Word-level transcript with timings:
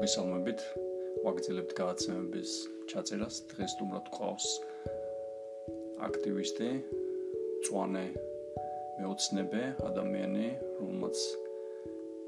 მოგესალმებით. 0.00 0.60
ვაგრძელებთ 1.28 1.72
გადაცემების 1.76 2.52
ჩაწერას. 2.88 3.34
დღეს 3.52 3.72
თუმრად 3.76 4.06
ყავს 4.16 4.46
აქტივისტი, 6.06 6.68
წვანე 7.68 8.04
მეოცნებე 8.96 9.60
ადამიანი, 9.90 10.46
რომელმაც 10.80 11.18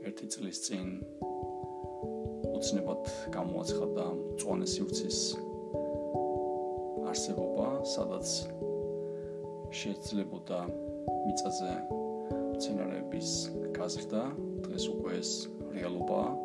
ერთი 0.05 0.29
წლის 0.37 0.61
წინ 0.67 0.93
ოცნებად 2.53 3.09
გამოაცხადა 3.41 4.07
წვანე 4.45 4.69
სივრცის 4.75 5.19
არსებობა, 7.09 7.69
სადაც 7.97 8.37
შეიძლებოდა 9.81 10.61
მიწაზე 11.25 11.73
მცენარეების 12.53 13.29
გაზრდა, 13.81 14.25
დღეს 14.69 14.85
უკვე 14.93 15.21
ეს 15.25 15.31
რეალობაა. 15.73 16.42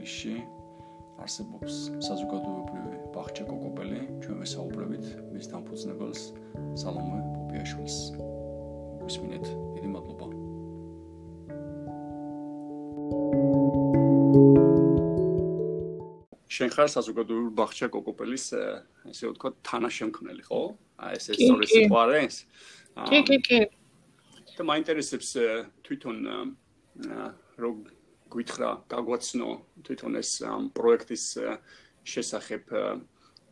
თბილისში 0.00 0.40
არსებობს 1.20 1.74
საზოგადოებრივი 2.00 2.98
ბაღჩა 3.12 3.44
კოკოპელი, 3.44 3.98
ჩვენ 4.24 4.36
ვესაუბრებით 4.40 5.04
მის 5.28 5.46
დამფუძნებელს 5.52 6.22
სალომე 6.80 7.18
პოპიაშვილს. 7.36 7.96
მისმინეთ, 9.04 9.44
დიდი 9.76 9.88
მადლობა. 9.92 10.26
შენ 16.48 16.68
ხარ 16.72 16.88
საზოგადოებრივი 16.96 17.52
ბაღჩა 17.60 17.92
კოკოპელის 17.92 18.44
ესე 19.12 19.24
ვთქვა 19.28 19.52
თანაშემქმნელი, 19.68 20.42
ხო? 20.48 20.62
აი 20.96 21.12
ეს 21.20 21.24
ეს 21.28 21.36
სწორი 21.44 21.66
სიტყვაა 21.76 22.24
ეს. 22.24 22.36
კი, 23.04 23.18
კი, 23.28 23.36
კი. 23.44 23.58
და 24.56 24.62
მაინტერესებს 24.64 25.28
თვითონ 25.84 26.16
რო 27.60 27.70
გითხრა 28.30 28.70
გაგვაცნო 28.88 29.50
თვითონ 29.86 30.20
ეს 30.20 30.30
ამ 30.46 30.68
პროექტის 30.74 31.24
შესახებ 32.04 32.62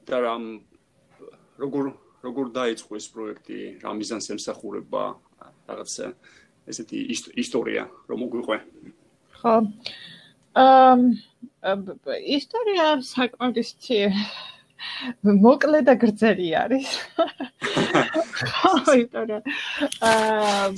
და 0.08 0.16
რამ 0.24 0.44
როგორ 1.58 1.92
როგორ 2.24 2.50
დაიწყო 2.54 2.98
ეს 2.98 3.06
პროექტი, 3.14 3.58
რა 3.82 3.92
მიზანს 3.94 4.26
ემსახურება, 4.34 5.04
რაღაც 5.68 5.94
ესეთი 6.68 6.98
ისტორია 7.38 7.86
რომ 8.10 8.18
მოგვიყვე. 8.24 8.58
ხო. 9.38 9.54
აა 10.58 10.94
ისტორია 12.38 12.86
საკმაოდ 13.06 13.56
მოკლე 15.24 15.80
და 15.86 15.94
გრძელი 16.02 16.48
არის. 16.58 16.88
ხო, 18.50 18.72
ისტორია. 19.04 19.40
აა 20.02 20.74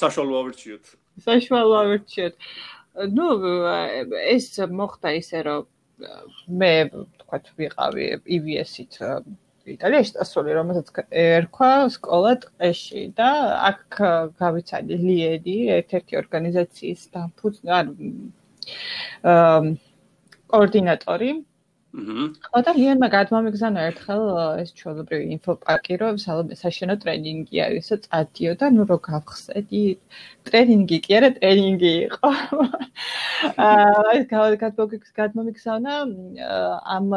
საშუალო 0.00 0.34
ავირჩიოთ. 0.40 0.84
საშუალო 1.28 1.74
ავირჩიოთ. 1.84 2.34
Ну 2.94 3.26
ეს 4.34 4.46
მოხდა 4.70 5.12
ისე 5.18 5.42
რომ 5.48 5.66
მე 6.60 6.72
თქვა 7.22 7.38
ვიყავი 7.58 8.06
EVS-ით 8.36 8.98
იტალიაში 9.68 10.14
დასწრული 10.16 10.54
რომელსაც 10.56 10.88
ერქვა 11.22 11.70
სკოლა 11.92 12.32
ტყეში 12.44 13.02
და 13.18 13.30
აქ 13.68 13.98
გავიცადი 14.40 14.98
ლიედი 15.02 15.56
ერთ-ერთი 15.76 16.20
ორგანიზაციის 16.22 17.02
დამფუძნებელი 17.16 17.76
ანუ 17.78 19.76
კოორდინატორი 20.48 21.30
ხო 21.98 22.60
და 22.66 22.72
ლიანმა 22.76 23.08
გადმომიგზავნა 23.12 23.84
ერთხელ 23.90 24.22
ეს 24.62 24.70
ჩვეულებრივი 24.78 25.24
ინფოპარკი 25.36 25.96
რომ 26.02 26.18
საშენო 26.60 26.94
ტრენინგი 27.02 27.62
არის 27.64 27.90
და 27.92 27.96
წადიო 28.06 28.52
და 28.60 28.70
ნუ 28.76 28.86
რო 28.90 28.98
გავხსედი. 29.08 29.82
ტრენინგი 30.48 30.98
კი 31.06 31.16
არა 31.18 31.30
ტრენინგი 31.38 31.92
იყო. 32.06 32.30
აა 33.66 34.14
ეს 34.14 34.26
გადმომიგზავნა 35.18 35.92
ამ 36.98 37.08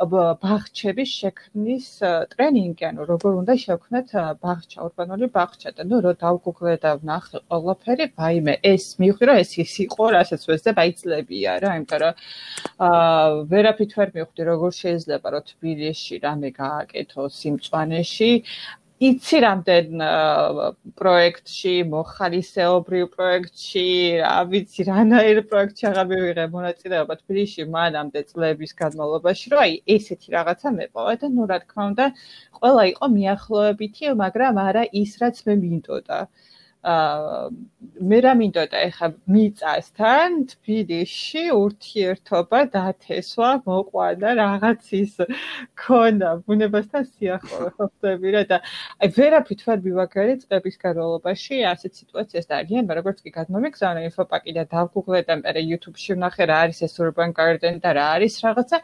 ბაღჩების 0.00 1.10
შექმნის 1.20 1.86
ტრენინგი 2.32 2.84
ანუ 2.88 3.04
როგორ 3.10 3.32
უნდა 3.40 3.54
შევქმნათ 3.62 4.12
ბაღჩა 4.40 4.78
урბანული 4.86 5.26
ბაღჩა. 5.34 5.70
და 5.76 5.82
ნუ 5.84 5.96
რო 6.04 6.12
დავგუგლე 6.24 6.74
და 6.80 6.90
ვნახე 7.04 7.38
ყველაფერი 7.52 8.06
ვაიმე 8.16 8.54
ეს 8.64 8.84
მივხვდი 8.96 9.24
რომ 9.28 9.36
ეს 9.44 9.52
ის 9.60 9.74
იყო 9.84 10.04
რასაც 10.16 10.42
ვეძებ 10.48 10.76
აიწლებია 10.84 11.52
რა. 11.60 11.70
იმიტომ 11.76 12.00
რომ 12.00 12.14
აა 12.80 13.28
ვერაფრით 13.52 13.92
ვერ 14.00 14.08
მივხვდი 14.16 14.42
როგორ 14.50 14.70
შეიძლება 14.80 15.28
რომ 15.36 15.42
თბილისში 15.52 16.14
რამე 16.24 16.48
გააკეთო 16.56 17.22
სიმწვანეში 17.40 18.30
იცი 19.08 19.38
რამდენ 19.42 20.02
პროექტში, 21.00 21.72
მოხალისეობრივ 21.92 23.06
პროექტში, 23.14 23.84
რა 24.22 24.34
ვიცი, 24.50 24.86
რანაირ 24.90 25.40
პროექტში 25.52 25.88
აღარ 25.90 26.10
მივიღე 26.10 26.44
მონაწილეობა 26.56 27.16
თბილისში 27.22 27.66
მანამდე 27.76 28.24
წლების 28.32 28.76
განმავლობაში, 28.82 29.54
რომ 29.54 29.64
აი 29.64 29.80
ესეთი 29.96 30.36
რაღაცა 30.36 30.74
მეპოვა 30.76 31.16
და 31.24 31.32
ნუ 31.38 31.48
რა 31.54 31.58
თქმა 31.64 31.88
უნდა, 31.94 32.10
ყველა 32.60 32.84
იყო 32.92 33.10
მიახლოებითი, 33.16 34.14
მაგრამ 34.24 34.62
არა 34.68 34.84
ის 35.04 35.16
რაც 35.24 35.44
მე 35.48 35.60
მინდოდა. 35.64 36.20
აა 36.20 36.50
მე 36.80 38.18
რა 38.24 38.30
მინდოდა 38.40 38.78
ეხა 38.88 39.08
მიწასთან 39.28 40.36
თბილისში 40.48 41.42
ურთიერთობა 41.52 42.60
დათესვა 42.72 43.50
მოყვანა 43.66 44.30
რაღაც 44.40 44.86
ის 44.96 45.18
ქონდა 45.76 46.30
ბუნებასთან 46.48 47.04
სიახლოვე 47.10 47.68
ხოხდები 47.76 48.32
რა 48.36 48.42
და 48.52 48.58
აი 49.04 49.12
ვერაფრით 49.18 49.64
ვერ 49.68 49.82
მივაგარე 49.84 50.38
წების 50.46 50.80
განმავლობაში 50.84 51.60
ასეთ 51.72 51.92
სიტუაციას 52.00 52.48
და 52.48 52.62
მაგრამ 52.64 52.96
როგორც 53.00 53.18
კი 53.28 53.30
გადმომიგზავნა 53.36 54.00
ინფოპაკი 54.08 54.56
და 54.56 54.64
დავგუგლე 54.72 55.20
და 55.28 55.34
მე 55.44 55.60
YouTube-ში 55.60 56.16
ვნახე 56.16 56.48
რა 56.48 56.56
არის 56.64 56.80
ეს 56.88 56.96
urban 57.04 57.36
garden 57.36 57.76
და 57.84 57.92
რა 57.92 58.06
არის 58.16 58.40
რაღაცა. 58.40 58.76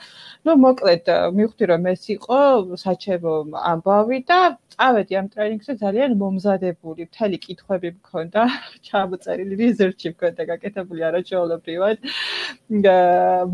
ну 0.44 0.52
მოკლედ 0.66 1.04
მივხვდი 1.32 1.64
რომ 1.72 1.82
ეს 1.96 2.02
იყო 2.12 2.40
საჩევო 2.84 3.34
ამბავი 3.72 4.20
და 4.28 4.40
წავედი 4.76 5.14
ამ 5.16 5.26
ტრენინგზე 5.32 5.72
ძალიან 5.80 6.10
მომზადებული 6.20 7.08
მთელი 7.08 7.38
კითხვები 7.46 7.85
მქონდა 7.96 8.42
ჩამოწერილი 8.88 9.54
რიზერჩი 9.62 10.12
მქონდა 10.14 10.42
გაკეთებული 10.52 11.06
არაჩვეულებრივად 11.08 11.96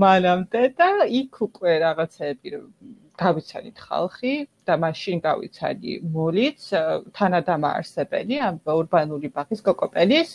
მანამდე 0.03 0.63
და 0.81 0.91
იქ 1.21 1.41
უკვე 1.47 1.73
რაღაცები 1.87 2.49
გავიცანით 3.23 3.79
ხალხი 3.87 4.33
და 4.69 4.77
მაშინ 4.85 5.19
გავიცანი 5.27 5.93
მოლიც 6.17 6.61
თანადამაარსებელი 7.19 8.37
ამ 8.49 8.57
урბანული 8.75 9.29
ბაღის 9.37 9.61
კოკოპელის. 9.67 10.31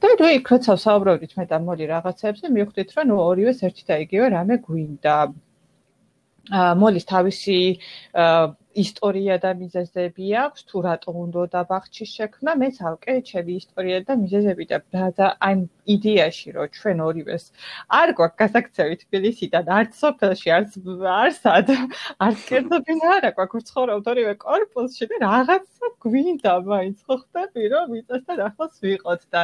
და 0.00 0.08
რო 0.20 0.28
იქ 0.38 0.50
როცა 0.52 0.76
საუბრობდით 0.86 1.32
მე 1.38 1.44
და 1.52 1.58
მოლი 1.68 1.84
რაღაცებზე 1.94 2.46
მივხვდით 2.56 2.90
რომ 2.96 3.04
ნუ 3.10 3.16
ორივეს 3.30 3.62
ერთი 3.68 3.84
და 3.90 3.94
იგივე 4.04 4.26
რამე 4.36 4.54
გვინდა. 4.66 5.16
მოლის 6.82 7.04
თავისი 7.06 7.58
ისტორია 8.78 9.36
და 9.42 9.50
მიზეზები 9.58 10.26
აქვს 10.46 10.62
თუ 10.70 10.80
რატომ 10.86 11.14
უნდა 11.20 11.60
ბაღჩის 11.70 12.10
შექმნა? 12.18 12.52
მე 12.60 12.68
ცალკე 12.78 13.14
ჩემი 13.30 13.52
ისტორია 13.60 13.98
და 14.06 14.14
მიზეზები 14.22 14.64
და 14.70 14.78
და 15.18 15.26
აი 15.42 15.54
იდეაში 15.94 16.48
რომ 16.54 16.68
ჩვენ 16.78 16.98
ორივეს 17.06 17.44
არ 18.00 18.08
გვაქვს 18.18 18.38
გასაქცევი 18.42 18.94
თბილისიდან 19.02 19.64
არც 19.78 19.92
სოფელში 20.02 20.48
არც 20.58 20.70
არსად 21.18 21.68
არც 22.26 22.40
კერძობინა 22.50 23.06
არა 23.16 23.30
გვაქვს 23.38 23.66
ცხოვრობთ 23.70 24.10
ორივე 24.12 24.34
კორპუსში 24.44 25.10
და 25.10 25.16
რაღაცა 25.26 25.86
გვინდა 26.06 26.54
მაინც 26.70 26.98
ხო 27.06 27.16
ხტები 27.22 27.64
რომ 27.74 27.90
მიწასთან 27.94 28.38
ახლოს 28.46 28.74
ვიყოთ 28.86 29.22
და 29.34 29.42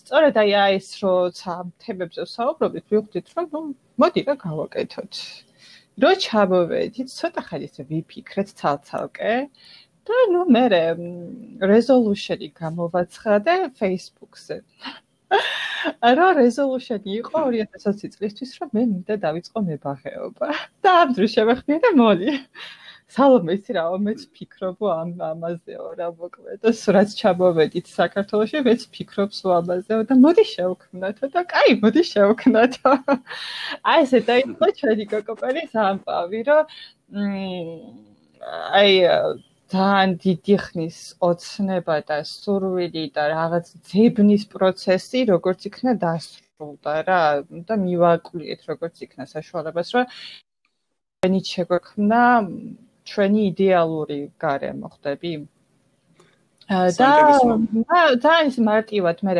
სწორედ 0.00 0.40
აი 0.44 0.56
ეს 0.80 0.88
როცა 1.04 1.52
თემებზე 1.84 2.24
საუბრობთ 2.36 2.88
ვიხდით 2.96 3.26
რომ 3.36 3.46
ნუ 3.52 3.60
მოდი 4.00 4.22
რა 4.28 4.34
გავაკეთოთ 4.46 5.12
რო 6.02 6.12
ჩამოვედით, 6.22 7.08
ცოტა 7.08 7.42
ხანი 7.48 7.68
ისე 7.70 7.82
ვიფიქრეთ 7.88 8.48
ცალ-ცალკე 8.58 9.34
და 10.06 10.18
ნუ 10.32 10.42
მე 10.54 10.64
რეზოლუშენი 11.72 12.48
გამოვაცხადე 12.60 13.54
Facebook-ზე. 13.80 14.58
არა 16.08 16.28
რეზოლუშენი 16.40 17.10
იყო 17.20 17.42
2020 17.54 18.14
წლისთვის, 18.16 18.50
რომ 18.60 18.68
მე 18.76 18.82
მინდა 18.92 19.16
დავიწყო 19.24 19.62
მებაღეობა. 19.70 20.48
და 20.84 20.90
ამ 21.02 21.16
დროს 21.16 21.30
შევეხმიე 21.36 21.78
და 21.86 21.90
მოლი. 21.98 22.36
სალომე 23.14 23.54
იცი 23.56 23.74
რა, 23.76 23.82
მეც 24.02 24.22
ფიქრობ 24.34 24.80
ამ 24.90 25.10
ამაზეო 25.22 25.86
რა 25.98 26.08
მოკლედ. 26.18 26.66
რაც 26.96 27.10
ჩამოვედით 27.20 27.86
საქართველოში, 27.86 28.62
მეც 28.66 28.86
ფიქრობ 28.96 29.30
სულ 29.38 29.52
ამაზეო 29.60 30.00
და 30.10 30.14
მოდი 30.24 30.44
შევქმნათო 30.52 31.30
და 31.36 31.42
კაი, 31.52 31.78
მოდი 31.84 32.02
შევქმნათო. 32.10 32.94
აი 33.94 34.02
ესე 34.06 34.20
დაიწყო 34.30 34.66
ჩვენი 34.80 35.06
კოკოპერის 35.12 35.72
ამბავი, 35.86 36.40
რომ 36.50 36.64
აი 38.80 38.90
ძალიან 39.70 40.10
დიდი 40.22 40.56
ხნის 40.62 40.98
ოცნება 41.28 41.96
და 42.10 42.18
სურვილი 42.22 43.04
და 43.14 43.22
რაღაც 43.34 43.66
ძებნის 43.90 44.44
პროცესი 44.50 45.22
როგორც 45.30 45.66
იქნა 45.70 45.94
დასრულდა 46.02 46.94
რა 47.08 47.22
და 47.70 47.74
მივაკვლიეთ 47.86 48.60
როგორც 48.70 49.02
იქნა 49.06 49.24
საშუალებას 49.26 49.88
რომ 49.94 50.04
ჩვენი 51.18 51.40
შეგვექმნა 51.50 52.22
ჩვენი 53.06 53.40
იდეალური 53.52 54.20
გარემო 54.42 54.88
ხდები? 54.96 55.32
და 56.66 57.10
და 57.86 57.98
ძალიან 58.26 58.64
მარტივად 58.66 59.18
მე 59.26 59.32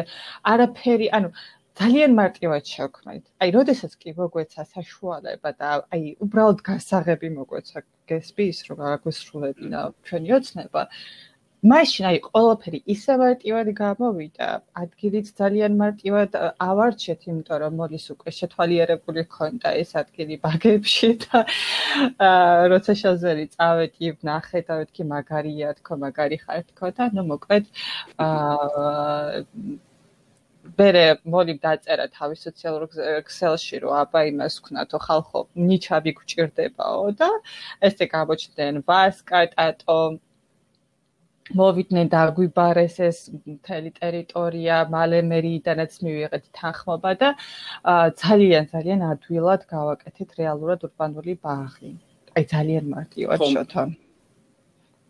არაფერი, 0.46 1.06
ანუ 1.18 1.28
ძალიან 1.76 2.12
მარტივად 2.16 2.64
შევქმნით. 2.72 3.24
აი, 3.42 3.48
როდესაც 3.52 3.92
კი 4.00 4.14
მოგვეცა 4.16 4.62
საშუალება 4.76 5.50
და 5.60 5.70
აი, 5.92 6.16
უბრალოდ 6.24 6.62
გასაღები 6.68 7.28
მოგვეცა 7.36 7.82
გესპის, 8.08 8.58
რომ 8.70 8.78
გაგვესრულებინა 8.86 9.80
ჩვენი 10.06 10.28
ოცნება, 10.38 10.82
მაშინ 11.70 12.06
აი 12.08 12.18
ყველაფერი 12.24 12.78
ისე 12.94 13.14
მარტივად 13.20 13.68
გამოვიდა, 13.78 14.48
ადგილიც 14.82 15.30
ძალიან 15.40 15.78
მარტივად 15.80 16.36
ავარჩეთ, 16.66 17.24
იმიტომ 17.30 17.60
რომ 17.62 17.78
მოდის 17.80 18.06
უკვე 18.14 18.34
შეთვალიერებული 18.38 19.24
ქონდა 19.36 19.72
ეს 19.82 19.90
ადგილი 20.02 20.38
ბაგებში 20.44 21.10
და 21.24 21.42
აა 22.28 22.68
როცა 22.74 22.96
შეზერი 23.02 23.46
წავედი, 23.56 24.12
ნახე 24.30 24.62
და 24.68 24.78
ვეთქი 24.82 25.08
მაგარია, 25.14 25.72
თქო 25.80 25.98
მაგარი 26.04 26.38
ხარ 26.44 26.62
თქო 26.70 26.92
და 27.00 27.10
ნუ 27.16 27.26
მოკლედ 27.32 27.64
აა 28.28 29.42
ბერე 30.78 31.04
მოდი 31.32 31.54
დაწერა 31.62 32.06
თავის 32.18 32.42
სოციალურ 32.46 32.86
ქსელში 33.28 33.80
რომ 33.84 33.94
აბა 34.02 34.22
იმას 34.30 34.54
ვქნათო 34.60 34.98
ხალხო 35.06 35.40
ნიჩაბი 35.68 36.12
გჭირდებაო 36.18 37.06
და 37.20 37.28
ესე 37.88 38.08
გამოჩნდნენ 38.14 38.82
ვასკა 38.90 39.42
ტატო 39.54 39.98
მოვიდნენ 41.54 42.08
და 42.10 42.22
აგვიბარეს 42.28 42.96
ეს 43.06 43.18
მთელი 43.34 43.90
ტერიტორია, 44.00 44.78
მალე 44.90 45.20
მერიიდანაც 45.30 45.92
მივიღეთ 46.06 46.44
თანხმობა 46.58 47.12
და 47.22 47.28
ძალიან 48.22 48.66
ძალიან 48.74 49.00
ადვილად 49.12 49.68
გავაკეთეთ 49.70 50.30
რეალურად 50.40 50.88
урბანული 50.90 51.38
ბაღი. 51.46 51.92
აი 52.36 52.44
ძალიან 52.54 52.84
მარტივად 52.94 53.38
შოთო. 53.54 53.86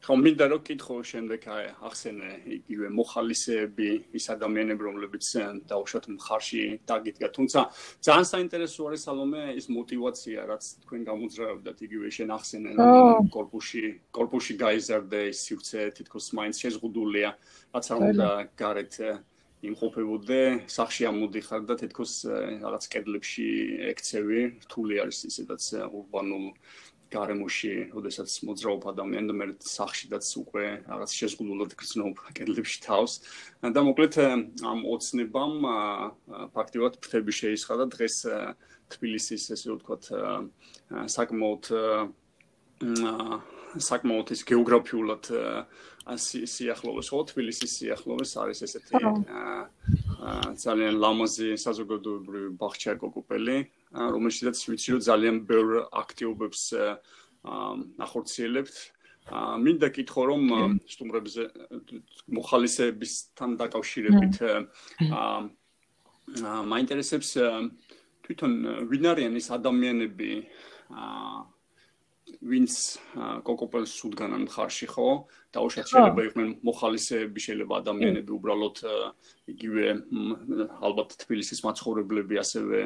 ხო 0.06 0.14
მინდა 0.22 0.46
რომ 0.46 0.60
კითხო 0.62 0.96
შემდეგ 1.02 1.46
აი 1.50 1.64
ახსენე 1.88 2.28
იგივე 2.56 2.88
მოხალისეები 2.94 3.88
ის 4.14 4.26
ადამიანები 4.34 4.82
რომლებიც 4.86 5.26
დაუშვათ 5.66 6.04
მხარში 6.14 6.62
დაგიდგა. 6.86 7.28
თუმცა 7.34 7.60
ძალიან 8.06 8.26
საინტერესო 8.30 8.86
არის 8.86 9.02
სალომე 9.02 9.42
ის 9.58 9.66
мотиваცია 9.66 10.46
რაც 10.46 10.64
თქვენ 10.86 11.00
გამოძრავებდათ 11.10 11.78
იგივე 11.90 12.08
შენ 12.16 12.28
ახსენე 12.38 12.70
რომ 12.78 13.30
კორპუსში 13.34 13.84
კორპუსში 14.14 14.54
გაიზარდა 14.62 15.18
ის 15.26 15.38
სივრცე 15.42 15.80
თითქოს 15.98 16.26
მაინც 16.38 16.54
შეზღუდულია 16.62 17.28
რაც 17.74 17.86
არ 17.90 17.98
უნდა 18.06 18.28
გარეთ 18.62 18.94
იმყოფებოდე, 19.66 20.68
სახში 20.70 21.06
ამოდიხარ 21.10 21.62
და 21.66 21.74
თითქოს 21.80 22.12
რაღაც 22.62 22.84
კედლებში 22.92 23.46
ექცევი, 23.90 24.40
რთული 24.62 25.00
არის 25.02 25.18
ისედაც 25.32 25.62
ურბანულ 25.90 26.52
გარემოში, 27.12 27.72
ოდესაც 27.96 28.30
მოძრაობ 28.46 28.82
ადამიანი 28.92 29.26
და 29.30 29.34
მე 29.38 29.46
სახშიდაც 29.62 30.26
უკვე 30.42 30.64
რაღაც 30.90 31.10
შეზღუდულად 31.20 31.72
გრძნობ 31.78 32.14
კედლებში 32.36 32.78
თავს. 32.86 33.12
და 33.62 33.80
მოკლედ 33.86 34.14
ამ 34.66 34.78
ოცნებამ 34.94 35.54
ფაქტიურად 36.56 36.94
ფრთები 37.02 37.32
შეისხა 37.40 37.74
და 37.80 37.86
დღეს 37.94 38.16
თბილისის 38.92 39.42
ესე 39.54 39.68
ვთქვათ 39.74 40.04
საკმაოდ 41.16 41.64
საკმაოდ 43.76 44.32
ის 44.36 44.42
გეოგრაფიულად 44.46 45.24
სიახლოვეს 46.16 47.08
ხო 47.10 47.20
თბილისის 47.30 47.72
სიახლოვეს 47.80 48.32
არის 48.42 48.62
ესეთი 48.66 49.00
ძალიან 50.62 50.94
ლამაზი 51.02 51.56
საზოგადოებრივი 51.58 52.50
ბაღჩა 52.60 52.94
კოკოპელი 53.02 53.58
რომელშიც 53.92 54.58
ვიცი 54.66 54.88
რომ 54.96 55.02
ძალიან 55.06 55.36
ბევრ 55.46 55.70
აქტიობებს 56.02 56.62
ახორციელებთ. 58.06 58.76
მინდა 59.66 59.88
კითხო 59.90 60.22
რომ 60.30 60.42
სტუმრებზე 60.86 61.42
მოხალისეებისთან 62.30 63.50
დაკავშირებით 63.58 64.36
აა 64.46 66.62
მაინტერესებს 66.70 67.30
თვითონ 68.26 68.52
ვინ 68.90 69.04
არიან 69.14 69.34
ეს 69.38 69.50
ადამიანები 69.50 70.30
აა 70.94 71.56
ვინც 72.42 72.98
კოკოპელს 73.46 73.92
სულგანან 74.02 74.46
მხარში 74.46 74.86
ხო 74.90 75.26
დაუშვათ 75.56 75.90
შეიძლება 75.92 76.24
იყვნენ 76.28 76.48
მოხალისეები 76.68 77.40
შეიძლება 77.46 77.80
ადამიანები 77.82 78.32
უბრალოდ 78.36 78.82
იგივე 79.52 79.86
ალბათ 80.88 81.16
თბილისის 81.22 81.60
მაცხოვრებლები 81.66 82.40
ასევე 82.42 82.80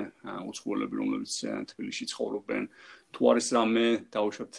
უცხოელები 0.50 0.94
რომლებიც 1.00 1.34
თბილისში 1.72 2.06
ცხოვრობენ. 2.12 2.64
თუ 3.10 3.20
არის 3.30 3.46
რამე 3.58 3.86
დაუშვათ 4.14 4.54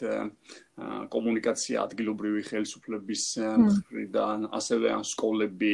კომუნიკაცია 1.13 1.77
ადგილობრივი 1.87 2.41
ხელისუფლების 2.51 3.23
მხრიდან 3.63 4.39
ასევე 4.59 4.87
ან 4.97 5.03
სკოლები 5.07 5.73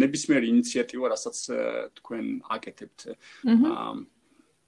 ნებისმიერი 0.00 0.46
ინიციატივა 0.56 1.12
რასაც 1.12 1.38
თქვენ 2.00 2.32
აკეთებთ 2.56 3.00
აა 3.12 3.92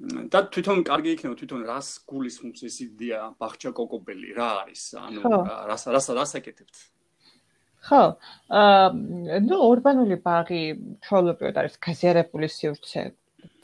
და 0.02 0.40
თვითონ 0.54 0.82
კარგი 0.88 1.14
იქნება 1.14 1.36
თვითონ 1.38 1.62
რას 1.70 1.88
გულისხმობს 2.10 2.66
ეს 2.66 2.76
იდეა 2.86 3.20
ბახჩა 3.38 3.70
კოკობელი? 3.78 4.34
რა 4.38 4.48
არის? 4.64 4.82
ანუ 4.98 5.22
რას 5.70 5.86
რას 5.94 6.08
რას 6.18 6.34
აკეთებთ 6.40 6.74
ხო 7.84 8.02
აა 8.48 9.40
ნუ 9.44 9.56
урბანული 9.70 10.16
ბაღი 10.24 10.62
ჩვეულებრივად 11.04 11.60
არის 11.62 11.74
გაზიარებული 11.86 12.48
სივრცე 12.48 13.02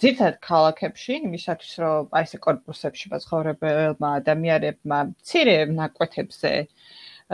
ძირთად 0.02 0.34
ქალაქებში 0.44 1.16
იმისათვის 1.28 1.72
რომ 1.82 2.12
აი 2.20 2.28
ესე 2.28 2.40
კორპუსებში 2.46 3.12
მაცხოვრებელმა 3.14 4.10
ადამიანებმა 4.20 4.98
ცირე 5.30 5.56
ნაკვეთებზე 5.78 6.52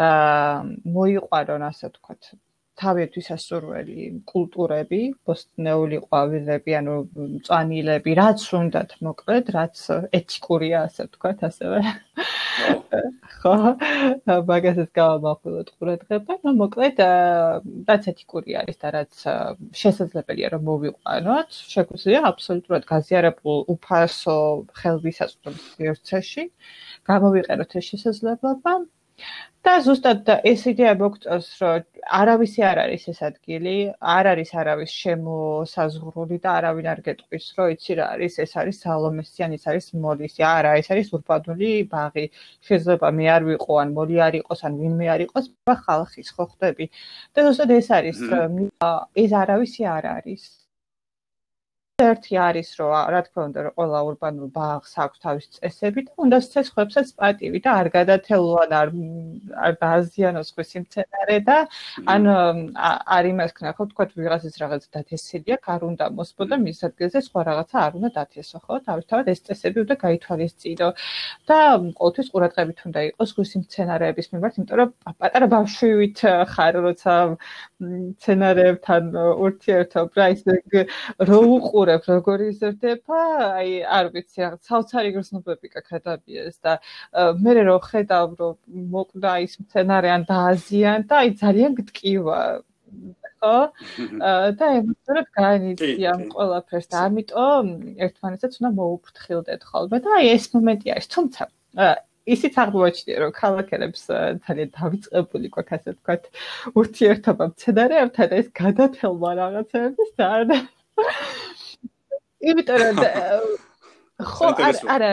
აა 0.07 0.55
მოიყვარონ 0.97 1.67
ასე 1.71 1.91
ვთქვათ 1.91 2.31
თავისთვის 2.81 3.29
ასურველი 3.35 4.07
კულტურები, 4.31 5.01
ბოსტნეული 5.29 6.01
ყვავილები, 6.05 6.75
ანუ 6.81 6.97
მწვანილები, 7.17 8.17
რაც 8.21 8.45
უნდათ 8.59 8.97
მოკლედ, 9.07 9.53
რაც 9.57 9.85
ეთიკურია, 10.21 10.85
ასე 10.89 11.07
ვთქვათ, 11.09 11.47
ასევე. 11.49 11.81
ხო, 13.37 13.55
მაგასაც 14.49 14.91
გავამახვილოთ 14.97 15.71
ყურადღება, 15.77 16.37
ну, 16.45 16.53
მოკლედ, 16.61 17.01
რაც 17.91 18.09
ეთიკური 18.13 18.57
არის 18.61 18.81
და 18.83 18.93
რაც 18.97 19.25
შესაძლებელია 19.81 20.53
რომ 20.57 20.67
მოვიყვანოთ, 20.71 21.61
შეგვიძლია 21.75 22.23
აბსოლუტურად 22.31 22.89
გაზიარებულ 22.93 23.65
უფასო 23.77 24.37
ხელმისაწვდომის 24.81 25.65
სივრცეში 25.77 26.45
გამოვიყენოთ 27.13 27.81
ეს 27.81 27.91
შესაძლებლობა. 27.93 28.77
და 29.67 29.73
ზუსტად 29.83 30.29
ეს 30.47 30.63
იდეა 30.71 30.93
მოგწონს, 30.99 31.47
რომ 31.61 32.03
არავისი 32.19 32.63
არ 32.71 32.81
არის 32.83 33.07
ეს 33.13 33.21
ადგილი, 33.29 33.75
არ 34.15 34.29
არის 34.33 34.51
არავის 34.63 34.93
შემოსაზღვრული 35.03 36.39
და 36.45 36.53
არავინ 36.59 36.87
არ 36.93 37.01
გეტყვის, 37.07 37.47
რომ 37.59 37.73
იცი 37.75 37.97
რა 37.99 38.07
არის, 38.15 38.37
ეს 38.45 38.53
არის 38.63 38.77
სალომესი 38.85 39.47
ან 39.47 39.57
ის 39.59 39.65
არის 39.73 39.89
მოლისი. 40.05 40.47
არა, 40.51 40.77
ეს 40.83 40.91
არის 40.95 41.11
ურბანული 41.19 41.73
ბაღი. 41.95 42.27
შეიძლება 42.69 43.11
მე 43.19 43.27
არ 43.37 43.43
ვიყო 43.51 43.81
ან 43.83 43.89
მოლი 43.99 44.17
არ 44.27 44.35
იყოს 44.43 44.61
ან 44.71 44.79
ვინმე 44.83 45.07
არ 45.15 45.21
იყოს, 45.27 45.47
ხალხის 45.87 46.31
ხო 46.37 46.45
ხდები. 46.53 46.87
და 47.35 47.39
ზუსტად 47.49 47.71
ეს 47.81 47.89
არის, 47.99 48.19
ეს 49.25 49.31
არავისი 49.43 49.83
არ 49.97 50.05
არის. 50.15 50.66
ერთი 51.97 52.37
არის 52.37 52.71
რომ 52.77 52.91
რა 53.09 53.21
თქმა 53.25 53.43
უნდა 53.49 53.61
რომ 53.65 53.73
ყველა 53.81 54.01
урბანულ 54.07 54.49
ბაღს 54.53 54.93
აქვს 55.01 55.21
თავის 55.25 55.45
წესები 55.57 56.03
და 56.05 56.13
უნდა 56.25 56.39
ცეცხლებსაც 56.45 57.09
პატივი 57.17 57.61
და 57.65 57.71
არ 57.81 57.89
გადათელვან 57.95 58.75
არ 58.81 58.89
არ 59.65 59.73
დააზიანოს 59.81 60.49
ხვის 60.53 60.71
იმცენარე 60.81 61.39
და 61.49 61.57
ან 62.15 62.23
არ 63.17 63.25
იმას 63.33 63.53
ქნა 63.57 63.73
ხო 63.79 63.85
თქვა 63.93 64.05
ვიღაცის 64.13 64.55
რაღაც 64.61 64.83
დათესილია 64.93 65.57
არ 65.73 65.81
უნდა 65.89 66.05
მოსპო 66.21 66.45
და 66.53 66.57
მის 66.67 66.85
ადგილზე 66.85 67.19
სხვა 67.29 67.41
რაღაცა 67.49 67.77
არ 67.87 67.93
უნდა 67.97 68.11
დათესო 68.19 68.59
ხო? 68.61 68.75
თავისთავად 68.89 69.27
ეს 69.33 69.41
წესები 69.49 69.79
უნდა 69.89 69.95
გაითვალისწინო 70.05 70.89
და 71.49 71.59
ყოველთვის 71.97 72.29
ყურადღებით 72.37 72.79
უნდა 72.93 73.01
იყოს 73.09 73.31
ხვის 73.41 73.51
იმცენარეების 73.57 74.27
მიმართ 74.37 74.55
იმიტომ 74.61 74.77
რომ 74.85 74.91
პატარა 75.17 75.47
ბავშვივით 75.57 76.19
ხარ 76.53 76.75
როცა 76.85 77.15
მცენარეებთან 77.81 79.03
ურთიერთობ 79.17 80.09
რა 80.21 80.27
ის 80.37 80.41
რო 81.25 81.41
უყურ 81.57 81.86
ვუყურებ 81.87 82.07
როგორ 82.11 82.43
იზრდება, 82.51 83.19
აი 83.63 83.71
არ 83.87 84.09
ვიცი, 84.15 84.39
რაღაც 84.43 84.61
ცალცარი 84.67 85.11
გრძნობები 85.15 85.69
კაკადაბიეს 85.75 86.57
და 86.67 86.73
მე 87.43 87.53
რო 87.69 87.77
ხედავ 87.87 88.35
რომ 88.41 88.57
მოკვდა 88.95 89.33
ის 89.47 89.55
მცენარე 89.63 90.11
ან 90.17 90.23
დააზიან 90.27 91.07
და 91.07 91.15
აი 91.23 91.31
ძალიან 91.43 91.73
გტკივა. 91.79 92.41
ხო? 93.37 93.57
და 94.59 94.67
ემოციონად 94.81 95.27
განიცდია 95.37 96.11
ამ 96.17 96.23
ყველაფერს 96.35 96.89
და 96.91 96.97
ამიტომ 97.07 97.67
ერთმანეთსაც 98.07 98.53
უნდა 98.59 98.71
მოუფრთხილდეთ 98.81 99.63
ხოლმე 99.71 99.99
და 100.03 100.11
აი 100.19 100.27
ეს 100.35 100.45
მომენტი 100.57 100.87
არის, 100.97 101.09
თუმცა 101.15 101.43
ისიც 102.27 102.55
აღმოჩნდა 102.65 103.19
რომ 103.23 103.33
ქალაქელებს 103.37 104.03
ძალიან 104.47 104.71
დავიწყებული 104.79 105.47
გვაქვს 105.55 105.77
ასე 105.77 105.91
ვთქვათ 105.95 106.23
ურთიერთობა 106.81 107.45
მცენარეებთან 107.53 108.27
და 108.33 108.41
ეს 108.43 108.49
გადათელვა 108.63 109.31
რაღაცების 109.43 110.11
და 110.19 110.27
იმიტომ 112.41 112.83
რომ 112.87 112.99
ხო 114.33 114.49
არ 114.67 114.77
არა 114.97 115.11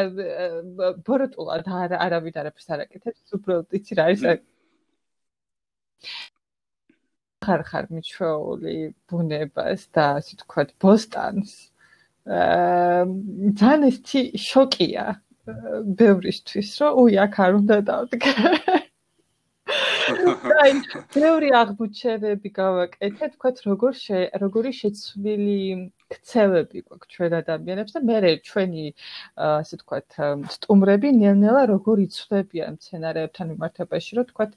ბოროტულად 1.07 1.67
არ 1.79 1.95
არავით 2.05 2.39
არაფერს 2.43 2.69
არ 2.73 2.85
აკეთებს 2.85 3.35
უბრალოდ 3.37 3.79
იცი 3.79 3.99
რა 3.99 4.05
არის 4.11 4.23
ხარ 7.43 7.61
ხარ 7.67 7.85
მიჩვეული 7.91 8.75
ბუნებას 9.11 9.81
და 9.95 10.05
ასე 10.19 10.39
თქვა 10.41 10.63
ბოსტანს. 10.83 11.51
აა 12.23 13.03
ძალიან 13.59 13.83
ისეთი 13.91 14.21
შოკია 14.47 15.05
ბევრისთვის, 15.99 16.69
რომ 16.79 16.99
უი 17.03 17.15
აქ 17.25 17.35
არ 17.45 17.51
უნდა 17.59 17.77
დავდგე. 17.89 18.31
აი, 20.63 20.73
თეორი 21.13 21.49
აღმოჩენები 21.59 22.49
გავაკეთე, 22.57 23.29
თქვათ 23.35 23.61
როგორ 23.67 23.99
როგორი 24.43 24.71
შეცვლილი 24.79 25.57
ქცევები 26.13 26.83
გვაქვს 26.85 27.11
ჩვენ 27.13 27.35
ადამიანებს 27.39 27.95
და 27.95 28.01
მე 28.09 28.33
ჩვენი 28.49 28.85
ასე 29.47 29.79
თქვათ 29.81 30.17
სტუმრები 30.55 31.09
ნელ-ნელა 31.19 31.63
როგორ 31.73 32.03
იცვლებიან 32.05 32.77
სცენარებთან 32.83 33.51
მიმართებაში, 33.53 34.11
რომ 34.19 34.29
თქვათ 34.31 34.51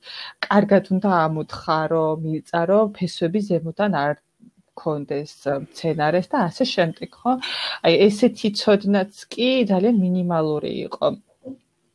კარგად 0.49 0.85
უნდა 0.97 1.11
ამოთხარო, 1.27 2.07
მიიწარო 2.27 2.81
ფესვები 2.99 3.41
ზემოდან 3.51 4.01
არ 4.05 4.15
კონდეს 4.77 5.33
სცენარეს 5.47 6.29
და 6.33 6.43
ასე 6.49 6.65
შემდეგ, 6.75 7.11
ხო? 7.21 7.33
აი 7.89 7.95
ესეთი 8.09 8.49
ცოდნაც 8.61 9.25
კი 9.33 9.49
ძალიან 9.73 9.97
მინიმალური 10.05 10.73
იყო. 10.89 11.17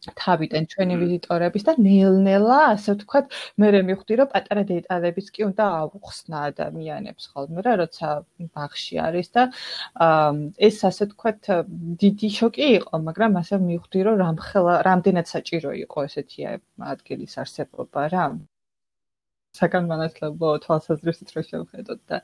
თავიდან 0.02 0.66
ჩვენი 0.72 0.96
ვიზიტორების 1.02 1.66
და 1.68 1.74
ნელ-ნელა, 1.86 2.60
ასე 2.74 2.96
ვთქვათ, 2.96 3.26
მე 3.62 3.68
მე 3.76 3.82
მივხვდი, 3.90 4.14
რომ 4.22 4.30
პატარა 4.34 4.64
დეტალებიც 4.72 5.28
კი 5.36 5.42
უნდა 5.48 5.66
აუხსნა 5.82 6.38
ადამიანებს 6.50 7.24
ხოლმე 7.34 7.66
რა, 7.68 7.74
როცა 7.84 8.08
ბაღში 8.56 8.96
არის 9.08 9.28
და 9.38 9.44
ეს 10.70 10.78
ასე 10.90 11.04
ვთქვათ, 11.12 11.42
დიდი 12.06 12.30
შოკი 12.40 12.68
იყო, 12.82 12.96
მაგრამ 13.10 13.32
ასე 13.42 13.62
მივხვდი, 13.68 14.00
რომ 14.10 14.16
რამხელა, 14.26 14.74
რამდენად 14.90 15.28
საჭირო 15.36 15.72
იყო 15.86 16.00
ესეთი 16.10 16.40
ადგილის 16.94 17.38
არსებობა 17.46 18.02
რა. 18.16 18.26
საგანმანათლებლო 19.58 20.50
თვალსაზრისით 20.64 21.34
რო 21.36 21.42
შევხედოთ 21.48 22.00
და 22.12 22.20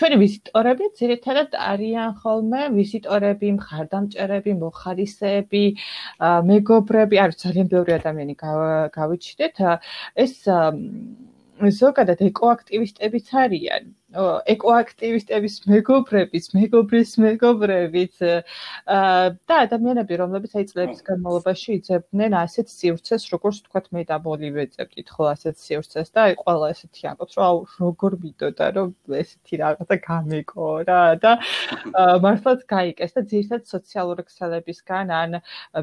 ჩვენი 0.00 0.16
ვიზიტორები 0.22 0.88
ძირითადად 1.00 1.54
არიან 1.66 2.16
ხოლმე 2.22 2.62
ვიზიტორები, 2.78 3.52
მხარდამჭერები, 3.58 4.56
მოხალისეები, 4.64 5.64
მეგობრები, 6.50 7.20
არის 7.24 7.40
ძალიან 7.44 7.70
ბევრი 7.74 7.96
ადამიანი 8.00 8.34
გავიჩნდეთ. 8.98 9.62
ეს 10.24 10.34
ზოგადად 11.80 12.18
ეკოაქტივისტებიც 12.30 13.26
არიან. 13.44 13.94
ეკოაქტივისტების 14.14 15.54
მეგობრების, 15.66 16.46
მეგობრის 16.54 17.12
მეგობრებით 17.24 18.20
და 18.22 19.56
ადამიანები, 19.66 20.18
რომლებიც 20.22 20.54
აი 20.60 20.66
წლების 20.70 21.00
განმავლობაში 21.08 21.76
იწებდნენ 21.78 22.36
ასეთ 22.38 22.70
სივრცეს, 22.74 23.26
როგორც 23.34 23.58
თქვათ 23.66 23.90
მე 23.96 24.04
და 24.10 24.18
ბოლივე 24.22 24.66
იწებდით 24.68 25.08
ხო 25.14 25.28
ასეთ 25.34 25.58
სივრცეს 25.64 26.14
და 26.14 26.26
აი 26.28 26.38
ყველა 26.42 26.70
ესეთი 26.74 27.02
ამბობს, 27.10 27.34
რომ 27.38 27.44
აუ 27.48 27.58
როგორ 27.82 28.12
მიდოდა, 28.24 28.66
რომ 28.78 28.88
ესეთი 29.22 29.54
რაღაცა 29.64 29.96
გამეკო 30.06 30.68
რა 30.88 31.02
და 31.24 31.32
მართლაც 32.24 32.60
გაიგეს 32.70 33.16
და 33.18 33.22
ძირითადად 33.34 33.66
სოციალური 33.74 34.22
ქსელებისგან 34.30 35.06
ან 35.10 35.40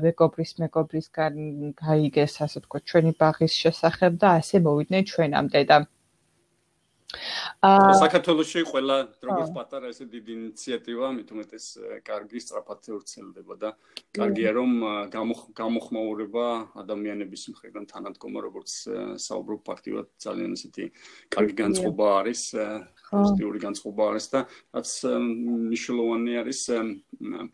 მეგობრის 0.07 0.51
მეგობრისგან 0.63 1.33
გაიგეს 1.83 2.39
ასე 2.47 2.63
თქვათ 2.63 2.83
ჩვენი 2.91 3.11
ბაღის 3.19 3.53
შესახებ 3.63 4.21
და 4.23 4.37
ასე 4.39 4.63
მოვიდნენ 4.67 5.03
ჩვენამდე 5.11 5.63
და 5.71 5.77
საქართველოსში 7.11 8.63
ყველა 8.71 8.95
როგორც 9.27 9.49
პატარა 9.55 9.91
ესე 9.91 10.07
დიდი 10.11 10.31
ინიციატივა, 10.37 11.07
მით 11.17 11.33
უმეტეს 11.35 11.65
კარგი 12.07 12.39
სწრაფად 12.43 12.89
ვრცელდება 12.95 13.57
და 13.63 13.69
კარგია 14.15 14.51
რომ 14.57 14.71
გამოხმაურება 15.59 16.45
ადამიანების 16.83 17.43
მხრიდან 17.51 17.85
თანადგომა 17.91 18.45
როგორც 18.47 18.71
საუბრობ 19.27 19.61
ფაქტიურად 19.67 20.07
ძალიან 20.23 20.55
ესეთი 20.57 20.85
კარგი 21.35 21.55
განწყობა 21.61 22.07
არის 22.21 22.43
პოზიტიური 23.11 23.59
განწყობა 23.65 24.03
არის 24.11 24.27
და 24.31 24.39
რაც 24.75 24.89
მნიშვნელოვანი 25.11 26.37
არის 26.41 26.61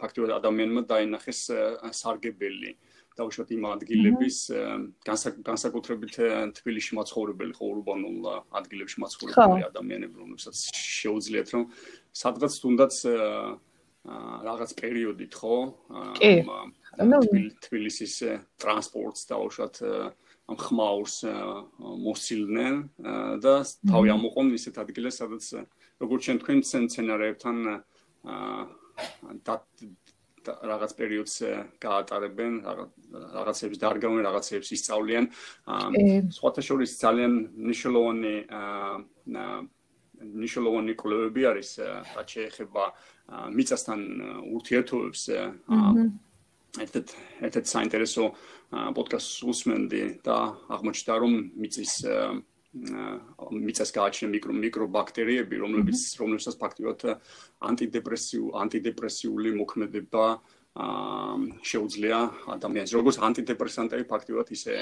ფაქტიურად 0.01 0.33
ადამიანმა 0.37 0.81
დაინახეს 0.91 1.41
სარგებელი 2.01 2.77
დაუშვათ 3.17 3.49
იმ 3.57 3.63
ადგილების 3.73 4.37
განსაკუთრებით 5.07 6.15
თბილისში 6.59 6.97
მაცხოვრებელი 6.99 7.53
ხო 7.57 7.65
ურბანულ 7.73 8.29
ადგილებში 8.61 9.01
მაცხოვრებელი 9.03 9.67
ადამიანები 9.71 10.15
რომლებსაც 10.21 10.63
შეუძლიათ 10.77 11.47
რომ 11.55 11.63
სადღაც 12.21 12.53
თუნდაც 12.63 12.93
რაღაც 14.47 14.71
პერიოდით 14.79 15.33
ხო 15.35 15.55
თბილისის 17.67 18.13
ტრანსპორტს 18.61 19.27
დაუშვათ 19.33 19.75
ამ 20.47 20.55
ხმაურს 20.55 21.17
მოსილნენ 22.07 22.75
და 23.43 23.53
თავი 23.91 24.07
ამოყონ 24.15 24.53
ისეთ 24.55 24.79
ადგილას 24.79 25.19
სადაც 25.19 25.43
როგორც 25.99 26.21
ჩვენ 26.29 26.37
თქვენ 26.43 26.59
სცენარებთან 26.63 27.57
და 29.43 29.55
რაღაც 30.47 30.91
პერიოდს 30.97 31.35
გაატარებენ, 31.83 32.53
რაღაცებს 33.37 33.77
დარგავენ, 33.81 34.21
რაღაცებს 34.27 34.69
ისწავლიან. 34.77 35.25
სხვათა 36.37 36.61
შორის 36.67 36.91
ძალიან 37.01 37.33
ნიშნულოვანი 37.69 38.35
ნიშნულოვანი 40.17 40.93
კლუბები 40.97 41.41
არის, 41.51 41.69
რაც 42.17 42.27
შეეხება 42.37 42.83
მიწასთან 43.53 43.99
ურთიერთობებს. 44.57 45.21
ერთ 46.77 46.95
ერთ 47.47 47.65
საინტერესო 47.65 48.23
პოდკასტს 48.69 49.43
უსმენდი 49.49 50.01
და 50.25 50.37
აღმოჩნდა 50.75 51.13
რომ 51.23 51.33
მიწის 51.57 51.93
მიწას 53.67 53.91
გააჩნია 53.95 54.29
მიკრო 54.33 54.53
მიკრობაქტერიები, 54.63 55.55
რომლებიც 55.63 55.99
რომლებსაც 56.21 56.55
ფაქტიურად 56.61 57.01
ანტიდეპრესიუ 57.69 58.53
ანტიდეპრესიული 58.63 59.49
მოქმედება 59.61 60.25
შეუძლია 60.77 62.17
ადამიანს. 62.53 62.93
როგორც 62.93 63.17
ანტიდეპრესანტები 63.17 64.05
ფაქტიურად 64.13 64.47
ისე 64.53 64.75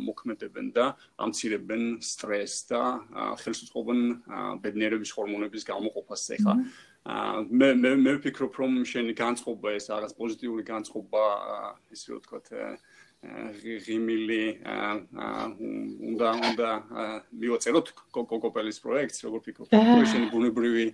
მოქმედებენ 0.00 0.66
და 0.72 0.84
ამცირებენ 1.20 1.82
სტრესს 2.00 2.72
და 2.72 2.80
ხელს 3.36 3.60
უწყობენ 3.68 4.00
ბედნიერების 4.64 5.10
ჰორმონების 5.12 5.62
გამოყოფას. 5.68 6.22
ეხა 6.40 6.54
მე 7.52 7.68
მე 7.82 7.90
მე 8.00 8.12
ვფიქრობ 8.16 8.52
რომ 8.62 8.72
შენი 8.86 9.12
განწყობა 9.18 9.68
ეს 9.76 9.90
რაღაც 9.92 10.12
პოზიტიური 10.16 10.62
განწყობა 10.62 11.24
ისე 11.90 12.08
ვთქვათ 12.16 12.46
ღიმილი 13.22 14.40
უნდა 16.10 16.30
უნდა 16.48 16.70
მივაწეროთ 17.42 17.92
კოკოპელის 18.16 18.82
პროექტს 18.82 19.22
როგორ 19.26 19.44
ფიქრობ 19.46 19.76
შენი 20.12 20.26
ბუნებრივი 20.32 20.86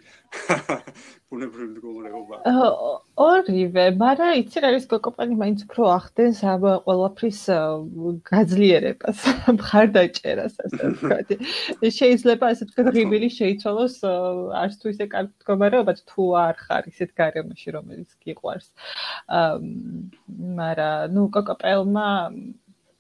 ბუნებრივი 1.29 1.67
მდგომარეობა. 1.71 2.37
ორივე 3.21 3.85
მაგრამ 4.01 4.31
იცი 4.41 4.63
რა 4.65 4.71
ის 4.79 4.87
კოკოპელი 4.89 5.35
მაინც 5.43 5.65
უფრო 5.67 5.89
ახდენს 5.93 6.39
ამ 6.53 6.65
ყველაფრის 6.87 7.41
გაძლიერებას 8.31 9.19
მხარდაჭერას 9.59 10.55
ასე 10.65 10.91
ვთქვათ. 10.93 11.29
შეიძლება 11.99 12.53
ასე 12.53 12.69
ვთქვათ 12.69 12.89
ღიმილი 12.97 13.29
შეიცვალოს 13.39 13.97
არც 14.63 14.79
თუ 14.81 14.95
ისე 14.95 15.05
კარგი 15.13 15.35
მდგომარეობა 15.37 15.93
თუ 16.09 16.23
არ 16.45 16.57
ხარ 16.65 16.89
ისეთ 16.93 17.11
გარემოში 17.21 17.69
რომელიც 17.77 18.11
გიყვარს. 18.25 18.69
მაგრამ 20.61 21.13
ნუ 21.13 21.23
კოკოპელმა 21.37 22.09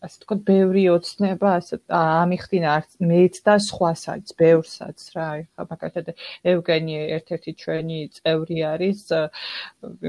ასე 0.07 0.21
თქო 0.23 0.35
ბევრი 0.49 0.83
ოცნება 0.95 1.53
ასე 1.59 1.77
ამიხდინა 1.99 2.75
მეც 3.11 3.39
და 3.49 3.55
სხვასაც 3.65 4.31
ბევრსაც 4.43 5.07
რა 5.17 5.27
ხა 5.43 5.67
მაგათად 5.71 6.11
ევგენი 6.53 6.99
ერთ-ერთი 7.17 7.55
ჩვენი 7.63 7.99
წევრი 8.19 8.59
არის 8.73 9.03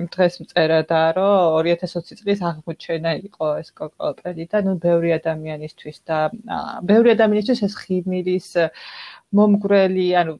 იმ 0.02 0.06
დღეს 0.16 0.40
მწერა 0.44 0.80
და 0.94 1.02
რომ 1.18 1.70
2020 1.70 2.22
წლის 2.22 2.46
აღმოჩენა 2.52 3.16
იყო 3.26 3.50
ეს 3.64 3.74
კოკოპელი 3.82 4.50
და 4.54 4.64
ნუ 4.70 4.78
ბევრი 4.86 5.16
ადამიანისთვის 5.18 5.98
და 6.12 6.20
ბევრი 6.94 7.16
ადამიანისთვის 7.18 7.66
ეს 7.70 7.80
ხიმილის 7.82 8.50
მომგვრელი 9.42 10.08
ანუ 10.22 10.38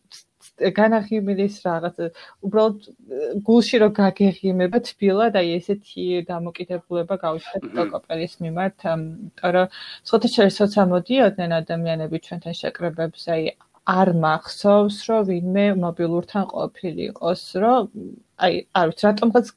განაღიმილის 0.80 1.56
რაღაც 1.66 2.02
უბრალოდ 2.48 2.90
გულში 3.48 3.80
რო 3.84 3.90
გაგეღიმება 4.00 4.82
თბილად 4.90 5.40
აი 5.42 5.54
ესეთი 5.60 6.06
დამოკიდებულება 6.30 7.16
გავიშვათ 7.24 7.70
კოკოპელის 7.78 8.36
მიმართ 8.44 8.88
იმიტომ 8.90 9.56
რომ 9.56 9.68
სხვათა 10.12 10.30
შორის 10.36 10.78
ამოდიოდნენ 10.86 11.58
ადამიანები 11.62 12.24
ჩვენთან 12.28 12.60
შეკრებებს 12.62 13.28
აი 13.36 13.44
არ 13.90 14.10
მახსოვს 14.24 14.98
რომ 15.10 15.22
ვინმე 15.30 15.66
მობილურთან 15.84 16.44
ყოფილიყოს 16.54 17.44
რომ 17.64 17.88
აი 18.46 18.60
არ 18.80 18.92
ვიცი 18.92 19.06
რატომღაც 19.10 19.48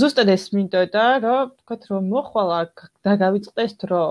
ზუსტად 0.00 0.30
ეს 0.32 0.44
მინდოდა, 0.56 1.04
რომ 1.22 1.48
თქვათ 1.60 1.82
რომ 1.92 2.06
მოხვალა 2.12 2.60
და 3.04 3.12
გავიწყდეს 3.22 3.72
დრო, 3.82 4.04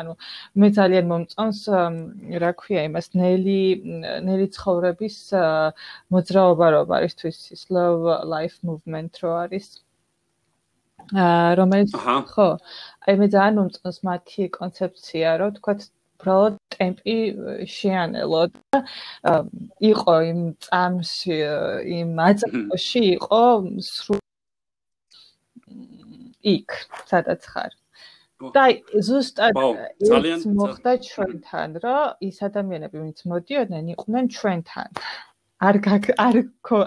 ანუ 0.00 0.14
მე 0.58 0.68
ძალიან 0.78 1.06
მომწონს 1.12 1.60
რა 2.42 2.50
ქვია 2.58 2.82
იმას 2.88 3.10
ნელი 3.20 3.60
ნელი 4.28 4.46
ცხოვრების 4.56 5.18
მოძრაობა 6.14 6.66
რო 6.74 6.80
არის 6.98 7.14
თვის 7.22 7.38
slow 7.62 8.18
life 8.34 8.58
movement 8.66 9.22
რო 9.22 9.32
არის. 9.44 9.68
აა 11.14 11.54
რომელიც 11.62 11.92
ხო 12.34 12.48
აი 13.06 13.14
მე 13.22 13.26
ძალიან 13.34 13.54
მომწონს 13.62 13.98
მათი 14.10 14.50
კონცეფცია 14.58 15.38
რომ 15.40 15.54
თქვათ 15.58 15.80
უბრალოდ 16.18 16.54
ტემპი 16.74 17.16
შეანელო 17.78 18.42
და 18.50 18.78
იყო 19.90 20.14
იმ 20.30 20.40
წამში 20.66 21.36
იმ 21.98 22.10
აწმოში 22.28 23.02
იყო 23.14 23.42
სრულ 23.88 24.20
იქ, 26.42 26.68
სადაც 27.10 27.42
ხარ. 27.46 27.72
და 28.54 28.64
ზუსტად 29.02 29.56
ეს 29.98 30.44
მოხდა 30.46 30.92
ჩვენთან, 31.02 31.70
რომ 31.82 32.22
ის 32.22 32.38
ადამიანები, 32.46 32.96
ვინც 33.02 33.18
მოდიოდნენ, 33.26 33.84
იყვნენ 33.98 34.24
ჩვენთან. 34.30 34.90
არ 35.58 35.76
არ 36.22 36.36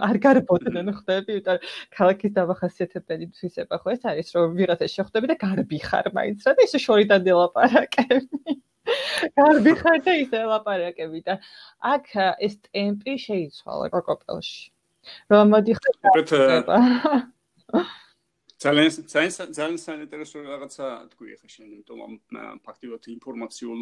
არ 0.08 0.18
გარბოდნენ 0.24 0.88
ხდები, 1.00 1.32
იმიტომ 1.36 1.58
რომ 1.60 1.66
ქალაქის 1.92 2.32
დამახასიათებელი 2.40 3.26
თვისება 3.36 3.76
ხო 3.84 3.90
ეს 3.92 4.04
არის, 4.08 4.28
რომ 4.32 4.56
ვიღაცა 4.56 4.88
შეხვდები 4.96 5.28
და 5.28 5.36
გარბი 5.44 5.80
ხარ 5.84 6.08
მაინც 6.16 6.48
რა 6.48 6.56
და 6.56 6.68
ისე 6.72 6.80
შორიდან 6.80 7.22
დელაპარაკები. 7.28 8.56
გარბი 9.38 9.74
ხარ 9.82 10.00
და 10.08 10.14
ისე 10.24 10.40
ლაპარაკები 10.52 11.20
და 11.28 11.36
აქ 11.94 12.08
ეს 12.48 12.56
ტემპი 12.68 13.14
შეიცვალა 13.26 13.92
კოკოპელში. 13.92 14.64
რომ 15.34 15.46
მოდი 15.52 15.74
ხარ. 15.82 17.28
ძალიან 18.62 18.92
ძალიან 19.14 19.34
ძალიან 19.58 19.80
საინტერესო 19.82 20.38
რაღაცა 20.46 20.88
თქვი 21.12 21.36
ხა 21.42 21.48
შენ 21.54 21.68
იმიტომ 21.76 21.98
რომ 22.02 22.14
ფაქტიურად 22.66 23.04
ინფორმაციულ 23.18 23.82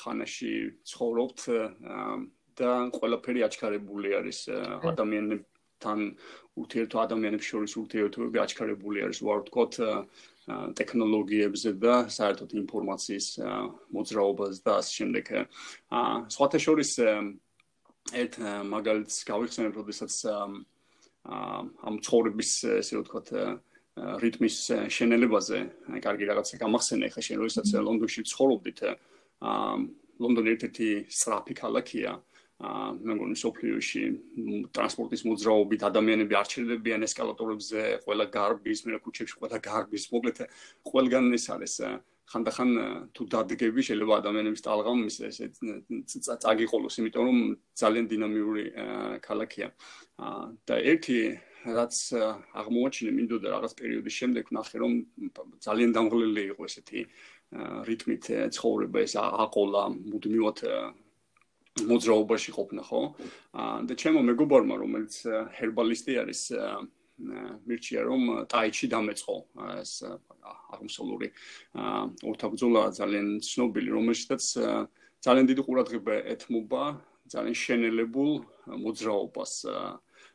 ხანაში 0.00 0.54
ცხოვრობთ 0.90 1.40
და 2.60 2.70
ყველაფერი 2.98 3.40
აჩქარებული 3.48 4.10
არის 4.20 4.38
ადამიანებთან 4.92 6.00
ურთიერთ 6.62 6.92
ადამიანებს 7.04 7.46
შორის 7.50 7.72
ურთიერთობები 7.82 8.38
აჩქარებული 8.46 8.98
არის 9.06 9.18
ვარდკოთ 9.26 9.74
ტექნოლოგიებზე 10.78 11.70
და 11.82 11.94
საერთოდ 12.18 12.50
ინფორმაციის 12.62 13.26
მოძრაობას 13.96 14.54
და 14.66 14.72
ამ 14.78 14.86
შემდეგ 14.98 15.26
აა 15.38 16.14
სხვათა 16.34 16.58
შორის 16.66 16.90
ერთ 18.22 18.38
მაგალითს 18.74 19.16
გავიხსენებ, 19.30 19.72
როდესაც 19.78 20.14
ამ 21.22 21.98
ცხოვრების 22.02 22.50
ესე 22.82 22.98
ვთქვათ 22.98 23.28
რიტმის 24.22 24.56
შენელებაზე 24.90 25.58
კარგი 26.02 26.28
რაღაცა 26.30 26.58
გამახსენე 26.62 27.10
ხა 27.14 27.22
შენ 27.22 27.42
როდესაც 27.44 27.68
ლონდონში 27.86 28.24
ცხოვრობდით 28.32 28.78
აა 28.88 29.74
ლონდონი 30.22 30.48
ერთ-ერთი 30.54 30.88
სწრაფი 31.12 31.54
ქალაქია 31.62 32.14
აა 32.62 32.88
მე 33.06 33.14
მგონი 33.18 33.36
სოფლიოში 33.38 34.02
ტრანსპორტის 34.74 35.22
მოძრაობით 35.28 35.82
ადამიანები 35.90 36.38
არ 36.40 36.46
ჩერდებიან 36.52 37.06
ესკალატორებზე 37.06 37.80
ყველა 38.06 38.26
გარბის 38.38 38.82
მე 38.86 38.98
ქუჩებში 39.02 39.38
ყველა 39.42 39.58
გარბის 39.66 40.04
მოკლედ 40.14 40.38
ყველგან 40.90 41.30
ეს 41.38 41.46
არის 41.54 41.74
ხანდახან 42.32 42.70
თუ 43.12 43.22
დადგები 43.28 43.82
შეიძლება 43.84 44.14
ადამიანების 44.22 44.64
ტალღამ 44.64 45.00
ესე 45.08 45.48
წაგიყოლოს 46.44 46.98
იმიტომ 47.02 47.24
რომ 47.28 47.38
ძალიან 47.76 48.06
დინამიური 48.12 48.64
ქალაქია. 49.26 49.68
და 50.66 50.74
ერთი 50.92 51.18
რაც 51.62 51.94
აღმოაჩინე 52.58 53.12
მინდოდა 53.18 53.48
რაღაც 53.54 53.72
პერიოდის 53.78 54.14
შემდეგ 54.20 54.44
ნახე 54.56 54.76
რომ 54.82 54.92
ძალიან 55.62 55.90
დამღლელი 55.94 56.42
იყო 56.52 56.62
ესეთი 56.66 57.00
რიტმით 57.86 58.24
ცხოვრება 58.56 58.98
ეს 59.06 59.14
აყოლა 59.20 59.82
მუდმივად 59.92 60.58
მოძრაობაში 61.88 62.50
ყოფნა 62.56 62.82
ხო? 62.88 63.02
და 63.86 63.92
ჩემო 63.92 64.20
მეგობარმა 64.28 64.74
რომელიც 64.82 65.14
ჰერბალისტი 65.60 66.12
არის 66.22 66.40
მირჩია 67.68 68.00
რომ 68.08 68.22
ტაიჩი 68.50 68.86
დამეწყო 68.92 69.36
ეს 69.78 69.92
აღმოსავლური 70.74 71.28
ორთაბძოლა 72.30 72.82
ძალიან 72.98 73.28
ცნობილი 73.46 73.88
რომელშიც 73.96 74.42
ძალიან 75.22 75.46
დიდი 75.50 75.62
ყურადღება 75.66 76.14
ეთმობა 76.34 76.82
ძალიან 77.32 77.56
შენელებულ 77.64 78.30
მოძრაობას. 78.84 79.52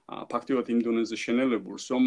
ფაქტიურად 0.07 0.67
იმ 0.71 0.79
დონეზე 0.87 1.15
შენელებულს 1.19 1.85
რომ 1.91 2.05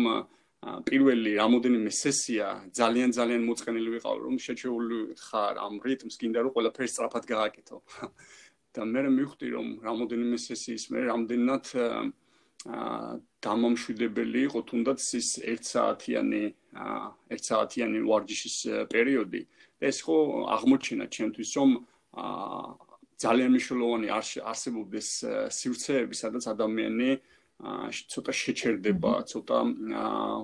პირველი 0.89 1.31
რამოდენიმე 1.37 1.91
სესია 1.93 2.47
ძალიან 2.81 3.11
ძალიან 3.17 3.43
მოწყენილი 3.49 3.89
ვიყავ 3.97 4.17
რომ 4.25 4.35
შეჩეული 4.45 4.99
ხარ 5.21 5.55
ამ 5.61 5.75
რიტმს 5.85 6.17
გინდა 6.21 6.39
რომ 6.45 6.53
ყველაფერს 6.57 6.93
სწრაფად 6.97 7.25
გააკეთო. 7.29 7.77
და 8.75 8.83
მე 8.87 9.01
მივხვდი 9.19 9.47
რომ 9.57 9.69
რამოდენიმე 9.85 10.37
სესიის 10.41 10.85
მე 10.95 11.01
რამდენად 11.11 11.65
აა 11.85 12.01
დამამშვიდებელი 12.67 14.41
იყო 14.49 14.61
თუნდაც 14.69 15.01
ის 15.21 15.29
1 15.41 15.65
საათიანი 15.65 16.43
აა 16.77 17.07
1 17.37 17.45
საათიანი 17.49 17.99
ვარჯიშის 18.05 18.57
პერიოდი. 18.93 19.43
ეს 19.81 19.97
ხო 20.05 20.17
აღმოჩინა 20.57 21.07
ჩემთვის, 21.09 21.51
რომ 21.57 21.71
ძალიან 23.25 23.51
მნიშვნელოვანი 23.57 24.09
არსებობდეს 24.51 25.09
სივრცეები, 25.57 26.15
სადაც 26.23 26.45
ადამიანი 26.53 27.11
აა 27.17 27.40
ცოტა 27.61 28.33
შეჩერდება, 28.33 29.13
ცოტა 29.29 29.59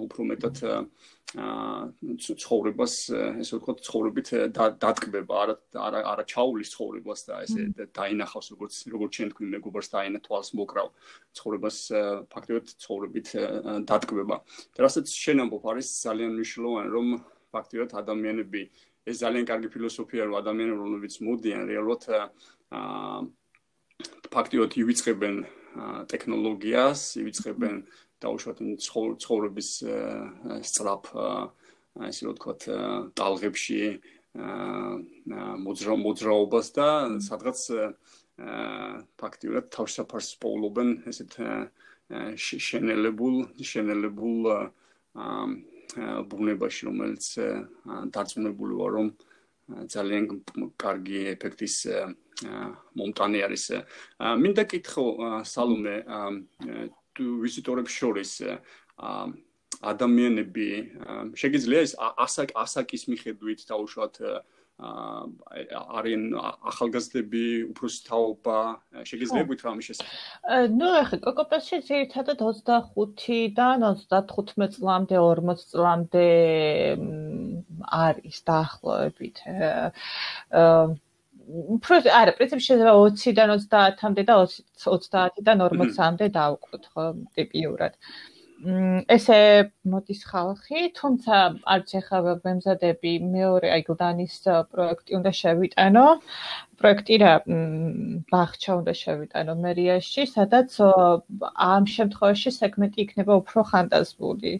უფრო 0.04 0.22
მეტად 0.32 0.56
აა 0.66 0.96
ცხოვრებას, 1.36 2.94
ესე 3.42 3.58
ვთქვათ, 3.58 3.80
ცხოვრებით 3.82 4.28
დატკბება, 4.56 5.34
არა 5.42 5.54
არა 5.74 6.00
არა 6.12 6.24
ჩაულის 6.30 6.70
ცხოვრებას 6.76 7.20
და 7.28 7.40
ესე 7.44 7.88
დაინახავს 7.96 8.52
როგორც 8.54 8.74
როგორც 8.92 9.10
ჩვენ 9.16 9.32
თქვი 9.32 9.48
მეგობარს 9.56 9.90
დაინა 9.96 10.20
თვალს 10.22 10.52
მოკრავ 10.60 10.86
ცხოვრებას 11.36 11.78
ფაქტობრივად 12.30 12.66
ცხოვრებით 12.84 13.28
დატკბება. 13.90 14.36
და 14.76 14.78
რასაც 14.86 15.06
შენ 15.10 15.44
ამბობ 15.44 15.64
არის 15.72 15.88
ძალიან 16.06 16.30
მნიშვნელოვანი 16.36 16.88
რომ 16.94 17.06
ფაქტობრივად 17.52 17.90
ადამიანები 18.00 18.62
ეს 19.08 19.16
ძალიან 19.24 19.44
კარგი 19.50 19.68
ფილოსოფია 19.74 20.22
რომ 20.30 20.34
ადამიანები 20.40 20.78
რომლებიც 20.84 21.14
მოდიან 21.26 21.62
რეალურად 21.68 22.02
აა 22.12 23.18
ფაქტობრივად 24.30 24.72
ივიწყებენ 24.78 25.34
ტექნოლოგიას, 26.10 27.00
ივიწყებენ 27.20 27.74
დაუშვათ 28.24 28.58
ცხოვრების 29.22 29.70
სწრაფ 30.68 31.04
ასე 32.06 32.20
რომ 32.26 32.34
ვთქვათ 32.36 32.62
ტალღებში 33.16 33.80
მოძრა 35.64 35.94
მოძრაობას 36.02 36.66
და 36.76 36.88
სადღაც 37.24 37.60
ფაქტიურად 39.20 39.70
თავშაფარს 39.76 40.28
პოულობენ 40.44 40.88
ესეთ 41.12 41.36
შენელებულ 42.36 43.36
შენელებულ 43.70 44.36
ბუნებაში 46.32 46.88
რომელიც 46.88 47.24
დარწმუნებული 48.16 48.74
ვარ 48.80 48.92
რომ 48.96 49.08
ძალიან 49.66 50.24
კარგი 50.78 51.20
ეფექტის 51.34 51.76
მომტანი 52.94 53.38
არის. 53.46 53.64
მინდა 54.20 54.64
კითხო 54.70 55.06
სალომე 55.42 55.96
ვიზიტორებს 57.16 57.92
შორის 57.98 58.32
ადამიანები 59.82 60.68
შეგიძლია 61.36 61.80
ეს 61.86 61.92
ასაკ 61.98 62.52
ასაკის 62.56 63.08
მიხედვით 63.12 63.60
დაუშვათ 63.68 64.14
არიან 64.76 66.36
ახალგაზრდები, 66.36 67.44
უფროსი 67.72 68.00
თაობა, 68.08 68.56
შეგიძლია 69.08 69.44
გითხრა 69.48 69.70
ამის 69.72 69.86
შესახებ? 69.88 70.12
ნუ 70.76 70.88
ახლა 71.00 71.18
კოკოპესში 71.24 71.76
ძირითადად 71.88 72.44
25-დან 72.44 73.80
35 73.88 74.76
წლამდე, 74.76 75.16
40 75.16 75.64
წლამდე 75.72 76.26
არის 77.84 78.38
დაახლოებით. 78.50 79.42
აა 79.46 80.86
უფრო 81.46 81.98
არა, 82.20 82.32
პრინციპში 82.38 82.66
შეიძლება 82.68 82.94
20-დან 83.02 83.50
30-მდე 83.56 84.22
და 84.30 84.36
30-დან 84.84 85.60
40-მდე 85.62 86.26
დავყვოთ, 86.36 86.88
ხო, 86.94 87.04
ტიპიურად. 87.38 87.94
ესე 89.12 89.38
მოდის 89.92 90.20
ხალხი, 90.30 90.82
თუმცა 90.98 91.40
არც 91.74 91.90
ახლა 92.00 92.20
ვემზადები 92.44 93.12
მეორე 93.36 93.68
აი 93.74 93.82
გლდანის 93.88 94.36
პროექტი 94.72 95.18
უნდა 95.18 95.32
შევიტანო. 95.40 96.06
პროექტი 96.80 97.18
რა 97.22 97.34
ბახჩა 98.32 98.72
უნდა 98.80 98.94
შევიტანო 99.02 99.54
მერიაში, 99.66 100.26
სადაც 100.32 100.80
ამ 101.72 101.84
შემთხვევაში 101.96 102.50
სეგმენტი 102.60 102.98
იქნება 103.06 103.38
უფრო 103.42 103.66
ხანტაზმული. 103.70 104.54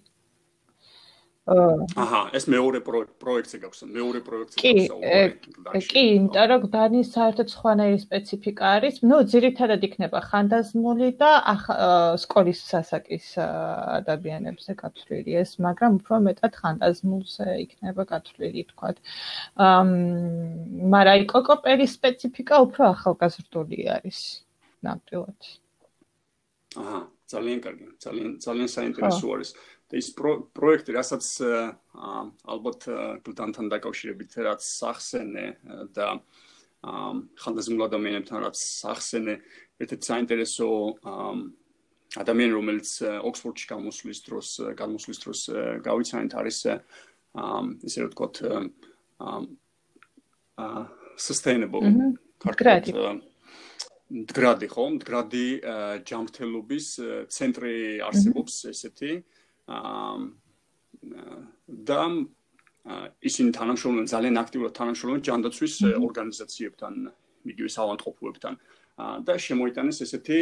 აჰა, 1.46 2.20
ეს 2.34 2.48
მეორე 2.50 2.80
პროექტზე 2.82 3.58
გაქვს, 3.62 3.82
მეორე 3.86 4.20
პროექტზე 4.26 4.58
გაქვს. 4.66 5.86
კი, 5.92 6.02
იმიტომ 6.18 6.46
რომ 6.50 6.62
დანის 6.74 7.10
საერთოდ 7.14 7.48
სხვანაირი 7.54 7.98
სპეციფიკა 8.02 8.64
არის. 8.76 8.94
ნუ 9.06 9.16
ძირითადად 9.30 9.80
იქნება 9.86 10.18
ხანდაზმული 10.26 11.08
და 11.22 11.30
სკოლის 12.18 12.60
სასაკის 12.66 13.26
ადამიანებზე 13.38 14.72
გათვლილი 14.82 15.32
ეს, 15.38 15.50
მაგრამ 15.62 16.02
უფრო 16.02 16.14
მეტად 16.26 16.52
ხანდაზმულზე 16.58 17.46
იქნება 17.62 18.02
გათვლილი, 18.10 18.62
თქვათ. 18.74 18.96
ამ 19.54 19.88
მაგრამ 20.82 21.14
აი 21.14 21.22
კოკოპერის 21.30 21.94
სპეციფიკა 21.94 22.54
უფრო 22.66 22.82
ახალგაზრდული 22.90 23.86
არის. 23.86 24.42
ნამდვილად. 24.82 25.40
აჰა, 26.76 27.00
ძალიან 27.30 27.58
კარგი, 27.64 27.86
ძალიან 28.02 28.30
ძალიან 28.42 28.68
საინტერესო 28.76 29.26
არის. 29.34 29.50
ის 29.94 30.08
პროექტი, 30.18 30.90
რასაც 30.96 31.26
ალბათ 31.94 32.80
გლდანთან 33.26 33.70
დაკავშირებით 33.70 34.32
რაც 34.42 34.62
სახსენე 34.66 35.46
და 35.94 36.08
ხანდაზმულ 36.82 37.86
ადამიანებთან 37.86 38.42
რაც 38.46 38.56
სახსენე, 38.58 39.34
ერთ-ერთი 39.82 40.06
საინტერესო 40.10 40.68
ადამიანი 42.16 42.52
რომელიც 42.56 42.90
ოქსფორდში 43.30 43.66
გამოსვლის 43.70 44.20
დროს 44.26 44.48
გამოსვლის 44.78 45.18
დროს 45.22 45.40
გავიცანეთ 45.86 46.32
არის 46.40 46.58
ისე 47.86 47.98
რომ 48.02 48.10
ვთქვათ 48.10 48.36
აა 49.22 50.74
sustainable 51.16 51.80
კარტი 52.56 52.92
მდგრადი. 54.06 54.66
ხო? 54.70 54.84
მდგრადი 54.96 55.46
ჯანმრთელობის 56.06 56.86
ცენტრი 57.26 57.74
არსებობს 58.06 58.58
ესეთი 58.70 59.12
და 61.90 62.00
ისინი 63.26 63.50
თანამშრომლობენ 63.58 64.06
ძალიან 64.14 64.36
აქტიურად 64.42 64.72
თანამშრომლობენ 64.78 65.22
ჯანდაცვის 65.28 65.74
ორგანიზაციებთან 66.06 66.94
იგივე 67.50 67.70
საავადმყოფოებთან 67.76 68.54
და 69.26 69.34
შემოიტანეს 69.46 69.98
ესეთი 70.06 70.38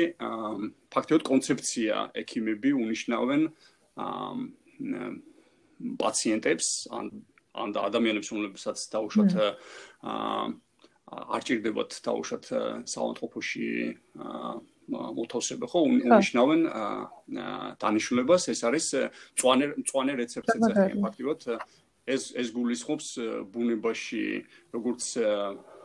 ფაქტიოდ 0.94 1.22
კონცეფცია. 1.26 1.94
ექიმები 2.22 2.70
უნიშნავენ 2.84 3.42
პაციენტებს 6.04 6.68
ან 6.98 7.06
ან 7.54 7.70
ადამიანებს 7.78 8.28
რომლებსაც 8.34 8.78
დაუშვათ 8.90 9.32
აა 9.38 10.46
არ 11.34 11.42
ჭირდებათ 11.46 11.90
დაუშვათ 12.02 12.44
საავადმყოფოში 12.90 13.68
მოთავსება 14.88 15.66
ხო 15.68 15.80
უნიშნავენ 15.88 16.60
დანიშნულებას. 17.80 18.42
ეს 18.52 18.60
არის 18.68 18.86
წვანე 19.38 19.66
წვანე 19.88 20.12
რეცეპტზე 20.20 20.58
წერია 20.60 20.96
ფაქტიურად 21.04 21.40
ეს 22.04 22.22
ეს 22.36 22.48
გულისხმობს 22.52 23.08
ბუნებაში 23.48 24.24
როგორც 24.76 25.04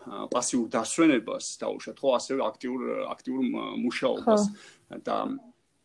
პასიურ 0.10 0.66
დასვენებას 0.74 1.46
დაუშვათ 1.64 1.98
ხო 2.00 2.10
ასევე 2.20 2.40
აქტიურ 2.50 2.80
აქტიურ 3.14 3.42
მუშაობას. 3.84 4.42
და 5.06 5.18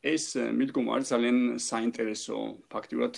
ეს 0.04 0.36
მიდგომა 0.36 0.90
არის 0.96 1.08
ძალიან 1.14 1.38
საინტერესო. 1.60 2.36
ფაქტიურად 2.68 3.14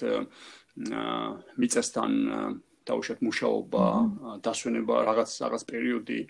მიწასთან 1.56 2.12
დაუშვათ 2.86 3.20
მუშაობა, 3.26 3.84
დასვენება, 4.46 4.96
რაღაც 5.10 5.30
რაღაც 5.42 5.62
პერიოდი 5.66 6.20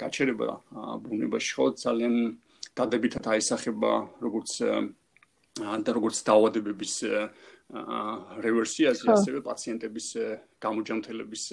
გაჩერება 0.00 0.48
ბუნებაში. 1.04 1.50
ხო 1.52 1.64
ძალიან 1.76 2.14
დადებითად 2.78 3.26
აისახება 3.36 3.92
როგორც 4.22 4.52
და 5.60 5.90
როგორც 5.92 6.16
დაავადებების 6.24 6.94
რევერსიაზე, 8.44 9.04
ასევე 9.12 9.40
პაციენტების 9.44 10.06
გამოჯანმრთელების 10.60 11.44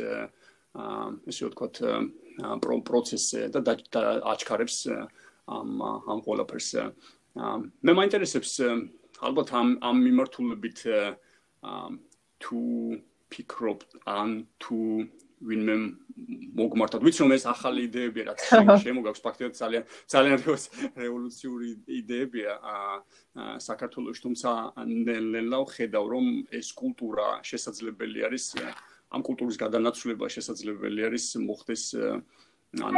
ესე 1.27 1.41
ვთქვათ 1.47 1.75
პროცესზე 2.88 3.41
და 3.51 3.60
აჩქარებს 4.32 4.77
ამ 5.49 5.69
ამ 5.84 6.19
ყველაფერს. 6.23 6.69
მე 7.84 7.91
მაინტერესებს 7.99 8.53
ალბათ 9.19 9.49
ამ 9.60 9.67
ამ 9.84 9.95
მიმართულებით 10.08 10.79
თუ 12.39 12.60
ფიქრობ 13.29 13.79
ან 14.08 14.47
თუ 14.60 14.79
ვინმე 15.39 15.75
მოგმართად 16.60 17.04
ვიცი 17.06 17.23
რომ 17.23 17.34
ეს 17.36 17.45
ახალი 17.47 17.86
იდეებია 17.88 18.23
რაც 18.30 18.39
შემოგაქვს. 18.86 19.23
ფაქტობრივად 19.23 19.56
ძალიან 19.60 19.84
ძალიან 20.12 20.38
რევოლუციური 20.99 21.69
იდეებია 21.99 22.54
საქართველოს 23.63 24.19
თუმცა 24.25 24.49
ნელ-ნელა 24.84 25.60
ხედავ 25.75 26.06
რომ 26.13 26.25
ეს 26.60 26.67
კულტურა 26.75 27.28
შესაძლებელი 27.47 28.19
არის 28.28 28.45
ამ 29.10 29.21
კულტურის 29.25 29.58
გადანაცვლება 29.63 30.25
შესაძლებელი 30.30 31.02
არის 31.10 31.25
მოხდეს 31.41 31.84
ან 32.78 32.93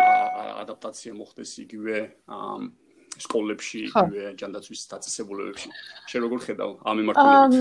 ადაპტაცია 0.66 1.16
მოხდეს 1.16 1.52
იგივე 1.64 1.98
სკოლებში, 3.26 3.82
იგივე 3.90 4.32
ჯანდაცვის 4.42 4.82
დაწესებულებებში. 4.94 5.70
შენ 6.12 6.22
როგორ 6.26 6.40
ხედავ 6.46 6.70
ამ 6.88 6.96
მიმართულებით? 7.02 7.60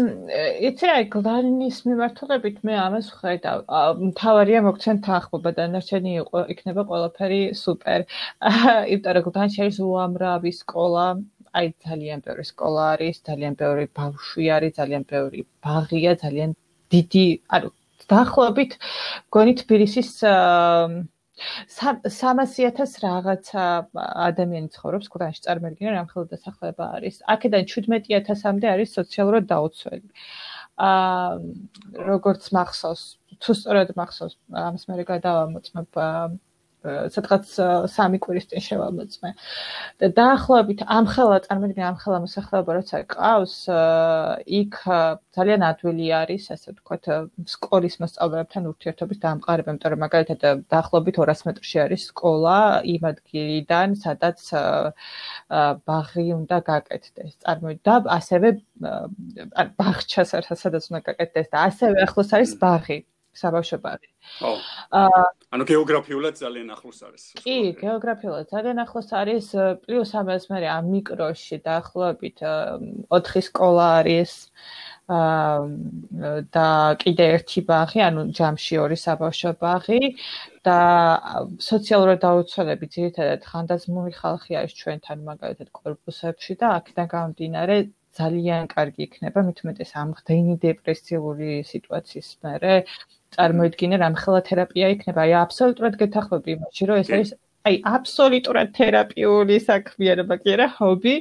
იცი 0.68 0.84
რა, 0.90 0.96
გლანის 1.14 1.78
მიმართულებით 1.88 2.56
მე 2.66 2.74
ამას 2.86 3.10
ხედავ. 3.20 3.58
მთავარია 4.10 4.60
მოგცენ 4.68 4.96
თანხმობა 5.06 5.50
და 5.58 5.64
ნარჩენი 5.74 6.12
იქნება 6.54 6.82
ყველაფერი 6.90 7.42
სუპერ. 7.62 8.00
იმიტომ 8.92 9.12
რომ 9.20 9.26
გლანში 9.30 9.58
არის 9.64 9.78
უამრავი 9.84 10.52
სკოლა, 10.60 11.06
აი 11.58 11.66
ძალიან 11.86 12.18
ბევრი 12.26 12.44
სკოლა 12.46 12.82
არის, 12.94 13.16
ძალიან 13.26 13.54
ბევრი 13.60 13.86
ბავშვი 13.98 14.44
არის, 14.56 14.72
ძალიან 14.80 15.04
ბევრი 15.12 15.40
ბაღია, 15.64 16.12
ძალიან 16.24 16.50
დიდი, 16.94 17.26
ანუ 17.56 17.68
დაახლოებით 18.10 18.72
გონი 19.34 19.54
თბილისის 19.62 20.10
300000 21.76 23.00
რაღაცა 23.04 23.64
ადამიანი 24.28 24.68
ცხოვრობს 24.76 25.10
ქვეყანაში 25.12 25.44
წარმოიდგინე 25.46 25.94
რა 25.96 26.02
მხოლოდ 26.08 26.28
დასახლება 26.34 26.84
არის. 26.98 27.22
აქედან 27.34 27.64
17000-მდე 27.72 28.66
არის 28.74 28.94
სოციალურად 28.98 29.44
დაუცველი. 29.52 30.08
აა 30.80 31.30
როგორც 32.10 32.42
მახსოვს, 32.56 33.02
თუ 33.40 33.50
სწორად 33.56 33.90
მახსოვს, 34.00 34.34
ამას 34.64 34.84
მე 34.88 35.04
გადავამოწმებ 35.12 36.00
სადღაც 36.84 37.44
სამი 37.92 38.18
კვირის 38.24 38.46
წინ 38.50 38.62
შევამოწმე. 38.66 39.30
და 40.00 40.06
დაახლოებით 40.16 40.80
ამხელა 40.96 41.36
წარმოიდგინე 41.46 41.86
ამხელა 41.90 42.18
მოსახლეობა 42.24 42.70
როცა 42.80 42.96
ყავს, 43.14 43.56
იქ 44.60 44.74
ძალიან 45.36 45.60
ადვილი 45.70 46.06
არის, 46.20 46.44
ასე 46.56 46.68
ვთქვათ, 46.72 47.04
სკოლის 47.54 47.94
მოსწავლეებთან 48.00 48.62
ურთიერთობის 48.72 49.18
დამყარება, 49.24 49.76
რომ 49.92 50.00
მაგალითად 50.06 50.40
დაახლოებით 50.72 51.16
200 51.20 51.44
მეტრში 51.48 51.76
არის 51.84 52.02
სკოლა 52.10 52.58
იმ 52.94 53.02
ადგილიდან, 53.12 53.88
სადაც 54.00 54.40
ბაღი 55.84 56.26
უნდა 56.40 56.56
გაკეთდეს. 56.70 57.32
წარმოიდგინე 57.44 57.84
და 57.84 57.94
ასევე 58.18 58.48
ბაღჩა 59.78 60.22
სადაც 60.24 60.84
უნდა 60.90 61.00
გაკეთდეს 61.08 61.48
და 61.52 61.58
ასევე 61.68 61.96
ახლოს 62.08 62.30
არის 62.36 62.52
ბაღი. 62.60 62.98
საბავშვო 63.36 63.78
ბაღი. 63.84 64.08
ხო. 64.38 64.52
აა 64.90 65.22
ანუ 65.50 65.64
გეოგრაფიულად 65.66 66.34
ძალიან 66.38 66.68
ახლოს 66.74 66.98
არის. 67.06 67.22
კი, 67.42 67.56
გეოგრაფიულად 67.78 68.46
ძალიან 68.54 68.78
ახლოს 68.84 69.08
არის, 69.20 69.46
პლუს 69.82 70.10
ამას 70.20 70.44
მე 70.50 70.58
ამ 70.70 70.84
მიკროში 70.94 71.56
დაახლოებით 71.66 72.38
4 73.10 73.42
სკოლა 73.48 73.86
არის. 74.00 74.32
აა 75.10 76.46
და 76.54 76.66
კიდე 77.02 77.24
ერთი 77.34 77.60
ბაღი, 77.66 77.98
ანუ 78.06 78.30
ჯამში 78.30 78.78
ორი 78.78 78.94
საბავშვო 78.94 79.52
ბაღი 79.58 80.14
და 80.62 80.78
სოციალურად 81.58 82.22
დაუცველები 82.22 82.86
ძირითადად 82.94 83.42
ხანდაზმული 83.50 84.12
ხალხი 84.14 84.52
არის 84.60 84.74
ჩვენთან 84.78 85.18
მაგალითად 85.30 85.68
კორპუსებში 85.74 86.54
და 86.62 86.66
აქედან 86.78 87.06
გამომდინარე 87.10 87.76
ძალიან 88.18 88.66
კარგი 88.72 89.02
იქნება. 89.06 89.42
მით 89.48 89.58
უმეტეს 89.64 89.92
ამ 90.02 90.10
ღდენი 90.18 90.54
დეპრესიული 90.64 91.50
სიტუაციის 91.70 92.30
მერე 92.46 92.74
წარმოიდგინე 93.36 94.00
რამხელა 94.04 94.40
თერაპია 94.50 94.90
იქნება. 94.96 95.20
აი 95.26 95.36
აბსოლუტურად 95.44 95.98
გეთახმები 96.02 96.56
იმაში 96.56 96.90
რომ 96.90 97.02
ეს 97.04 97.10
არის 97.16 97.30
აი 97.68 97.76
აბსოლუტურად 97.84 98.70
თერაპიული 98.76 99.56
საქმიანობა 99.60 100.36
კი 100.40 100.52
არა 100.54 100.66
ჰობი 100.78 101.14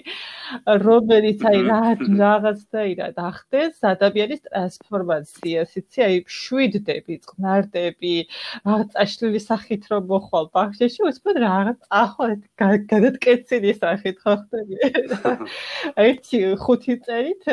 რომელიც 0.84 1.42
აი 1.50 1.64
რაღაც 1.68 2.62
და 2.76 2.84
ირა 2.92 3.10
დახდეს 3.18 3.82
ადამიანის 3.90 4.46
ტრანსფორმაციას 4.46 5.76
იცი 5.82 6.06
აი 6.06 6.22
შვიდდები 6.36 7.18
წყნარდები 7.26 8.14
რაღაც 8.70 8.96
აშლილი 9.04 9.42
სახით 9.48 9.90
რომ 9.92 10.08
მოხვალ 10.14 10.48
ბაღში 10.56 10.90
უცბად 11.10 11.42
რაღაც 11.44 11.80
ახლა 12.04 12.30
გადატკეცილი 12.94 13.76
სახით 13.82 14.24
ხო 14.24 14.38
ხდები 14.46 14.80
აი 16.06 16.16
ხუთი 16.64 16.96
წერით 17.04 17.52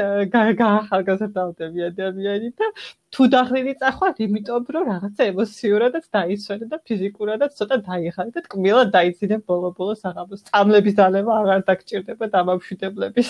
გაახალგაზრდავდები 0.62 1.90
ადამიანი 1.90 2.54
და 2.62 2.70
თუ 3.16 3.26
დახრილი 3.32 3.72
წახვალთ, 3.80 4.18
იმიტომ 4.26 4.64
რომ 4.76 4.88
რაღაცა 4.90 5.26
ემოციურადაც 5.30 6.08
დაიცვენე 6.16 6.66
და 6.72 6.78
ფიზიკურადაც 6.88 7.54
ცოტა 7.60 7.76
დაიხარე 7.86 8.32
და 8.34 8.42
კმილად 8.76 8.92
დაიცინე 8.92 9.36
ბოლო-ბოლო 9.48 9.94
საღამოს. 9.96 10.42
წამლების 10.52 10.94
დალევა 11.00 11.32
აღარ 11.40 11.60
დაგჭირდება 11.68 12.26
დამამშვიდებლების 12.34 13.28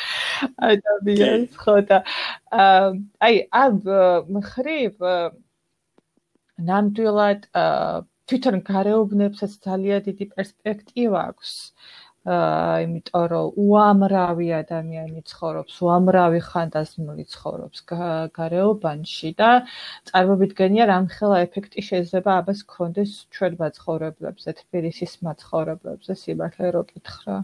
ადამიანს 0.70 1.56
ხო 1.56 1.76
და 1.88 1.98
აი 3.24 3.34
ამ 3.56 3.80
მხრივ 4.36 4.92
ნამდვილად 6.68 7.40
თვითონ 8.28 8.56
გარეუბნებსაც 8.68 9.52
ძალიან 9.64 10.00
დიდი 10.12 10.24
პერსპექტივა 10.36 11.18
აქვს. 11.30 11.52
აა 11.56 12.05
იმიტომ 12.26 13.24
რომ 13.30 13.58
უამრავი 13.62 14.48
ადამიანი 14.58 15.20
ცხოვრობს, 15.30 15.74
უამრავი 15.86 16.40
ხანდაზმული 16.42 17.24
ცხოვრობს 17.30 17.84
გარეუბანში 18.38 19.30
და 19.38 19.50
წარმოვიდგენია 20.10 20.88
რამხელა 20.90 21.36
ეფექტი 21.46 21.84
შეიძლება 21.90 22.30
ამას 22.42 22.64
გქონდეს 22.66 23.12
ჩვენ 23.30 23.52
მაცხოვრებლებზე, 23.62 24.56
თბილისის 24.62 25.12
მაცხოვრებლებზე, 25.22 26.12
სიმართლე 26.22 26.66
რო 26.74 26.82
კითხრა. 26.90 27.36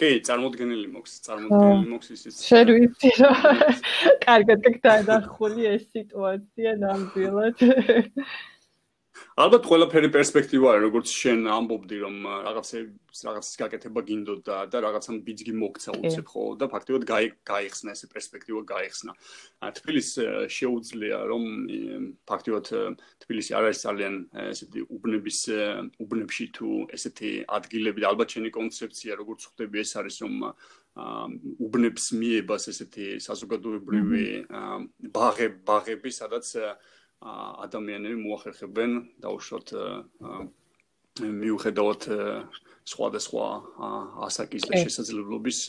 კი, 0.00 0.10
წარმოუდგენელი 0.26 0.88
მოქს, 0.96 1.12
წარმოუდგენელი 1.28 1.88
მოქს 1.92 2.08
ისიც. 2.16 2.40
შენ 2.48 2.66
ვიცი 2.74 3.10
რომ 3.20 3.36
კარგად 4.24 4.60
გქონდა 4.72 5.20
ეს 5.76 5.84
სიტუაცია 5.92 6.72
ნამდვილად. 6.80 7.56
ალბათ 9.34 9.66
ყველაფერი 9.66 10.08
პერსპექტივაა, 10.14 10.80
როგორც 10.84 11.10
შენ 11.10 11.46
ამბობდი, 11.50 11.96
რომ 12.02 12.16
რაღაცე 12.46 12.78
რაღაცის 13.14 13.58
გაკეთება 13.60 14.00
გინდოდა 14.08 14.56
და 14.70 14.78
რაღაცამ 14.82 15.18
ბიძგი 15.26 15.54
მოგცა 15.54 15.90
უცებ 16.02 16.26
ხო 16.30 16.42
და 16.58 16.66
ფაქტობრივად 16.72 17.04
გაიხსნა 17.46 17.94
ეს 17.94 18.02
პერსპექტივა 18.10 18.62
გაიხსნა. 18.66 19.12
თბილის 19.78 20.10
შეუძლია 20.50 21.18
რომ 21.30 21.42
ფაქტობრივად 22.26 22.66
თბილისი 23.22 23.54
არ 23.54 23.64
არის 23.70 23.84
ძალიან 23.86 24.14
ესეთი 24.54 24.80
უბნების 24.90 25.40
უბნებში 26.02 26.46
თუ 26.58 26.68
ესეთი 26.98 27.30
ადგილები 27.58 28.02
და 28.02 28.10
ალბათ 28.10 28.28
შენი 28.34 28.50
კონცეფცია 28.58 29.12
როგორც 29.22 29.40
ხვდები 29.46 29.78
ეს 29.78 29.92
არის 29.94 30.16
რომ 30.26 30.34
უბნებს 30.94 32.04
მიებას 32.18 32.70
ესეთი 32.70 33.06
საზოგადოებრივი 33.22 34.26
ბაღები 35.14 35.58
ბაღები 35.66 36.10
სადაც 36.14 36.46
ადამიანები 37.24 38.16
მოახერხებენ 38.20 38.96
დაუშვათ 39.24 39.72
მიუხედავად 41.24 42.08
სხვადასხვა 42.84 43.46
ასაკის 44.28 44.66
და 44.68 44.80
შესაძლებლობის 44.84 45.60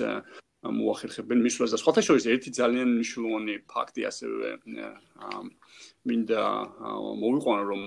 მოახერხებენ 0.65 1.43
მისვლას 1.45 1.75
და 1.75 1.79
სხვათა 1.79 2.01
შორის 2.07 2.25
ერთი 2.33 2.51
ძალიან 2.57 2.89
მნიშვნელოვანი 2.97 3.55
ფაქტი 3.71 4.07
ასევე 4.09 4.55
მინდა 6.05 6.41
მოვიყვანო 7.21 7.63
რომ 7.69 7.83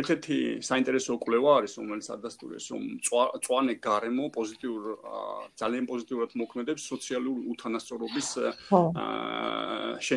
ერთ-ერთი 0.00 0.36
საინტერესო 0.68 1.16
კვლევა 1.24 1.50
არის 1.60 1.72
რომელიც 1.80 2.06
ადასტურებს 2.16 2.66
რომ 2.74 2.82
წვანე 3.44 3.74
გარემო 3.86 4.28
პოზიტიურ 4.36 4.82
ძალიან 5.60 5.84
პოზიტიურად 5.88 6.30
მოქმედებს 6.44 6.82
სოციალური 6.92 7.40
უთანასწორობის 7.54 8.28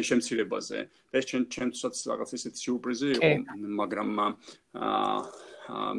შემცირებაზე. 0.07 0.79
და 1.11 1.15
ეს 1.19 1.25
ჩვენ 1.31 1.43
ჩვენცაც 1.55 1.95
რაღაც 2.11 2.29
ისეთი 2.37 2.57
სიურპრიზი 2.63 3.07
იყო 3.15 3.31
მაგრამ 3.81 4.09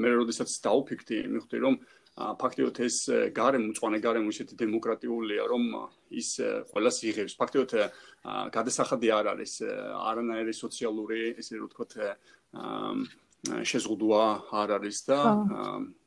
მე 0.01 0.09
როდესაც 0.21 0.51
დაუფიქრდი 0.65 1.19
მივხვდი 1.33 1.57
რომ 1.65 1.75
ფაქტიურად 2.19 2.81
ეს 2.83 2.97
გარემო, 3.31 3.71
მწვანე 3.71 3.99
გარემო 4.03 4.33
ისეთი 4.35 4.59
დემოკრატიულია, 4.59 5.43
რომ 5.47 5.65
ის 6.11 6.31
ყველას 6.73 6.97
იღებს. 7.07 7.39
ფაქტიურად 7.39 7.73
გადასახადი 8.55 9.09
არ 9.15 9.27
არის 9.39 9.53
არანაირი 10.11 10.55
სოციალური, 10.59 11.21
ესე 11.39 11.63
რომ 11.63 11.71
ვთქვათ, 11.71 11.93
შეზღუდვა 13.39 14.25
არ 14.51 14.69
არის 14.83 14.99
და 15.07 15.19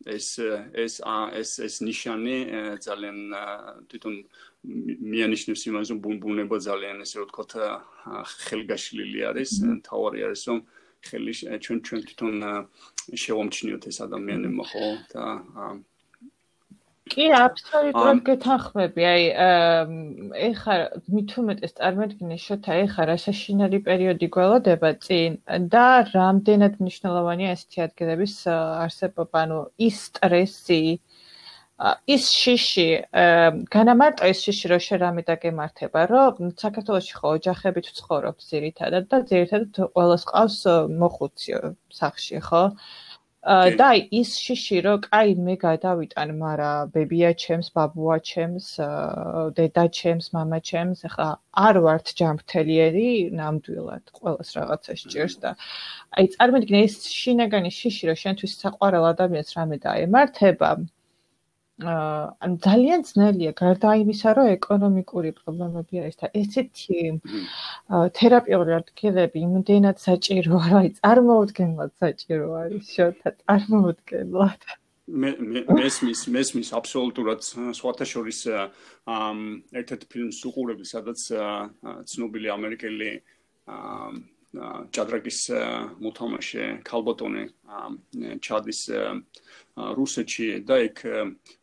ეს 0.03 0.27
ეს 0.75 0.99
ეს 0.99 1.51
ეს 1.63 1.75
ნიშანი 1.79 2.37
ძალიან 2.83 3.17
თვითონ 3.87 4.15
მიანიშნებს 5.15 5.63
იმას, 5.71 5.87
რომ 5.95 5.99
ბუნბუნება 6.03 6.57
ძალიან 6.59 6.99
ესე 7.07 7.23
რომ 7.23 7.31
ვთქვათ, 7.31 7.51
ხელგაშლილი 8.51 9.19
არის, 9.31 9.51
თავარი 9.87 10.19
არის, 10.27 10.41
რომ 10.51 10.59
ხელი 11.07 11.33
ჩვენ 11.63 11.79
ჩვენ 11.87 12.01
თვითონ 12.05 12.35
შევამჩნიოთ 13.15 13.83
ეს 13.89 13.97
ადამიანებმა 14.05 14.65
ხო 14.69 14.87
და 15.15 15.23
კი, 17.09 17.27
აბსოლუტურად 17.35 18.19
გეთანხმები. 18.27 19.05
აი, 19.11 19.23
ეხა 20.47 20.75
მithumetes 21.15 21.73
წარმოიდგინე 21.79 22.37
შოთა 22.43 22.77
ეხა 22.85 23.07
რა 23.09 23.15
საშინელი 23.23 23.79
პერიოდი 23.87 24.29
გველოდება 24.35 24.91
წინ 25.05 25.39
და 25.73 25.85
რამდენად 26.11 26.77
მნიშვნელოვანია 26.83 27.55
ესეთი 27.57 27.83
ადგილების 27.87 28.35
არსებობა, 28.53 29.43
ანუ 29.47 29.59
ის 29.89 29.97
სტრესი 30.11 30.81
ის 32.13 32.25
შიში, 32.29 32.89
განამარტო 33.73 34.27
ის 34.29 34.41
შიში, 34.45 34.69
რომ 34.69 34.81
შერამე 34.85 35.21
დაგემართება, 35.25 36.03
რომ 36.11 36.51
საქართველოსში 36.63 37.15
ხო 37.17 37.31
ოჯახებით 37.41 37.89
ვცხოვრობთ 37.89 38.45
ძირითადად 38.51 39.07
და 39.09 39.17
ძირითადად 39.31 39.79
ყოველს 39.97 40.25
ყავს 40.29 40.59
მოხუცი 41.01 41.57
სახში, 41.89 42.37
ხო? 42.45 42.63
და 43.78 43.88
ის 44.18 44.30
შიში 44.42 44.78
რომ 44.84 45.02
კაი 45.06 45.34
მე 45.46 45.54
გადავიტან, 45.62 46.30
მაგრამ 46.40 46.88
ბებია 46.96 47.30
ჩემს, 47.42 47.68
ბაბუა 47.78 48.16
ჩემს, 48.30 48.66
დედა 49.58 49.84
ჩემს, 49.98 50.26
мама 50.34 50.58
ჩემს, 50.70 51.04
ახლა 51.06 51.28
არ 51.66 51.78
ვართ 51.86 52.10
ჯამრთელიერი 52.20 53.06
ნამდვილად, 53.38 54.04
ყოველს 54.18 54.50
რაღაცა 54.58 54.98
სჭირს 55.02 55.36
და 55.46 55.54
აი 56.18 56.26
წარმოიდგინე 56.34 56.82
ის 56.90 56.98
შინაგანი 57.20 57.70
შიში 57.78 58.10
რომ 58.10 58.18
შენთვის 58.24 58.58
საყვარელ 58.66 59.06
ადამიანს 59.14 59.54
რამე 59.60 59.76
დაემართება, 59.86 60.70
ან 61.79 62.51
ძალიან 62.61 63.01
ძნელია 63.09 63.51
გარდა 63.57 63.93
იმისა, 64.03 64.33
რომ 64.37 64.47
ეკონომიკური 64.55 65.31
პრობლემები 65.39 66.01
არის 66.03 66.17
და 66.21 66.27
ესეთი 66.41 66.99
თერაპიული 68.17 68.71
ადგილები 68.77 69.37
იმდენად 69.47 69.97
საჭიროა, 69.97 70.63
რომ 70.71 70.79
აი 70.81 70.89
წარმოუდგენლად 71.01 71.91
საჭირო 72.03 72.47
არის 72.61 72.85
შოთა 72.95 73.29
წარმოუდგენლად. 73.41 74.61
მე 75.11 75.29
მე 75.41 75.61
მესმის 75.75 76.21
მესმის 76.35 76.69
აბსოლუტურად 76.77 77.39
სხვათა 77.79 78.05
შორის 78.13 78.39
ამ 79.09 79.39
ერთ-ერთ 79.73 80.03
ფილმს 80.11 80.39
უყურები, 80.47 80.85
სადაც 80.85 81.19
ცნობილი 82.11 82.47
ამერიკელი 82.57 83.11
ჭადრაკის 84.51 85.39
მოთამაშე 86.03 86.63
ქალბატონი 86.83 87.43
ჩადის 88.43 88.81
რუსეთში 89.95 90.47
და 90.67 90.75
იქ 90.91 90.97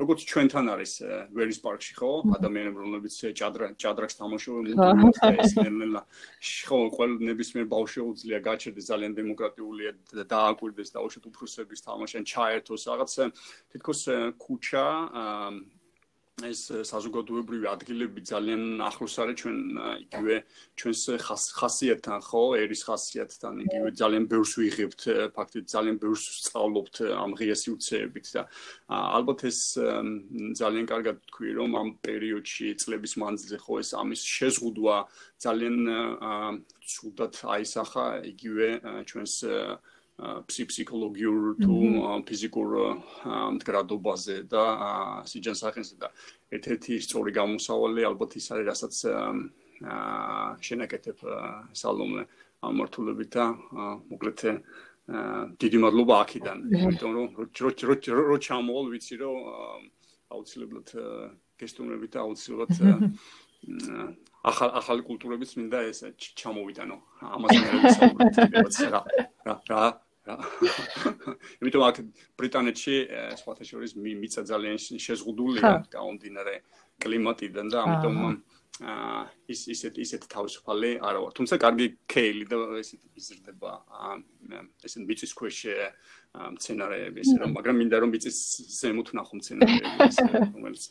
როგორც 0.01 0.25
ჩვენთან 0.25 0.71
არის 0.73 0.93
ვერის 1.37 1.61
პარკში 1.61 1.93
ხო? 2.01 2.11
ადამიანები 2.41 2.79
რომლებიც 2.81 3.15
ჭადრა 3.37 3.77
ჭადრაკს 3.77 4.17
თამაშობენ 4.17 4.73
ეს 4.73 5.53
ნელა 5.61 6.03
ხო 6.65 6.79
ყოველ 6.97 7.13
ნებისმიერ 7.29 7.69
ბავშვს 7.69 7.95
შეუძლია 8.01 8.41
გაჩერდეს 8.49 8.89
ძალიან 8.89 9.13
დემოკრატიულია 9.21 9.93
და 10.17 10.25
დააკვირდეს 10.33 10.89
და 10.97 11.05
უშოთ 11.05 11.29
უფროსების 11.29 11.85
თამაშენ 11.85 12.25
ჩაერთოს 12.25 12.83
რაღაც 12.89 13.13
თითქოს 13.69 14.01
ქუჩა 14.41 14.87
ეს 16.47 16.61
საზოგადოებრივი 16.87 17.67
ადგილები 17.67 18.23
ძალიან 18.23 18.83
ახლოს 18.87 19.15
არის 19.23 19.37
ჩვენ 19.43 19.59
იგივე 20.07 20.37
ჩვენს 20.79 21.03
ხასიათთან 21.59 22.21
ხო? 22.23 22.43
ერის 22.63 22.83
ხასიათთან 22.87 23.55
იგივე 23.67 23.91
ძალიან 23.99 24.25
ბევრს 24.31 24.53
ვიღებთ 24.61 25.03
ფაქტით 25.35 25.67
ძალიან 25.75 25.97
ბევრს 25.99 26.25
სწავლობთ 26.47 26.95
ამ 27.19 27.35
ღია 27.39 27.57
სიუცეებით 27.59 28.27
და 28.39 28.43
ალბათ 29.19 29.41
ეს 29.51 29.59
ძალიან 30.63 30.87
კარგად 30.87 31.17
თქვი 31.27 31.51
რომ 31.59 31.71
ამ 31.75 31.89
პერიოდში 32.07 32.67
წლების 32.79 33.13
მანძილზე 33.19 33.59
ხო 33.59 33.75
ეს 33.83 33.91
ამის 33.99 34.23
შეზღუდვა 34.23 34.97
ძალიან 35.43 35.77
ცუდად 36.87 37.35
აისახა 37.59 38.07
იგივე 38.31 38.69
ჩვენს 39.11 39.35
ფსიქოლოგიურ 40.19 41.43
თუ 41.63 41.77
ფიზიკურ 42.27 42.71
მდგრადობაზე 43.55 44.37
და 44.51 44.65
სიჯანსაღენზე 45.31 45.95
და 46.03 46.11
ერთ-ერთი 46.59 46.99
სწორი 47.07 47.31
გამოსავალი 47.39 48.07
ალბათ 48.11 48.35
ის 48.41 48.51
არის 48.51 48.67
რასაც 48.67 48.95
შენაკეთებ 50.67 51.23
სალომე 51.71 52.27
ამორთულებით 52.67 53.31
და 53.39 53.45
მოკლედ 54.11 54.43
დიდი 55.63 55.79
მადლობა 55.87 56.15
აქედან 56.27 56.59
იმიტომ 56.67 57.11
რომ 57.15 57.27
რო 57.39 57.71
რო 57.87 57.95
რო 58.31 58.37
ჩამოვალ 58.43 58.91
ვიცი 58.91 59.15
რომ 59.23 59.37
აუცილებლად 60.35 60.89
გესტუმრებით 61.63 62.11
და 62.19 62.19
აუცილებლად 62.27 62.75
ახალ 64.49 64.71
ახალი 64.81 65.03
კულტურებიც 65.07 65.55
მინდა 65.59 65.79
ეს 65.91 66.01
ჩამოვიტანო. 66.39 66.97
ამაზე 67.23 67.59
მე 67.63 68.59
ვიცი 68.67 68.87
რა 68.95 69.01
რა 69.71 69.83
რა 70.29 70.37
იმიტომ 71.61 71.83
აქ 71.89 71.97
ბრიტანეთში 72.39 72.97
სხვათა 73.41 73.65
შორის 73.71 73.97
მიწა 73.97 74.45
ძალიან 74.53 74.77
შეზღუდულია 75.07 75.73
გაუნდინარე 75.97 76.57
კლიმატიდან 77.03 77.67
და 77.73 77.85
ამიტომ 77.87 78.17
აა 78.27 78.37
ის 79.51 79.61
ისეთ 79.75 79.97
ისეთ 79.99 80.23
თავისუფალი 80.31 80.91
არა 81.03 81.19
ვარ. 81.19 81.33
თუმცა 81.35 81.55
კარგი 81.59 81.87
კეილი 82.07 82.45
და 82.47 82.59
ესეთ 82.79 83.03
იზრდება 83.19 83.73
ესეთ 84.87 85.03
მიწის 85.09 85.33
ქვეშ 85.35 85.59
მცენარეები 86.55 87.19
ესე 87.25 87.37
რომ 87.43 87.51
მაგრამ 87.59 87.77
მინდა 87.83 87.97
რომ 87.99 88.11
მიწის 88.15 88.39
ზემოთ 88.79 89.11
ნახო 89.19 89.35
მცენარეები 89.41 90.55
რომელიც 90.55 90.85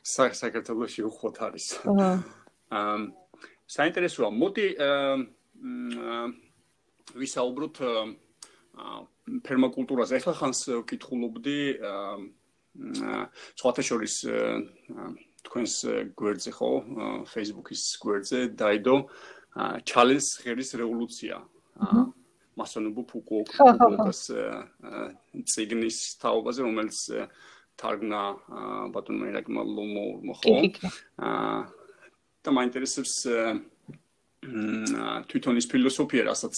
საქართველოსში 0.40 1.04
უხოთ 1.04 1.36
არის. 1.44 1.66
აა 1.84 2.96
საინტერესოა. 3.76 4.28
მოდი 4.32 4.66
აა 4.80 6.24
ვისაუბროთ 7.20 7.76
აა 7.84 8.04
ფერმაკულტურაზე. 9.44 10.20
ახლა 10.20 10.34
ხანს 10.40 10.60
ვკითხულობდი 10.84 11.58
სხვათა 13.58 13.82
შორის 13.88 14.14
თქვენს 15.44 15.74
გვერდზე 16.18 16.50
ხო, 16.56 16.70
Facebook-ის 17.30 17.82
გვერდზე 18.02 18.38
დაიდო 18.58 18.96
ჩალენჯ 19.86 20.26
ღერის 20.44 20.70
რევოლუცია. 20.80 21.36
მასონუბუ 22.54 23.02
ფუკუოკას 23.10 24.20
ციგნის 25.50 25.98
თაობაზე, 26.22 26.60
რომელიც 26.66 26.98
თარგმნა 27.74 28.20
ბატონმა 28.94 29.24
ირაკმა 29.30 29.62
ლომო 29.66 30.34
ხო? 30.38 30.54
აა 31.18 31.58
და 32.44 32.52
მაინტერესებს 32.52 33.14
თვითონ 35.32 35.60
ის 35.60 35.66
ფილოსოფია, 35.72 36.28
რასაც 36.28 36.56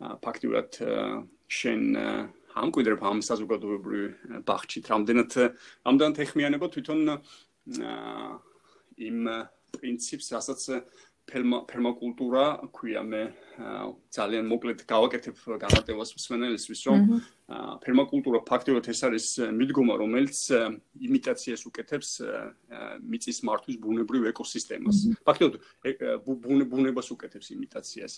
ფაქტიურად 0.00 0.78
შენ 1.58 1.82
ამკვიდრებ 2.54 3.02
ამ 3.10 3.20
საზოგადოებრივ 3.26 4.42
ბახჩით 4.48 4.90
რამდენად 4.92 5.36
რამდენად 5.88 6.20
ეხმიანება 6.24 6.70
თვითონ 6.74 7.00
იმ 9.08 9.18
პრინციპს 9.74 10.28
რასაც 10.34 10.62
ფერმაკულტურა 11.26 12.68
ქვია. 12.74 13.02
მე 13.02 13.22
ძალიან 14.10 14.44
მოკლედ 14.50 14.82
გავაკეთებ 14.84 15.36
განმარტებას 15.62 16.10
მსმენელისთვის 16.18 16.80
რომ 16.88 17.00
ფერმაკულტურა 17.84 18.40
ფაქტობრივად 18.50 18.86
ეს 18.92 19.00
არის 19.08 19.26
მიდგომა 19.54 19.94
რომელიც 20.02 20.36
იმიტაციას 20.98 21.62
უკეთებს 21.70 22.10
მიწის 23.04 23.38
მართვის 23.46 23.76
ბუნებრივ 23.84 24.28
ეკოსისტემას. 24.34 24.96
ფაქტობრივად 25.24 26.68
ბუნებას 26.72 27.08
უკეთებს 27.14 27.48
იმიტაციას. 27.56 28.12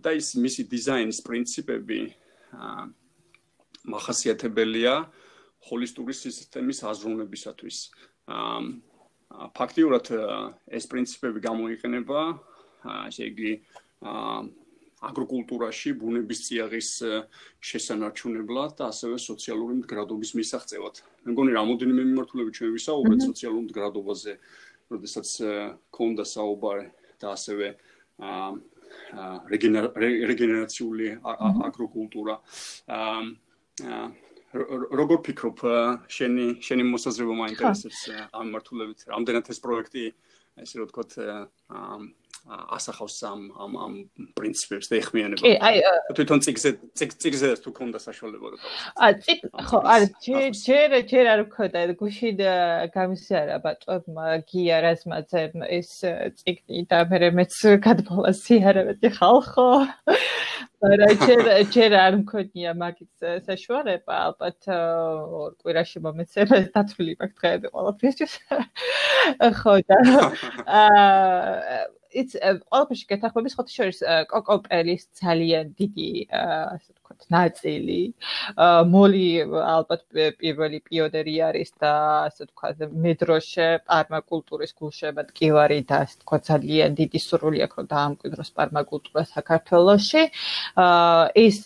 და 0.00 0.10
ის 0.14 0.28
მისი 0.38 0.62
დიზაინის 0.70 1.20
პრინციპები 1.28 2.00
მახასიათებელია 3.84 4.94
ჰოლისტური 5.68 6.14
სისტემის 6.16 6.84
აზროვნებისათვის 6.88 7.76
ფაქტიურად 9.54 10.10
ეს 10.78 10.84
პრინციპები 10.90 11.42
გამოიყენება 11.44 12.20
ესე 13.08 13.30
იგი 13.30 13.52
აგროკულტურაში 15.04 15.92
ბუნების 16.00 16.40
წიაღის 16.46 16.90
შესანარჩუნებლად 17.60 18.76
და 18.78 18.88
ასევე 18.92 19.18
სოციალური 19.20 19.80
მდგრადობის 19.80 20.30
მისაღწევად. 20.38 20.94
მე 21.24 21.34
მგონი 21.34 21.56
რამოდენიმე 21.58 22.02
მიმართულებით 22.08 22.54
ჩვენ 22.58 22.70
ვისაუბრეთ 22.78 23.20
სოციალურ 23.28 23.62
მდგრადობაზე, 23.68 24.32
როდესაც 24.94 25.28
ქონდა 25.92 26.24
საუბარი 26.24 26.86
და 27.20 27.26
ასევე 27.36 27.66
რეგენერაციული 30.30 31.06
აგროკულტურა. 31.68 32.34
აა 32.88 34.23
როგორ 34.54 35.18
ფიქრობ 35.26 35.62
შენი 36.16 36.46
შენი 36.62 36.84
მოსაზრება 36.90 37.34
მაინტერესებს 37.40 38.02
ამ 38.38 38.52
მართულებით 38.54 39.06
რამდენად 39.10 39.50
ეს 39.54 39.58
პროექტი 39.64 40.04
ესე 40.62 40.78
რომ 40.78 40.90
ვთქვათ 40.90 41.16
ასახავს 42.44 43.16
ამ 43.24 43.40
ამ 43.56 43.72
ამ 43.80 43.92
პრინციპებს 44.36 44.90
და 44.92 44.98
ეხმიანება. 45.00 45.40
კი, 45.40 45.52
აი 45.64 45.80
თვითონ 46.12 46.42
ციგზე 46.44 46.70
ციგზე 46.92 47.48
თუ 47.64 47.70
ქონდა 47.72 47.98
საშუალება 48.04 48.52
და 48.52 48.56
აა 49.00 49.12
ციგ 49.24 49.40
ხო, 49.64 49.78
არა, 49.80 50.06
ჯერ 50.20 50.90
ჯერ 51.08 51.26
არ 51.32 51.40
მქონდა 51.48 51.80
გუშინ 51.96 52.36
გამისიარა 52.92 53.56
ბატონმა 53.64 54.26
გია 54.44 54.76
რაზმაძე 54.84 55.44
ეს 55.72 55.90
ციგი 56.44 56.84
და 56.84 56.98
მე 57.08 57.32
მეც 57.32 57.54
გადმოვასიარავდი 57.80 59.08
ხალხო. 59.16 59.68
არა, 60.84 61.08
ჯერ 61.24 61.42
ჯერ 61.72 61.92
არ 61.96 62.14
მქონია 62.28 62.76
მაგის 62.76 63.24
საშუალება, 63.48 64.14
ალბათ 64.28 64.68
ორ 64.68 65.56
კვირაში 65.64 66.04
მომეცემა 66.04 66.60
დათვლილი 66.76 67.16
მაქვს 67.24 67.40
დღეები 67.40 67.68
ყველაფერს. 67.72 68.36
ხო 69.64 69.74
და 69.88 69.98
აა 70.84 72.03
იც 72.22 72.36
ყველაფერში 72.40 73.06
გეთახმების 73.10 73.56
ხოთი 73.58 73.72
შორის 73.78 73.98
კოკოპელის 74.30 75.02
ძალიან 75.20 75.72
დიდი 75.80 76.08
ასე 76.30 76.90
ვთქვათ 76.94 77.20
ნაწილი. 77.34 78.00
მოლი 78.94 79.26
ალბათ 79.74 80.02
პირველი 80.40 80.78
პიონერი 80.88 81.36
არის 81.48 81.70
და 81.82 81.92
ასე 82.30 82.46
ვთქვათ 82.48 82.94
მედროშე 83.04 83.68
პარმაკულტურის 83.88 84.72
გულშემატკივარი 84.78 85.80
და 85.90 85.94
ასე 86.06 86.14
ვთქვათ 86.20 86.42
ძალიან 86.50 86.90
დიდი 87.00 87.18
სურვილი 87.26 87.58
აქვს 87.66 87.76
რომ 87.80 87.86
დაამკვიდროს 87.94 88.50
პარმაკულტურა 88.58 89.22
საქართველოში. 89.34 90.22
ეს 91.46 91.58